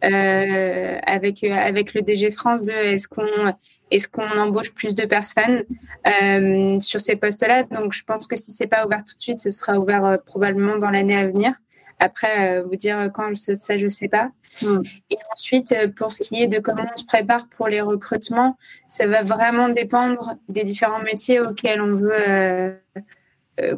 avec 0.00 1.44
avec 1.44 1.94
le 1.94 2.02
DG 2.02 2.30
France 2.30 2.64
de 2.64 2.72
est-ce 2.72 3.08
qu'on 3.08 3.52
est-ce 3.92 4.08
qu'on 4.08 4.38
embauche 4.38 4.72
plus 4.72 4.94
de 4.94 5.04
personnes 5.04 5.64
euh, 6.06 6.80
sur 6.80 6.98
ces 6.98 7.16
postes-là? 7.16 7.64
Donc, 7.64 7.92
je 7.92 8.02
pense 8.04 8.26
que 8.26 8.36
si 8.36 8.50
c'est 8.50 8.66
pas 8.66 8.86
ouvert 8.86 9.04
tout 9.04 9.14
de 9.14 9.20
suite, 9.20 9.38
ce 9.38 9.50
sera 9.50 9.78
ouvert 9.78 10.04
euh, 10.04 10.16
probablement 10.16 10.78
dans 10.78 10.90
l'année 10.90 11.16
à 11.16 11.26
venir. 11.26 11.52
Après, 11.98 12.58
euh, 12.58 12.62
vous 12.62 12.74
dire 12.74 13.10
quand 13.12 13.36
ça, 13.36 13.76
je 13.76 13.86
sais 13.86 14.08
pas. 14.08 14.30
Hmm. 14.62 14.80
Et 15.10 15.18
ensuite, 15.32 15.74
pour 15.94 16.10
ce 16.10 16.22
qui 16.22 16.42
est 16.42 16.48
de 16.48 16.58
comment 16.58 16.86
on 16.90 16.96
se 16.96 17.04
prépare 17.04 17.46
pour 17.48 17.68
les 17.68 17.80
recrutements, 17.80 18.56
ça 18.88 19.06
va 19.06 19.22
vraiment 19.22 19.68
dépendre 19.68 20.34
des 20.48 20.64
différents 20.64 21.02
métiers 21.02 21.38
auxquels 21.38 21.80
on 21.80 21.92
veut 21.92 22.74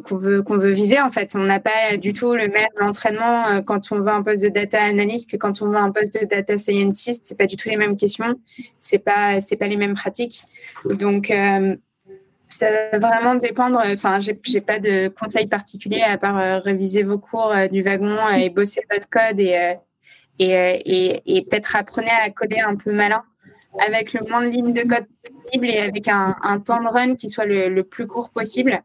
qu'on 0.03 0.15
veut 0.15 0.41
qu'on 0.41 0.57
veut 0.57 0.71
viser 0.71 1.01
en 1.01 1.09
fait. 1.09 1.35
On 1.35 1.43
n'a 1.43 1.59
pas 1.59 1.97
du 1.97 2.13
tout 2.13 2.33
le 2.33 2.47
même 2.47 2.67
entraînement 2.79 3.47
euh, 3.47 3.61
quand 3.61 3.91
on 3.91 3.99
veut 3.99 4.11
un 4.11 4.23
poste 4.23 4.43
de 4.43 4.49
data 4.49 4.81
analyst 4.81 5.29
que 5.29 5.37
quand 5.37 5.61
on 5.61 5.67
veut 5.67 5.77
un 5.77 5.91
poste 5.91 6.21
de 6.21 6.25
data 6.25 6.57
scientist. 6.57 7.25
C'est 7.25 7.37
pas 7.37 7.45
du 7.45 7.57
tout 7.57 7.69
les 7.69 7.77
mêmes 7.77 7.97
questions. 7.97 8.39
C'est 8.79 8.99
pas 8.99 9.41
c'est 9.41 9.57
pas 9.57 9.67
les 9.67 9.77
mêmes 9.77 9.93
pratiques. 9.93 10.43
Donc 10.85 11.29
euh, 11.29 11.75
ça 12.47 12.67
va 12.91 12.99
vraiment 12.99 13.35
dépendre. 13.35 13.81
Enfin, 13.85 14.19
j'ai 14.19 14.39
j'ai 14.43 14.61
pas 14.61 14.79
de 14.79 15.09
conseils 15.09 15.47
particuliers 15.47 16.03
à 16.03 16.17
part 16.17 16.63
réviser 16.63 17.03
vos 17.03 17.17
cours 17.17 17.53
du 17.71 17.81
wagon 17.81 18.29
et 18.29 18.49
bosser 18.49 18.81
votre 18.89 19.09
code 19.09 19.39
et 19.39 19.75
et, 20.37 20.51
et, 20.51 21.37
et 21.37 21.45
peut-être 21.45 21.75
apprenez 21.77 22.11
à 22.11 22.29
coder 22.29 22.59
un 22.59 22.75
peu 22.75 22.91
malin 22.91 23.23
avec 23.79 24.13
le 24.13 24.21
moins 24.29 24.41
de 24.41 24.47
lignes 24.47 24.73
de 24.73 24.81
code 24.81 25.05
possible 25.23 25.67
et 25.67 25.79
avec 25.79 26.07
un, 26.07 26.35
un 26.41 26.59
temps 26.59 26.81
de 26.81 26.87
run 26.87 27.15
qui 27.15 27.29
soit 27.29 27.45
le, 27.45 27.69
le 27.69 27.83
plus 27.83 28.07
court 28.07 28.29
possible. 28.29 28.81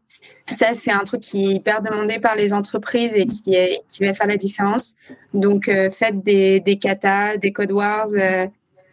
Ça, 0.49 0.73
c'est 0.73 0.91
un 0.91 1.03
truc 1.03 1.21
qui 1.21 1.45
est 1.45 1.55
hyper 1.55 1.81
demandé 1.81 2.19
par 2.19 2.35
les 2.35 2.53
entreprises 2.53 3.13
et 3.15 3.25
qui, 3.25 3.55
est, 3.55 3.81
qui 3.87 4.05
va 4.05 4.13
faire 4.13 4.27
la 4.27 4.37
différence. 4.37 4.95
Donc, 5.33 5.67
euh, 5.67 5.89
faites 5.89 6.23
des, 6.23 6.59
des 6.59 6.77
katas, 6.77 7.37
des 7.37 7.51
code 7.51 7.71
wars 7.71 8.07
euh, 8.15 8.47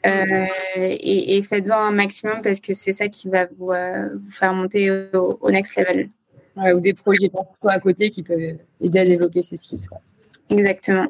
euh, 0.07 0.47
et, 0.77 1.37
et 1.37 1.43
faites-en 1.43 1.79
un 1.79 1.91
maximum 1.91 2.43
parce 2.43 2.61
que 2.61 2.73
c'est 2.73 2.93
ça 2.93 3.09
qui 3.09 3.29
va 3.29 3.47
vous, 3.57 3.73
vous 3.73 4.31
faire 4.31 4.55
monter 4.55 4.91
au, 5.13 5.39
au 5.41 5.51
next 5.51 5.77
level. 5.77 6.09
Ouais, 6.57 6.73
ou 6.73 6.81
des 6.81 6.93
projets 6.93 7.31
à 7.63 7.79
côté 7.79 8.11
qui 8.11 8.25
peuvent 8.25 8.57
aider 8.81 8.99
à 8.99 9.05
développer 9.05 9.43
ces 9.43 9.57
skills. 9.57 9.87
Quoi. 9.89 9.99
Exactement. 10.51 11.07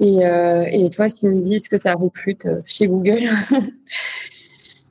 Et, 0.00 0.26
euh, 0.26 0.66
et 0.70 0.90
toi, 0.90 1.08
Cindy, 1.08 1.56
est-ce 1.56 1.68
que 1.68 1.78
ça 1.78 1.94
recrute 1.94 2.46
euh, 2.46 2.60
chez 2.66 2.86
Google? 2.86 3.30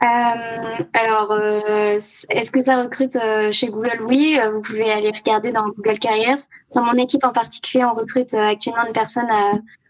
Euh, 0.04 0.84
alors, 0.92 1.32
euh, 1.32 1.98
est-ce 2.30 2.52
que 2.52 2.60
ça 2.60 2.84
recrute 2.84 3.16
euh, 3.16 3.54
chez 3.54 3.68
Google? 3.68 4.02
Oui, 4.06 4.38
vous 4.52 4.60
pouvez 4.60 4.92
aller 4.92 5.12
regarder 5.12 5.54
dans 5.54 5.66
Google 5.70 5.98
Careers. 5.98 6.42
Dans 6.76 6.84
mon 6.84 6.96
équipe 6.96 7.24
en 7.24 7.32
particulier, 7.32 7.86
on 7.86 7.94
recrute 7.94 8.34
actuellement 8.34 8.86
une 8.86 8.92
personne 8.92 9.30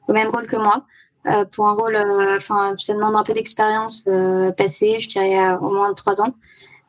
au 0.08 0.14
même 0.14 0.30
rôle 0.30 0.46
que 0.46 0.58
moi, 0.58 0.86
pour 1.52 1.68
un 1.68 1.74
rôle, 1.74 1.98
enfin, 2.38 2.76
ça 2.78 2.94
demande 2.94 3.16
un 3.16 3.24
peu 3.24 3.34
d'expérience 3.34 4.08
passée, 4.56 5.00
je 5.00 5.10
dirais 5.10 5.56
au 5.56 5.72
moins 5.72 5.92
trois 5.96 6.22
ans. 6.22 6.36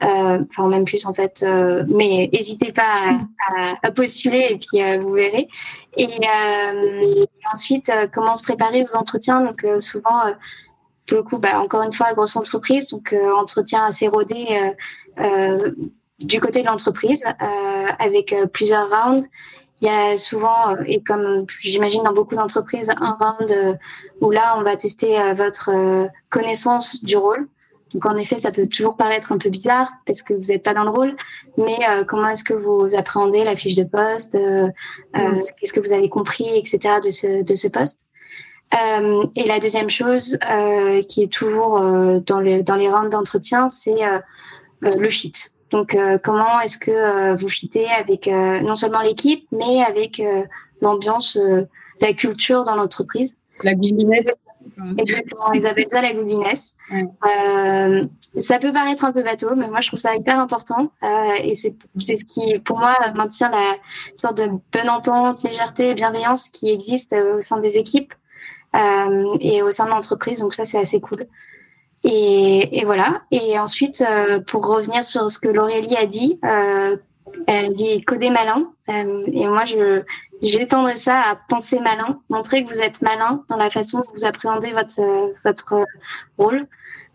Euh, 0.02 0.44
enfin 0.50 0.68
même 0.68 0.84
plus 0.84 1.06
en 1.06 1.14
fait. 1.14 1.42
Euh, 1.42 1.84
mais 1.88 2.28
n'hésitez 2.32 2.72
pas 2.72 3.16
à, 3.54 3.74
à, 3.82 3.90
postuler 3.92 4.48
et 4.50 4.58
puis 4.58 4.82
euh, 4.82 4.98
vous 5.00 5.12
verrez. 5.12 5.48
Et, 5.96 6.08
ensuite, 7.52 7.90
comment 8.12 8.34
se 8.34 8.42
préparer 8.42 8.84
aux 8.84 8.96
entretiens? 8.96 9.40
Donc 9.42 9.64
souvent, 9.78 10.22
pour 11.06 11.18
le 11.18 11.22
coup, 11.22 11.38
bah, 11.38 11.60
encore 11.60 11.82
une 11.82 11.92
fois, 11.92 12.12
grosse 12.14 12.36
entreprise, 12.36 12.90
donc 12.90 13.14
entretien 13.36 13.84
assez 13.84 14.08
rodé 14.08 14.72
du 16.18 16.40
côté 16.40 16.62
de 16.62 16.66
l'entreprise 16.66 17.24
avec 17.98 18.34
plusieurs 18.52 18.88
rounds. 18.88 19.28
il 19.80 19.86
y 19.86 19.90
a 19.90 20.18
souvent, 20.18 20.74
et 20.86 21.00
comme 21.02 21.46
j'imagine 21.60 22.02
dans 22.02 22.12
beaucoup 22.12 22.34
d'entreprises, 22.34 22.90
un 22.90 23.16
round 23.20 23.78
où 24.20 24.30
là, 24.30 24.56
on 24.58 24.62
va 24.62 24.76
tester 24.76 25.16
votre 25.34 25.70
connaissance 26.30 27.04
du 27.04 27.16
rôle. 27.16 27.48
Donc 27.94 28.06
en 28.06 28.16
effet, 28.16 28.38
ça 28.38 28.50
peut 28.50 28.66
toujours 28.66 28.96
paraître 28.96 29.32
un 29.32 29.38
peu 29.38 29.48
bizarre 29.48 29.90
parce 30.04 30.20
que 30.20 30.34
vous 30.34 30.48
n'êtes 30.48 30.62
pas 30.62 30.74
dans 30.74 30.84
le 30.84 30.90
rôle, 30.90 31.16
mais 31.56 31.78
comment 32.08 32.28
est-ce 32.28 32.44
que 32.44 32.54
vous 32.54 32.94
appréhendez 32.96 33.44
la 33.44 33.56
fiche 33.56 33.76
de 33.76 33.84
poste, 33.84 34.34
mm. 34.34 35.42
qu'est-ce 35.58 35.72
que 35.72 35.80
vous 35.80 35.92
avez 35.92 36.08
compris, 36.08 36.46
etc. 36.56 36.96
de 37.02 37.10
ce 37.10 37.44
de 37.44 37.54
ce 37.54 37.68
poste? 37.68 38.08
Euh, 38.74 39.26
et 39.36 39.46
la 39.46 39.60
deuxième 39.60 39.90
chose 39.90 40.38
euh, 40.50 41.02
qui 41.02 41.22
est 41.22 41.32
toujours 41.32 41.78
euh, 41.78 42.18
dans, 42.20 42.40
les, 42.40 42.62
dans 42.62 42.76
les 42.76 42.88
rounds 42.88 43.10
d'entretien, 43.10 43.68
c'est 43.68 43.94
le 44.80 45.10
fit. 45.10 45.32
Donc, 45.70 45.96
comment 46.22 46.60
est-ce 46.60 46.78
que 46.78 47.34
vous 47.36 47.48
fitez 47.48 47.86
avec 47.86 48.26
non 48.28 48.76
seulement 48.76 49.00
l'équipe, 49.00 49.46
mais 49.50 49.82
avec 49.82 50.22
l'ambiance, 50.80 51.38
la 52.00 52.12
culture 52.12 52.64
dans 52.64 52.76
l'entreprise? 52.76 53.38
La 53.62 53.74
goodiness. 53.74 54.26
Exactement, 54.98 55.52
ils 55.52 55.66
appellent 55.66 55.86
ça 55.88 56.02
la 56.02 56.14
goodiness. 56.14 56.74
Euh, 56.92 58.04
ça 58.38 58.58
peut 58.58 58.72
paraître 58.72 59.04
un 59.04 59.12
peu 59.12 59.22
bateau, 59.22 59.54
mais 59.56 59.68
moi 59.68 59.80
je 59.80 59.88
trouve 59.88 60.00
ça 60.00 60.14
hyper 60.14 60.38
important. 60.38 60.90
Euh, 61.02 61.34
et 61.42 61.54
c'est 61.54 61.76
ce 61.98 62.24
qui, 62.24 62.58
pour 62.60 62.78
moi, 62.78 62.96
maintient 63.14 63.50
la 63.50 63.76
sorte 64.16 64.38
de 64.38 64.48
bonne 64.72 64.88
entente, 64.88 65.42
légèreté, 65.44 65.94
bienveillance 65.94 66.48
qui 66.48 66.70
existe 66.70 67.14
au 67.14 67.40
sein 67.40 67.58
des 67.58 67.78
équipes. 67.78 68.12
Euh, 68.74 69.36
et 69.40 69.62
au 69.62 69.70
sein 69.70 69.84
de 69.84 69.90
l'entreprise. 69.90 70.40
Donc 70.40 70.52
ça, 70.52 70.64
c'est 70.64 70.78
assez 70.78 71.00
cool. 71.00 71.26
Et, 72.02 72.80
et, 72.80 72.84
voilà. 72.84 73.22
Et 73.30 73.56
ensuite, 73.58 74.02
euh, 74.02 74.40
pour 74.40 74.66
revenir 74.66 75.04
sur 75.04 75.30
ce 75.30 75.38
que 75.38 75.48
Laurélie 75.48 75.96
a 75.96 76.06
dit, 76.06 76.40
euh, 77.48 77.68
dit 77.70 78.02
coder 78.04 78.30
malin. 78.30 78.72
et 78.88 79.46
moi, 79.46 79.64
je 79.64 80.02
j'étendrais 80.42 80.96
ça 80.96 81.20
à 81.20 81.36
penser 81.48 81.80
malin, 81.80 82.20
montrer 82.28 82.64
que 82.64 82.70
vous 82.70 82.80
êtes 82.80 83.00
malin 83.02 83.44
dans 83.48 83.56
la 83.56 83.70
façon 83.70 83.98
dont 83.98 84.10
vous 84.14 84.24
appréhendez 84.24 84.72
votre 84.72 85.00
votre 85.44 85.84
rôle. 86.38 86.66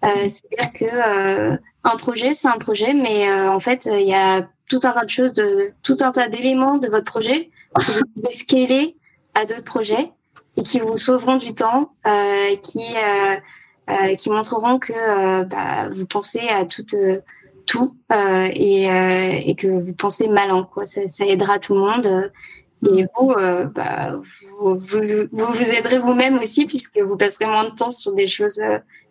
C'est-à-dire 0.02 0.74
que 0.74 1.60
un 1.84 1.96
projet, 1.98 2.34
c'est 2.34 2.48
un 2.48 2.58
projet, 2.58 2.94
mais 2.94 3.32
en 3.32 3.60
fait, 3.60 3.86
il 3.92 4.08
y 4.08 4.14
a 4.14 4.48
tout 4.70 4.80
un 4.84 4.92
tas 4.92 5.04
de 5.04 5.10
choses, 5.10 5.34
de 5.34 5.74
tout 5.84 5.98
un 6.02 6.12
tas 6.12 6.30
d'éléments 6.30 6.78
de 6.78 6.88
votre 6.88 7.06
projet 7.06 7.50
que 7.76 7.92
vous 7.92 8.06
pouvez 8.16 8.32
scaler 8.32 8.96
à 9.34 9.46
d'autres 9.46 9.64
projets 9.64 10.12
et 10.56 10.64
qui 10.64 10.80
vous 10.80 10.98
sauveront 10.98 11.38
du 11.38 11.54
temps, 11.54 11.94
euh, 12.08 12.56
qui 12.58 12.96
euh, 12.96 13.36
euh, 13.90 14.16
qui 14.16 14.30
montreront 14.30 14.78
que 14.78 15.44
bah, 15.44 15.90
vous 15.90 16.06
pensez 16.06 16.48
à 16.48 16.66
tout 16.66 16.86
tout 17.70 17.96
et, 18.10 18.84
et 18.84 19.56
que 19.56 19.68
vous 19.68 19.94
pensez 19.94 20.28
malin 20.28 20.68
quoi. 20.74 20.86
Ça, 20.86 21.26
aidera 21.26 21.60
tout 21.60 21.76
le 21.76 21.82
monde. 21.82 22.32
Et 22.86 23.06
vous, 23.18 23.34
bah, 23.76 24.20
vous, 24.60 24.78
vous, 24.80 25.02
vous, 25.32 25.72
aiderez 25.72 26.00
vous-même 26.00 26.40
aussi 26.40 26.66
puisque 26.66 26.98
vous 27.00 27.18
passerez 27.18 27.46
moins 27.46 27.70
de 27.70 27.76
temps 27.76 27.92
sur 27.92 28.14
des 28.14 28.28
choses, 28.28 28.62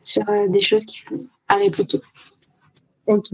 sur 0.03 0.25
des 0.49 0.61
choses 0.61 0.87
qui, 0.87 1.05
à 1.49 1.57
répliquer. 1.57 2.01
Ok. 3.07 3.31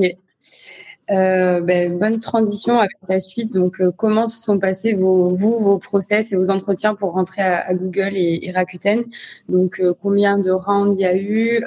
Euh, 1.11 1.61
ben, 1.61 1.99
bonne 1.99 2.18
transition 2.20 2.79
avec 2.79 2.97
la 3.09 3.20
suite. 3.20 3.53
Donc, 3.53 3.81
euh, 3.81 3.91
comment 3.95 4.29
se 4.29 4.43
sont 4.43 4.59
passés 4.59 4.95
vos, 4.95 5.35
vous, 5.35 5.59
vos 5.59 5.79
process 5.79 6.33
et 6.33 6.37
vos 6.37 6.49
entretiens 6.51 6.95
pour 6.95 7.12
rentrer 7.12 7.43
à, 7.43 7.75
Google 7.75 8.12
et, 8.14 8.51
Rakuten? 8.55 9.05
Donc, 9.49 9.81
euh, 9.81 9.93
combien 10.01 10.39
de 10.39 10.51
rounds 10.51 10.97
il 10.99 11.03
y 11.03 11.05
a 11.05 11.16
eu? 11.16 11.62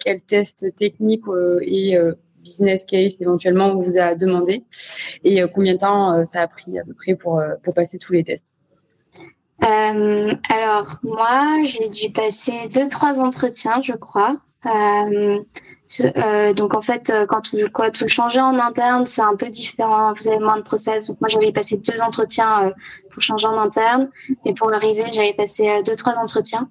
Quels 0.00 0.20
tests 0.20 0.74
techniques 0.76 1.24
et 1.62 1.96
business 2.44 2.84
case 2.84 3.20
éventuellement 3.20 3.66
on 3.72 3.78
vous 3.78 3.98
a 3.98 4.14
demandé 4.14 4.62
Et 5.24 5.42
combien 5.52 5.74
de 5.74 5.78
temps 5.78 6.24
ça 6.26 6.42
a 6.42 6.46
pris 6.46 6.78
à 6.78 6.84
peu 6.84 6.94
près 6.94 7.14
pour, 7.16 7.42
pour 7.62 7.74
passer 7.74 7.98
tous 7.98 8.12
les 8.12 8.22
tests? 8.22 8.54
Alors 9.60 10.98
moi, 11.02 11.64
j'ai 11.64 11.88
dû 11.88 12.10
passer 12.12 12.68
deux 12.72 12.88
trois 12.88 13.18
entretiens, 13.20 13.80
je 13.82 13.94
crois. 13.94 14.36
Euh, 16.00 16.52
donc 16.54 16.74
en 16.74 16.80
fait, 16.80 17.10
euh, 17.10 17.26
quand 17.26 17.54
vous, 17.54 17.68
quoi, 17.72 17.90
vous 17.98 18.08
changez 18.08 18.40
en 18.40 18.58
interne, 18.58 19.06
c'est 19.06 19.22
un 19.22 19.36
peu 19.36 19.48
différent. 19.48 20.12
Vous 20.14 20.28
avez 20.28 20.38
moins 20.38 20.56
de 20.56 20.62
process. 20.62 21.08
Donc 21.08 21.20
moi, 21.20 21.28
j'avais 21.28 21.52
passé 21.52 21.76
deux 21.76 22.00
entretiens 22.00 22.66
euh, 22.66 22.70
pour 23.10 23.22
changer 23.22 23.46
en 23.46 23.58
interne, 23.58 24.10
et 24.44 24.54
pour 24.54 24.72
arriver, 24.72 25.04
j'avais 25.12 25.34
passé 25.34 25.82
deux 25.84 25.96
trois 25.96 26.16
entretiens. 26.18 26.68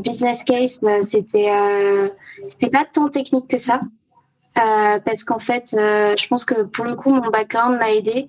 business 0.00 0.44
case, 0.44 0.78
bah, 0.80 1.02
c'était 1.02 1.50
c'était 2.48 2.70
pas 2.70 2.84
tant 2.84 3.08
technique 3.08 3.48
que 3.48 3.58
ça, 3.58 3.80
parce 4.54 5.24
qu'en 5.24 5.38
fait, 5.38 5.70
je 5.72 6.28
pense 6.28 6.44
que 6.44 6.62
pour 6.62 6.84
le 6.84 6.94
coup, 6.94 7.10
mon 7.10 7.30
background 7.30 7.78
m'a 7.78 7.92
aidé 7.92 8.28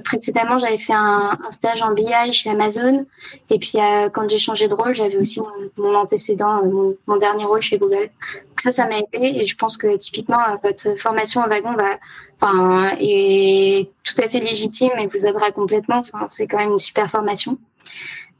précédemment, 0.00 0.58
j'avais 0.58 0.78
fait 0.78 0.92
un, 0.92 1.38
stage 1.50 1.82
en 1.82 1.92
BI 1.92 2.32
chez 2.32 2.50
Amazon. 2.50 3.06
Et 3.50 3.58
puis, 3.58 3.74
euh, 3.76 4.08
quand 4.10 4.28
j'ai 4.28 4.38
changé 4.38 4.68
de 4.68 4.74
rôle, 4.74 4.94
j'avais 4.94 5.16
aussi 5.16 5.40
mon, 5.78 5.94
antécédent, 5.94 6.64
mon, 6.64 6.96
mon, 7.06 7.16
dernier 7.16 7.44
rôle 7.44 7.62
chez 7.62 7.78
Google. 7.78 8.10
Donc 8.10 8.60
ça, 8.62 8.72
ça 8.72 8.86
m'a 8.86 8.98
aidé. 8.98 9.40
Et 9.40 9.46
je 9.46 9.56
pense 9.56 9.76
que 9.76 9.96
typiquement, 9.96 10.40
euh, 10.40 10.56
votre 10.62 10.98
formation 10.98 11.40
en 11.40 11.48
wagon 11.48 11.74
va, 11.74 11.98
enfin, 12.40 12.94
est 13.00 13.90
tout 14.04 14.20
à 14.22 14.28
fait 14.28 14.40
légitime 14.40 14.92
et 14.98 15.06
vous 15.06 15.26
aidera 15.26 15.50
complètement. 15.50 15.98
Enfin, 15.98 16.26
c'est 16.28 16.46
quand 16.46 16.58
même 16.58 16.72
une 16.72 16.78
super 16.78 17.10
formation. 17.10 17.58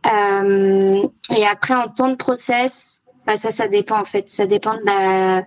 Euh, 0.07 1.03
et 1.35 1.47
après, 1.47 1.75
en 1.75 1.89
temps 1.89 2.09
de 2.09 2.17
process, 2.17 3.01
bah, 3.27 3.37
ça, 3.37 3.51
ça 3.51 3.69
dépend 3.69 4.01
en 4.01 4.05
fait. 4.05 4.31
Ça 4.31 4.47
dépend 4.47 4.75
de 4.75 4.85
la, 4.85 5.45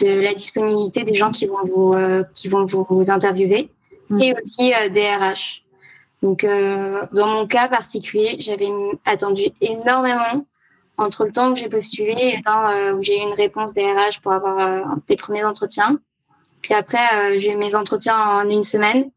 de 0.00 0.20
la 0.20 0.34
disponibilité 0.34 1.04
des 1.04 1.14
gens 1.14 1.30
qui 1.30 1.46
vont 1.46 1.64
vous, 1.64 1.94
euh, 1.94 2.24
qui 2.34 2.48
vont 2.48 2.64
vous 2.64 3.10
interviewer. 3.10 3.70
Mm. 4.12 4.20
et 4.20 4.34
aussi 4.34 4.74
euh, 4.74 4.88
des 4.88 5.06
RH. 5.06 5.62
Donc, 6.22 6.44
euh, 6.44 7.04
dans 7.12 7.26
mon 7.26 7.46
cas 7.46 7.68
particulier, 7.68 8.36
j'avais 8.38 8.68
attendu 9.04 9.44
énormément 9.60 10.46
entre 10.98 11.24
le 11.24 11.32
temps 11.32 11.50
où 11.50 11.56
j'ai 11.56 11.68
postulé 11.68 12.14
et 12.16 12.36
le 12.36 12.42
temps 12.42 12.68
euh, 12.68 12.92
où 12.92 13.02
j'ai 13.02 13.18
eu 13.18 13.22
une 13.22 13.34
réponse 13.34 13.72
des 13.72 13.84
RH 13.84 14.20
pour 14.22 14.32
avoir 14.32 14.86
des 15.08 15.16
premiers 15.16 15.44
entretiens. 15.44 15.98
Puis 16.60 16.74
après, 16.74 17.40
j'ai 17.40 17.52
eu 17.52 17.56
mes 17.56 17.74
entretiens 17.74 18.16
en 18.16 18.48
une 18.48 18.62
semaine. 18.62 19.10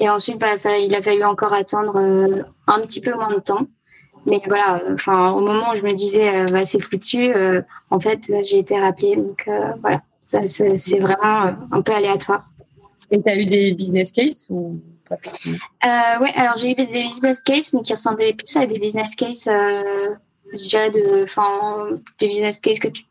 Et 0.00 0.08
ensuite, 0.08 0.38
bah, 0.38 0.56
il 0.78 0.94
a 0.94 1.02
fallu 1.02 1.22
encore 1.24 1.52
attendre 1.52 1.96
un 2.66 2.80
petit 2.80 3.02
peu 3.02 3.12
moins 3.12 3.28
de 3.28 3.38
temps. 3.38 3.66
Mais 4.26 4.40
voilà, 4.46 4.82
enfin, 4.92 5.32
au 5.32 5.40
moment 5.40 5.72
où 5.72 5.76
je 5.76 5.82
me 5.82 5.92
disais, 5.92 6.46
bah, 6.46 6.64
c'est 6.64 6.80
foutu, 6.80 7.32
en 7.90 8.00
fait, 8.00 8.32
j'ai 8.42 8.58
été 8.58 8.78
rappelée. 8.78 9.16
Donc 9.16 9.48
voilà, 9.80 10.02
c'est 10.22 10.98
vraiment 10.98 11.54
un 11.70 11.82
peu 11.82 11.92
aléatoire. 11.92 12.48
Et 13.10 13.22
tu 13.22 13.28
as 13.28 13.36
eu 13.36 13.46
des 13.46 13.72
business 13.72 14.12
cases 14.12 14.46
ou 14.50 14.80
pas 15.08 15.16
euh, 15.16 16.22
Ouais, 16.22 16.32
alors 16.34 16.56
j'ai 16.56 16.70
eu 16.70 16.74
des 16.74 16.86
business 16.86 17.42
cases, 17.42 17.72
mais 17.72 17.82
qui 17.82 17.92
ressemblaient 17.92 18.34
plus 18.34 18.56
à 18.56 18.66
des 18.66 18.78
business 18.78 19.14
cases, 19.14 19.46
euh, 19.46 20.14
je 20.52 20.68
dirais, 20.68 20.90
de, 20.90 21.24
enfin, 21.24 21.88
des 22.18 22.28
business 22.28 22.58
cases 22.58 22.78
que 22.78 22.88
tu, 22.88 23.04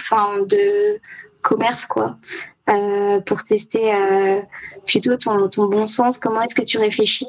enfin, 0.00 0.42
de 0.46 1.00
commerce, 1.42 1.86
quoi. 1.86 2.16
Euh, 2.70 3.20
pour 3.22 3.42
tester 3.42 3.92
euh, 3.92 4.40
plutôt 4.86 5.16
ton, 5.16 5.48
ton 5.48 5.66
bon 5.66 5.88
sens, 5.88 6.16
comment 6.16 6.40
est-ce 6.42 6.54
que 6.54 6.62
tu 6.62 6.78
réfléchis? 6.78 7.26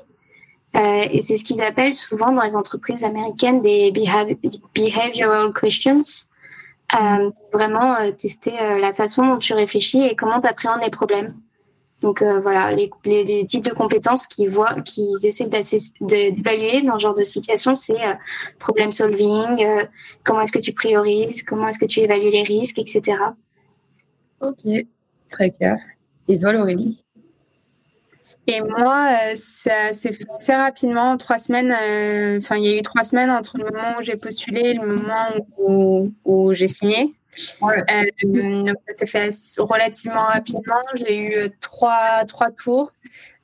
Euh, 0.75 1.05
et 1.11 1.21
c'est 1.21 1.37
ce 1.37 1.43
qu'ils 1.43 1.61
appellent 1.61 1.93
souvent 1.93 2.31
dans 2.31 2.41
les 2.41 2.55
entreprises 2.55 3.03
américaines 3.03 3.61
des 3.61 3.91
behavioral 4.73 5.53
questions. 5.53 5.99
Euh, 6.95 7.31
vraiment 7.51 7.95
euh, 7.95 8.11
tester 8.11 8.51
la 8.79 8.93
façon 8.93 9.25
dont 9.25 9.37
tu 9.37 9.53
réfléchis 9.53 10.03
et 10.03 10.15
comment 10.15 10.39
tu 10.39 10.47
appréhendes 10.47 10.81
les 10.83 10.89
problèmes. 10.89 11.35
Donc 12.01 12.21
voilà, 12.21 12.73
les, 12.73 13.45
types 13.45 13.63
de 13.63 13.73
compétences 13.73 14.27
qu'ils 14.27 14.49
voient, 14.49 14.75
essaient 15.23 15.47
d'évaluer 16.01 16.81
dans 16.81 16.97
ce 16.97 17.03
genre 17.03 17.13
de 17.13 17.23
situation, 17.23 17.75
c'est 17.75 17.95
problem 18.59 18.91
solving, 18.91 19.65
comment 20.25 20.41
est-ce 20.41 20.51
que 20.51 20.59
tu 20.59 20.73
priorises, 20.73 21.43
comment 21.43 21.69
est-ce 21.69 21.79
que 21.79 21.85
tu 21.85 22.01
évalues 22.01 22.29
les 22.29 22.43
risques, 22.43 22.77
etc. 22.77 23.19
Ok, 24.41 24.65
très 25.29 25.49
clair. 25.51 25.77
Et 26.27 26.37
toi, 26.37 26.51
Laurélie? 26.51 27.05
Et 28.47 28.61
moi, 28.61 29.35
ça 29.35 29.93
s'est 29.93 30.11
fait 30.11 30.25
assez 30.35 30.53
rapidement, 30.53 31.15
trois 31.17 31.37
semaines. 31.37 31.71
Enfin, 32.37 32.57
il 32.57 32.65
y 32.65 32.73
a 32.73 32.77
eu 32.77 32.81
trois 32.81 33.03
semaines 33.03 33.29
entre 33.29 33.57
le 33.57 33.65
moment 33.65 33.97
où 33.99 34.01
j'ai 34.01 34.17
postulé 34.17 34.61
et 34.61 34.73
le 34.73 34.85
moment 34.85 35.27
où, 35.57 36.11
où 36.25 36.53
j'ai 36.53 36.67
signé. 36.67 37.13
Euh, 37.63 38.05
donc 38.23 38.77
ça 38.87 38.93
s'est 38.93 39.05
fait 39.05 39.29
relativement 39.57 40.25
rapidement. 40.25 40.81
J'ai 40.95 41.17
eu 41.17 41.33
euh, 41.35 41.49
trois, 41.61 42.25
trois 42.25 42.51
tours. 42.51 42.93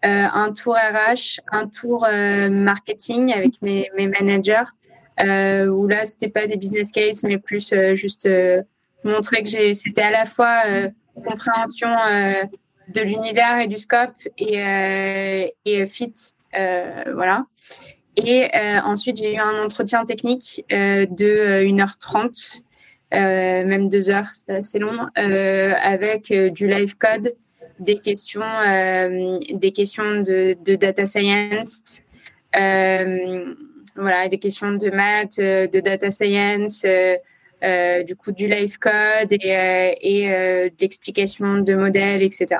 Euh, 0.05 0.25
un 0.33 0.53
tour 0.53 0.75
RH, 0.75 1.41
un 1.51 1.67
tour 1.67 2.07
marketing 2.49 3.33
avec 3.33 3.61
mes, 3.61 3.89
mes 3.97 4.07
managers, 4.07 4.63
où 5.19 5.87
là, 5.87 6.05
c'était 6.05 6.29
pas 6.29 6.47
des 6.47 6.55
business 6.55 6.91
cases, 6.91 7.23
mais 7.23 7.37
plus 7.37 7.73
juste 7.93 8.27
montrer 9.03 9.43
que 9.43 9.49
j'ai, 9.49 9.73
c'était 9.73 10.03
à 10.03 10.11
la 10.11 10.25
fois 10.25 10.61
compréhension 11.13 11.89
de 12.93 13.01
l'univers 13.01 13.59
et 13.59 13.67
du 13.67 13.77
scope 13.77 14.27
et, 14.37 15.53
et 15.65 15.85
fit. 15.85 16.13
voilà. 16.53 17.45
Et 18.15 18.49
ensuite, 18.83 19.17
j'ai 19.17 19.35
eu 19.35 19.39
un 19.39 19.63
entretien 19.63 20.05
technique 20.05 20.65
de 20.69 21.63
1h30 21.63 22.61
euh, 23.13 23.65
même 23.65 23.89
deux 23.89 24.09
heures, 24.11 24.27
c'est 24.31 24.57
assez 24.57 24.77
long, 24.77 25.07
euh, 25.17 25.73
avec 25.81 26.29
euh, 26.31 26.51
du 26.51 26.67
live 26.67 26.95
code, 26.95 27.33
des 27.79 27.97
questions, 27.97 28.41
des 29.51 29.71
questions 29.71 30.21
de, 30.21 30.55
de 30.65 30.75
data 30.75 31.05
science, 31.05 32.03
voilà, 32.53 34.27
des 34.29 34.37
questions 34.37 34.73
de 34.73 34.89
maths, 34.89 35.39
de 35.39 35.79
data 35.79 36.11
science, 36.11 36.85
du 38.05 38.15
coup 38.17 38.33
du 38.33 38.47
live 38.47 38.77
code 38.79 39.31
et, 39.31 39.95
et 40.01 40.69
d'explication 40.77 41.59
de 41.59 41.73
modèles, 41.73 42.21
etc. 42.21 42.57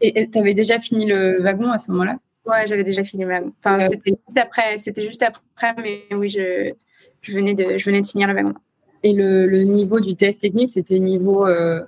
Et 0.00 0.30
tu 0.30 0.38
avais 0.38 0.54
déjà 0.54 0.78
fini 0.78 1.06
le 1.06 1.42
wagon 1.42 1.70
à 1.70 1.78
ce 1.78 1.90
moment-là? 1.90 2.18
Ouais, 2.46 2.66
j'avais 2.66 2.84
déjà 2.84 3.04
fini 3.04 3.24
le 3.24 3.30
wagon. 3.30 3.52
Enfin, 3.58 3.80
c'était 3.88 4.10
juste 4.10 4.38
après, 4.38 4.78
c'était 4.78 5.02
juste 5.02 5.22
après, 5.22 5.74
mais 5.82 6.02
oui, 6.16 6.28
je, 6.28 6.72
je 7.20 7.32
venais 7.32 7.54
de, 7.54 7.76
je 7.76 7.84
venais 7.84 8.00
de 8.00 8.06
finir 8.06 8.28
le 8.28 8.34
wagon. 8.34 8.54
Et 9.02 9.12
le, 9.12 9.46
le 9.46 9.62
niveau 9.62 10.00
du 10.00 10.14
test 10.16 10.40
technique, 10.40 10.70
c'était 10.70 10.98
niveau, 10.98 11.46
euh, 11.46 11.84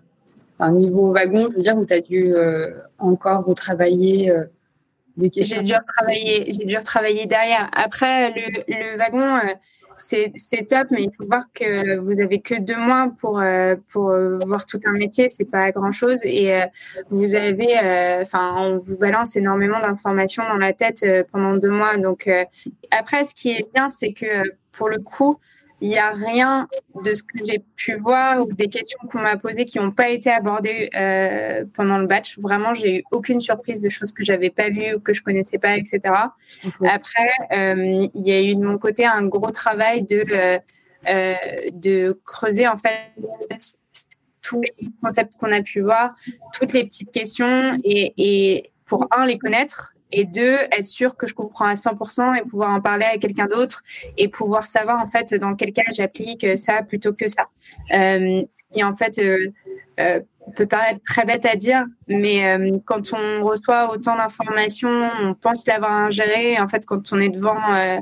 enfin, 0.58 0.70
niveau 0.72 1.12
wagon, 1.12 1.48
je 1.50 1.56
veux 1.56 1.62
dire, 1.62 1.76
où 1.76 1.84
tu 1.84 1.94
as 1.94 2.00
dû 2.00 2.34
euh, 2.34 2.72
encore 2.98 3.44
retravailler 3.44 4.30
euh, 4.30 4.44
des 5.16 5.30
questions? 5.30 5.58
J'ai 5.60 5.66
dû 5.66 5.74
retravailler, 5.74 6.52
j'ai 6.52 6.64
dû 6.66 6.76
retravailler 6.76 7.26
derrière. 7.26 7.70
Après, 7.72 8.30
le, 8.30 8.62
le 8.68 8.98
wagon, 8.98 9.36
euh, 9.36 9.54
c'est, 10.00 10.66
top, 10.68 10.88
mais 10.90 11.04
il 11.04 11.10
faut 11.12 11.26
voir 11.26 11.44
que 11.54 11.98
vous 11.98 12.20
avez 12.20 12.40
que 12.40 12.58
deux 12.58 12.76
mois 12.76 13.12
pour, 13.18 13.40
euh, 13.40 13.76
pour 13.92 14.12
voir 14.46 14.66
tout 14.66 14.80
un 14.84 14.92
métier, 14.92 15.28
c'est 15.28 15.44
pas 15.44 15.70
grand 15.70 15.92
chose. 15.92 16.20
Et 16.24 16.60
vous 17.10 17.34
avez, 17.34 17.74
enfin, 18.20 18.54
on 18.56 18.78
vous 18.78 18.96
balance 18.98 19.36
énormément 19.36 19.80
d'informations 19.80 20.44
dans 20.44 20.56
la 20.56 20.72
tête 20.72 21.04
pendant 21.32 21.56
deux 21.56 21.70
mois. 21.70 21.96
Donc, 21.96 22.28
après, 22.90 23.24
ce 23.24 23.34
qui 23.34 23.50
est 23.50 23.72
bien, 23.72 23.88
c'est 23.88 24.12
que 24.12 24.42
pour 24.72 24.88
le 24.88 24.98
coup, 24.98 25.38
il 25.80 25.88
n'y 25.88 25.98
a 25.98 26.10
rien 26.10 26.68
de 27.02 27.14
ce 27.14 27.22
que 27.22 27.44
j'ai 27.44 27.62
pu 27.76 27.94
voir 27.96 28.40
ou 28.40 28.52
des 28.52 28.68
questions 28.68 28.98
qu'on 29.10 29.20
m'a 29.20 29.36
posées 29.36 29.64
qui 29.64 29.78
n'ont 29.78 29.92
pas 29.92 30.10
été 30.10 30.30
abordées 30.30 30.90
euh, 30.94 31.64
pendant 31.74 31.98
le 31.98 32.06
batch. 32.06 32.38
Vraiment, 32.38 32.74
j'ai 32.74 32.98
eu 32.98 33.04
aucune 33.10 33.40
surprise 33.40 33.80
de 33.80 33.88
choses 33.88 34.12
que 34.12 34.24
j'avais 34.24 34.50
pas 34.50 34.68
vues 34.68 34.94
ou 34.94 35.00
que 35.00 35.12
je 35.12 35.22
connaissais 35.22 35.58
pas, 35.58 35.76
etc. 35.76 36.00
Après, 36.84 37.30
euh, 37.52 38.08
il 38.14 38.26
y 38.26 38.32
a 38.32 38.42
eu 38.42 38.54
de 38.54 38.64
mon 38.64 38.78
côté 38.78 39.06
un 39.06 39.24
gros 39.24 39.50
travail 39.50 40.02
de 40.02 40.24
euh, 41.08 41.34
de 41.72 42.20
creuser 42.26 42.68
en 42.68 42.76
fait 42.76 43.12
tous 44.42 44.60
les 44.60 44.74
concepts 45.02 45.36
qu'on 45.38 45.50
a 45.50 45.62
pu 45.62 45.80
voir, 45.80 46.14
toutes 46.52 46.74
les 46.74 46.84
petites 46.84 47.10
questions 47.10 47.78
et, 47.84 48.12
et 48.18 48.72
pour 48.84 49.06
un 49.10 49.24
les 49.24 49.38
connaître 49.38 49.94
et 50.12 50.24
deux, 50.24 50.58
être 50.72 50.86
sûr 50.86 51.16
que 51.16 51.26
je 51.26 51.34
comprends 51.34 51.66
à 51.66 51.74
100% 51.74 52.38
et 52.38 52.42
pouvoir 52.42 52.70
en 52.70 52.80
parler 52.80 53.06
à 53.06 53.18
quelqu'un 53.18 53.46
d'autre 53.46 53.82
et 54.16 54.28
pouvoir 54.28 54.64
savoir 54.64 55.02
en 55.02 55.06
fait 55.06 55.34
dans 55.34 55.54
quel 55.54 55.72
cas 55.72 55.82
j'applique 55.92 56.46
ça 56.56 56.82
plutôt 56.82 57.12
que 57.12 57.28
ça. 57.28 57.46
Euh, 57.92 58.42
ce 58.50 58.62
qui 58.72 58.82
en 58.82 58.94
fait 58.94 59.18
euh, 59.18 59.48
euh, 60.00 60.20
peut 60.50 60.66
paraître 60.66 61.00
très 61.02 61.24
bête 61.24 61.46
à 61.46 61.56
dire, 61.56 61.84
mais 62.08 62.44
euh, 62.44 62.78
quand 62.84 63.12
on 63.12 63.44
reçoit 63.44 63.92
autant 63.92 64.16
d'informations, 64.16 65.10
on 65.22 65.34
pense 65.34 65.66
l'avoir 65.66 65.92
ingéré. 65.92 66.58
En 66.58 66.68
fait, 66.68 66.84
quand 66.86 67.12
on 67.12 67.20
est 67.20 67.28
devant 67.28 67.74
euh, 67.74 67.98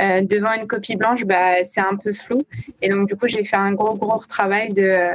euh, 0.00 0.22
devant 0.22 0.52
une 0.52 0.66
copie 0.66 0.96
blanche, 0.96 1.24
bah 1.24 1.64
c'est 1.64 1.80
un 1.80 1.96
peu 1.96 2.12
flou. 2.12 2.42
Et 2.82 2.88
donc 2.88 3.08
du 3.08 3.16
coup, 3.16 3.26
j'ai 3.28 3.44
fait 3.44 3.56
un 3.56 3.72
gros 3.72 3.94
gros 3.94 4.18
travail 4.28 4.72
de 4.72 5.10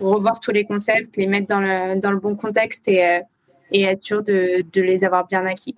revoir 0.00 0.38
tous 0.40 0.52
les 0.52 0.64
concepts, 0.64 1.16
les 1.16 1.26
mettre 1.26 1.48
dans 1.48 1.60
le 1.60 2.00
dans 2.00 2.12
le 2.12 2.18
bon 2.18 2.36
contexte 2.36 2.86
et 2.88 3.20
et 3.72 3.82
être 3.84 4.00
sûr 4.00 4.22
de, 4.22 4.64
les 4.74 5.04
avoir 5.04 5.26
bien 5.26 5.44
acquis. 5.46 5.74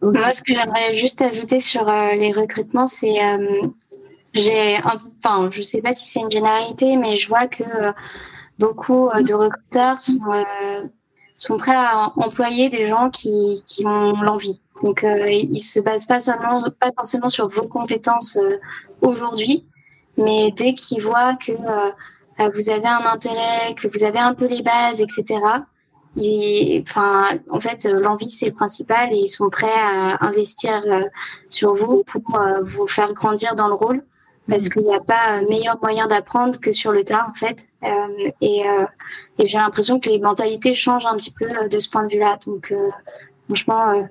Moi, 0.00 0.32
ce 0.32 0.42
que 0.42 0.54
j'aimerais 0.54 0.94
juste 0.94 1.20
ajouter 1.22 1.60
sur 1.60 1.88
euh, 1.88 2.14
les 2.14 2.32
recrutements, 2.32 2.86
c'est 2.86 3.22
euh, 3.24 3.66
j'ai, 4.32 4.78
enfin, 4.84 5.48
je 5.50 5.62
sais 5.62 5.82
pas 5.82 5.92
si 5.92 6.08
c'est 6.08 6.20
une 6.20 6.30
généralité, 6.30 6.96
mais 6.96 7.16
je 7.16 7.28
vois 7.28 7.48
que 7.48 7.64
euh, 7.64 7.92
beaucoup 8.58 9.08
de 9.08 9.34
recruteurs 9.34 9.98
sont, 11.36 11.56
prêts 11.58 11.74
à 11.74 12.12
employer 12.16 12.68
des 12.68 12.88
gens 12.88 13.10
qui, 13.10 13.62
ont 13.84 14.20
l'envie. 14.22 14.60
Donc, 14.84 15.04
ils 15.04 15.60
se 15.60 15.80
basent 15.80 16.06
pas 16.06 16.20
seulement, 16.20 16.64
pas 16.78 16.92
forcément 16.96 17.28
sur 17.28 17.48
vos 17.48 17.66
compétences 17.66 18.38
aujourd'hui, 19.00 19.66
mais 20.16 20.52
dès 20.52 20.74
qu'ils 20.74 21.02
voient 21.02 21.34
que 21.34 21.52
vous 21.52 22.70
avez 22.70 22.86
un 22.86 23.04
intérêt, 23.06 23.74
que 23.76 23.88
vous 23.88 24.04
avez 24.04 24.20
un 24.20 24.34
peu 24.34 24.46
les 24.46 24.62
bases, 24.62 25.00
etc 25.00 25.38
enfin, 26.16 27.38
en 27.50 27.60
fait, 27.60 27.84
l'envie 27.84 28.30
c'est 28.30 28.46
le 28.46 28.52
principal 28.52 29.12
et 29.12 29.18
ils 29.18 29.28
sont 29.28 29.50
prêts 29.50 29.66
à 29.70 30.24
investir 30.24 30.82
euh, 30.86 31.02
sur 31.48 31.74
vous 31.74 32.04
pour 32.04 32.40
euh, 32.40 32.62
vous 32.64 32.86
faire 32.86 33.12
grandir 33.12 33.54
dans 33.54 33.68
le 33.68 33.74
rôle 33.74 34.02
parce 34.48 34.66
mmh. 34.66 34.68
qu'il 34.70 34.82
n'y 34.82 34.94
a 34.94 35.00
pas 35.00 35.42
meilleur 35.48 35.78
moyen 35.82 36.06
d'apprendre 36.06 36.58
que 36.58 36.72
sur 36.72 36.92
le 36.92 37.04
tas 37.04 37.26
en 37.30 37.34
fait. 37.34 37.68
Euh, 37.84 38.30
et, 38.40 38.64
et 39.38 39.48
j'ai 39.48 39.58
l'impression 39.58 40.00
que 40.00 40.08
les 40.08 40.18
mentalités 40.18 40.72
changent 40.72 41.06
un 41.06 41.16
petit 41.16 41.32
peu 41.32 41.68
de 41.68 41.78
ce 41.78 41.90
point 41.90 42.06
de 42.06 42.12
vue-là. 42.12 42.38
Donc 42.46 42.72
franchement, 43.46 44.08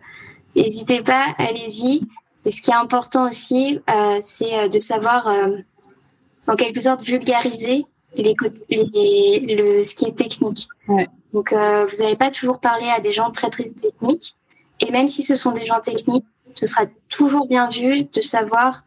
n'hésitez 0.55 1.01
pas, 1.01 1.25
allez-y. 1.39 2.07
Et 2.45 2.51
ce 2.51 2.61
qui 2.61 2.69
est 2.69 2.75
important 2.75 3.27
aussi, 3.27 3.81
c'est 4.21 4.69
de 4.69 4.79
savoir 4.79 5.27
en 6.47 6.55
quelque 6.55 6.81
sorte 6.81 7.01
vulgariser 7.01 7.85
les, 8.15 8.35
les, 8.69 9.55
le, 9.55 9.83
ce 9.83 9.95
qui 9.95 10.05
est 10.05 10.15
technique. 10.15 10.67
Ouais. 10.87 11.07
Donc, 11.33 11.53
euh, 11.53 11.85
vous 11.85 12.03
n'allez 12.03 12.15
pas 12.15 12.31
toujours 12.31 12.59
parler 12.59 12.87
à 12.89 12.99
des 12.99 13.11
gens 13.11 13.31
très, 13.31 13.49
très 13.49 13.69
techniques. 13.69 14.35
Et 14.79 14.91
même 14.91 15.07
si 15.07 15.23
ce 15.23 15.35
sont 15.35 15.51
des 15.51 15.65
gens 15.65 15.79
techniques, 15.79 16.25
ce 16.53 16.65
sera 16.65 16.85
toujours 17.09 17.47
bien 17.47 17.67
vu 17.69 18.03
de 18.03 18.21
savoir 18.21 18.83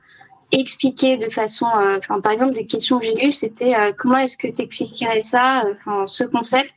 expliquer 0.52 1.16
de 1.16 1.28
façon, 1.30 1.66
euh, 1.66 1.98
enfin, 1.98 2.20
par 2.20 2.32
exemple, 2.32 2.52
des 2.52 2.66
questions 2.66 2.98
que 2.98 3.06
j'ai 3.06 3.26
eues, 3.26 3.30
c'était 3.30 3.74
euh, 3.74 3.92
comment 3.96 4.18
est-ce 4.18 4.36
que 4.36 4.48
tu 4.48 4.62
expliquerais 4.62 5.20
ça, 5.20 5.64
enfin, 5.72 6.06
ce 6.06 6.24
concept 6.24 6.70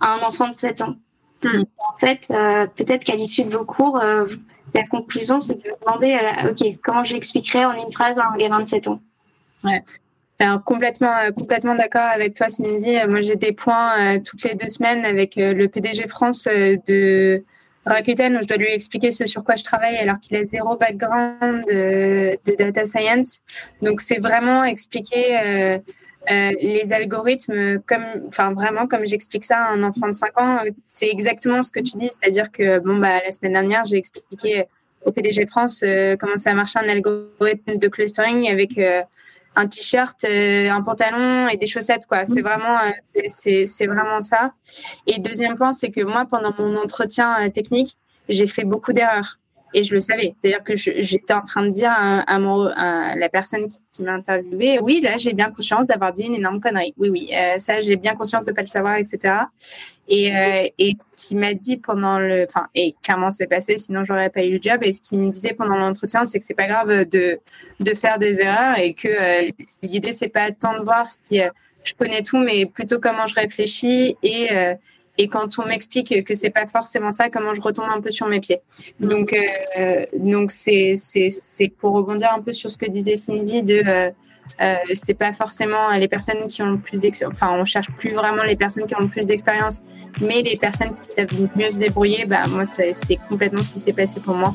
à 0.00 0.14
un 0.14 0.20
enfant 0.20 0.48
de 0.48 0.52
7 0.52 0.82
ans? 0.82 0.96
Hmm. 1.44 1.62
En 1.78 1.98
fait, 1.98 2.26
peut-être 2.74 3.04
qu'à 3.04 3.14
l'issue 3.14 3.44
de 3.44 3.56
vos 3.56 3.64
cours, 3.64 3.98
la 3.98 4.86
conclusion, 4.90 5.40
c'est 5.40 5.54
de 5.54 5.70
demander, 5.84 6.18
OK, 6.50 6.78
comment 6.82 7.04
je 7.04 7.14
l'expliquerais 7.14 7.64
en 7.64 7.72
une 7.72 7.92
phrase 7.92 8.18
à 8.18 8.28
un 8.28 8.36
gamin 8.36 8.60
de 8.60 8.64
7 8.64 8.88
ans? 8.88 9.00
Ouais. 9.62 9.84
Alors, 10.40 10.62
complètement, 10.62 11.16
euh, 11.18 11.32
complètement 11.32 11.74
d'accord 11.74 12.06
avec 12.14 12.34
toi, 12.34 12.48
Cindy. 12.48 12.96
Euh, 12.96 13.08
moi, 13.08 13.22
j'ai 13.22 13.34
des 13.34 13.52
points 13.52 14.16
euh, 14.16 14.20
toutes 14.24 14.44
les 14.44 14.54
deux 14.54 14.68
semaines 14.68 15.04
avec 15.04 15.34
le 15.36 15.66
PDG 15.66 16.06
France 16.06 16.46
de 16.46 17.42
Rakuten 17.84 18.36
où 18.36 18.42
je 18.42 18.46
dois 18.46 18.56
lui 18.56 18.68
expliquer 18.68 19.10
ce 19.10 19.26
sur 19.26 19.42
quoi 19.42 19.56
je 19.56 19.64
travaille 19.64 19.96
alors 19.96 20.20
qu'il 20.20 20.36
a 20.36 20.44
zéro 20.44 20.76
background 20.76 21.64
de, 21.66 22.38
data 22.56 22.84
science. 22.84 23.40
Donc, 23.82 24.00
c'est 24.00 24.18
vraiment 24.18 24.62
expliquer 24.62 25.80
les 26.28 26.92
algorithmes 26.92 27.80
comme, 27.80 28.04
enfin, 28.28 28.52
vraiment 28.52 28.86
comme 28.86 29.06
j'explique 29.06 29.44
ça 29.44 29.56
à 29.56 29.70
un 29.72 29.82
enfant 29.82 30.06
de 30.06 30.12
5 30.12 30.40
ans. 30.40 30.58
C'est 30.86 31.08
exactement 31.08 31.62
ce 31.62 31.72
que 31.72 31.80
tu 31.80 31.96
dis. 31.96 32.08
C'est-à-dire 32.08 32.52
que, 32.52 32.78
bon, 32.78 32.98
bah, 32.98 33.20
la 33.24 33.32
semaine 33.32 33.54
dernière, 33.54 33.84
j'ai 33.86 33.96
expliqué 33.96 34.66
au 35.04 35.10
PDG 35.10 35.46
France 35.46 35.82
comment 36.20 36.36
ça 36.36 36.52
marche 36.52 36.76
un 36.76 36.88
algorithme 36.88 37.78
de 37.78 37.88
clustering 37.88 38.48
avec 38.48 38.78
un 39.58 39.66
t-shirt, 39.66 40.24
euh, 40.24 40.70
un 40.70 40.82
pantalon 40.82 41.48
et 41.48 41.56
des 41.56 41.66
chaussettes 41.66 42.06
quoi. 42.06 42.24
C'est 42.24 42.42
mm. 42.42 42.48
vraiment 42.48 42.78
euh, 42.78 43.28
c'est 43.28 43.86
vraiment 43.86 44.20
ça. 44.20 44.52
Et 45.06 45.18
deuxième 45.18 45.56
point, 45.56 45.72
c'est 45.72 45.90
que 45.90 46.02
moi 46.02 46.24
pendant 46.30 46.54
mon 46.58 46.76
entretien 46.76 47.28
euh, 47.40 47.48
technique, 47.50 47.96
j'ai 48.28 48.46
fait 48.46 48.64
beaucoup 48.64 48.92
d'erreurs 48.92 49.38
et 49.74 49.84
je 49.84 49.94
le 49.94 50.00
savais. 50.00 50.34
C'est-à-dire 50.36 50.64
que 50.64 50.76
j'étais 50.76 51.32
en 51.32 51.42
train 51.42 51.62
de 51.62 51.70
dire 51.70 51.90
à, 51.90 52.38
mon, 52.38 52.66
à 52.66 53.14
la 53.14 53.28
personne 53.28 53.68
qui, 53.68 54.02
m'a 54.02 54.12
interviewé, 54.12 54.78
oui, 54.80 55.00
là, 55.02 55.16
j'ai 55.16 55.32
bien 55.32 55.50
conscience 55.50 55.86
d'avoir 55.88 56.12
dit 56.12 56.24
une 56.24 56.34
énorme 56.34 56.60
connerie. 56.60 56.94
Oui, 56.98 57.08
oui, 57.08 57.30
euh, 57.32 57.58
ça, 57.58 57.80
j'ai 57.80 57.96
bien 57.96 58.14
conscience 58.14 58.46
de 58.46 58.52
pas 58.52 58.60
le 58.60 58.68
savoir, 58.68 58.96
etc. 58.96 59.34
Et, 60.08 60.34
euh, 60.34 60.68
et 60.78 60.94
qui 61.14 61.34
m'a 61.34 61.52
dit 61.52 61.76
pendant 61.76 62.18
le, 62.18 62.46
enfin, 62.48 62.68
et 62.74 62.94
clairement 63.02 63.30
c'est 63.30 63.46
passé, 63.46 63.76
sinon 63.76 64.04
j'aurais 64.04 64.30
pas 64.30 64.42
eu 64.42 64.52
le 64.52 64.58
job. 64.62 64.82
Et 64.82 64.92
ce 64.92 65.02
qu'il 65.02 65.18
me 65.18 65.30
disait 65.30 65.52
pendant 65.52 65.76
l'entretien, 65.76 66.24
c'est 66.24 66.38
que 66.38 66.44
c'est 66.44 66.54
pas 66.54 66.66
grave 66.66 67.04
de 67.08 67.40
de 67.80 67.94
faire 67.94 68.18
des 68.18 68.40
erreurs 68.40 68.78
et 68.78 68.94
que 68.94 69.08
euh, 69.08 69.50
l'idée 69.82 70.12
c'est 70.12 70.28
pas 70.28 70.50
tant 70.50 70.78
de 70.78 70.84
voir 70.84 71.10
si 71.10 71.42
euh, 71.42 71.50
je 71.84 71.92
connais 71.94 72.22
tout, 72.22 72.38
mais 72.38 72.64
plutôt 72.64 73.00
comment 73.00 73.26
je 73.26 73.34
réfléchis 73.34 74.16
et 74.22 74.48
et 75.18 75.26
quand 75.26 75.58
on 75.58 75.66
m'explique 75.66 76.24
que 76.24 76.34
c'est 76.36 76.50
pas 76.50 76.66
forcément 76.66 77.12
ça, 77.12 77.28
comment 77.28 77.52
je 77.52 77.60
retombe 77.60 77.88
un 77.90 78.00
peu 78.00 78.12
sur 78.12 78.28
mes 78.28 78.40
pieds. 78.40 78.60
Donc, 79.00 79.34
euh, 79.34 80.06
donc 80.14 80.52
c'est 80.52 80.94
c'est 80.96 81.68
pour 81.68 81.92
rebondir 81.92 82.32
un 82.32 82.40
peu 82.40 82.52
sur 82.52 82.70
ce 82.70 82.78
que 82.78 82.88
disait 82.88 83.16
Cindy 83.16 83.62
de 83.64 83.82
euh, 83.84 84.10
euh, 84.60 84.76
c'est 84.94 85.14
pas 85.14 85.32
forcément 85.32 85.90
les 85.90 86.08
personnes 86.08 86.46
qui 86.46 86.62
ont 86.62 86.70
le 86.70 86.78
plus 86.78 87.00
d'expérience. 87.00 87.36
Enfin, 87.40 87.56
on 87.58 87.64
cherche 87.64 87.90
plus 87.90 88.12
vraiment 88.12 88.44
les 88.44 88.56
personnes 88.56 88.86
qui 88.86 88.94
ont 88.94 89.00
le 89.00 89.08
plus 89.08 89.26
d'expérience, 89.26 89.82
mais 90.20 90.42
les 90.42 90.56
personnes 90.56 90.92
qui 90.92 91.08
savent 91.08 91.28
mieux 91.56 91.70
se 91.70 91.80
débrouiller. 91.80 92.24
Bah 92.24 92.46
moi, 92.46 92.64
c'est 92.64 93.16
complètement 93.28 93.62
ce 93.62 93.72
qui 93.72 93.80
s'est 93.80 93.92
passé 93.92 94.20
pour 94.20 94.34
moi. 94.34 94.54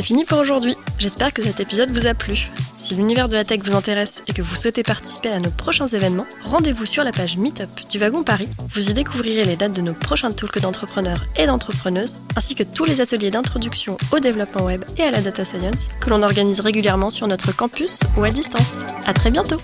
C'est 0.00 0.06
fini 0.06 0.24
pour 0.24 0.38
aujourd'hui. 0.38 0.78
J'espère 0.98 1.30
que 1.30 1.42
cet 1.42 1.60
épisode 1.60 1.90
vous 1.90 2.06
a 2.06 2.14
plu. 2.14 2.50
Si 2.78 2.94
l'univers 2.94 3.28
de 3.28 3.34
la 3.34 3.44
tech 3.44 3.60
vous 3.62 3.74
intéresse 3.74 4.22
et 4.26 4.32
que 4.32 4.40
vous 4.40 4.56
souhaitez 4.56 4.82
participer 4.82 5.28
à 5.28 5.40
nos 5.40 5.50
prochains 5.50 5.88
événements, 5.88 6.24
rendez-vous 6.42 6.86
sur 6.86 7.04
la 7.04 7.12
page 7.12 7.36
Meetup 7.36 7.68
du 7.90 7.98
Wagon 7.98 8.22
Paris. 8.22 8.48
Vous 8.72 8.88
y 8.88 8.94
découvrirez 8.94 9.44
les 9.44 9.56
dates 9.56 9.76
de 9.76 9.82
nos 9.82 9.92
prochains 9.92 10.32
talks 10.32 10.58
d'entrepreneurs 10.58 11.26
et 11.36 11.44
d'entrepreneuses, 11.44 12.16
ainsi 12.34 12.54
que 12.54 12.62
tous 12.62 12.86
les 12.86 13.02
ateliers 13.02 13.30
d'introduction 13.30 13.98
au 14.10 14.20
développement 14.20 14.64
web 14.64 14.86
et 14.96 15.02
à 15.02 15.10
la 15.10 15.20
data 15.20 15.44
science 15.44 15.90
que 16.00 16.08
l'on 16.08 16.22
organise 16.22 16.60
régulièrement 16.60 17.10
sur 17.10 17.26
notre 17.26 17.54
campus 17.54 18.00
ou 18.16 18.24
à 18.24 18.30
distance. 18.30 18.78
À 19.04 19.12
très 19.12 19.30
bientôt! 19.30 19.58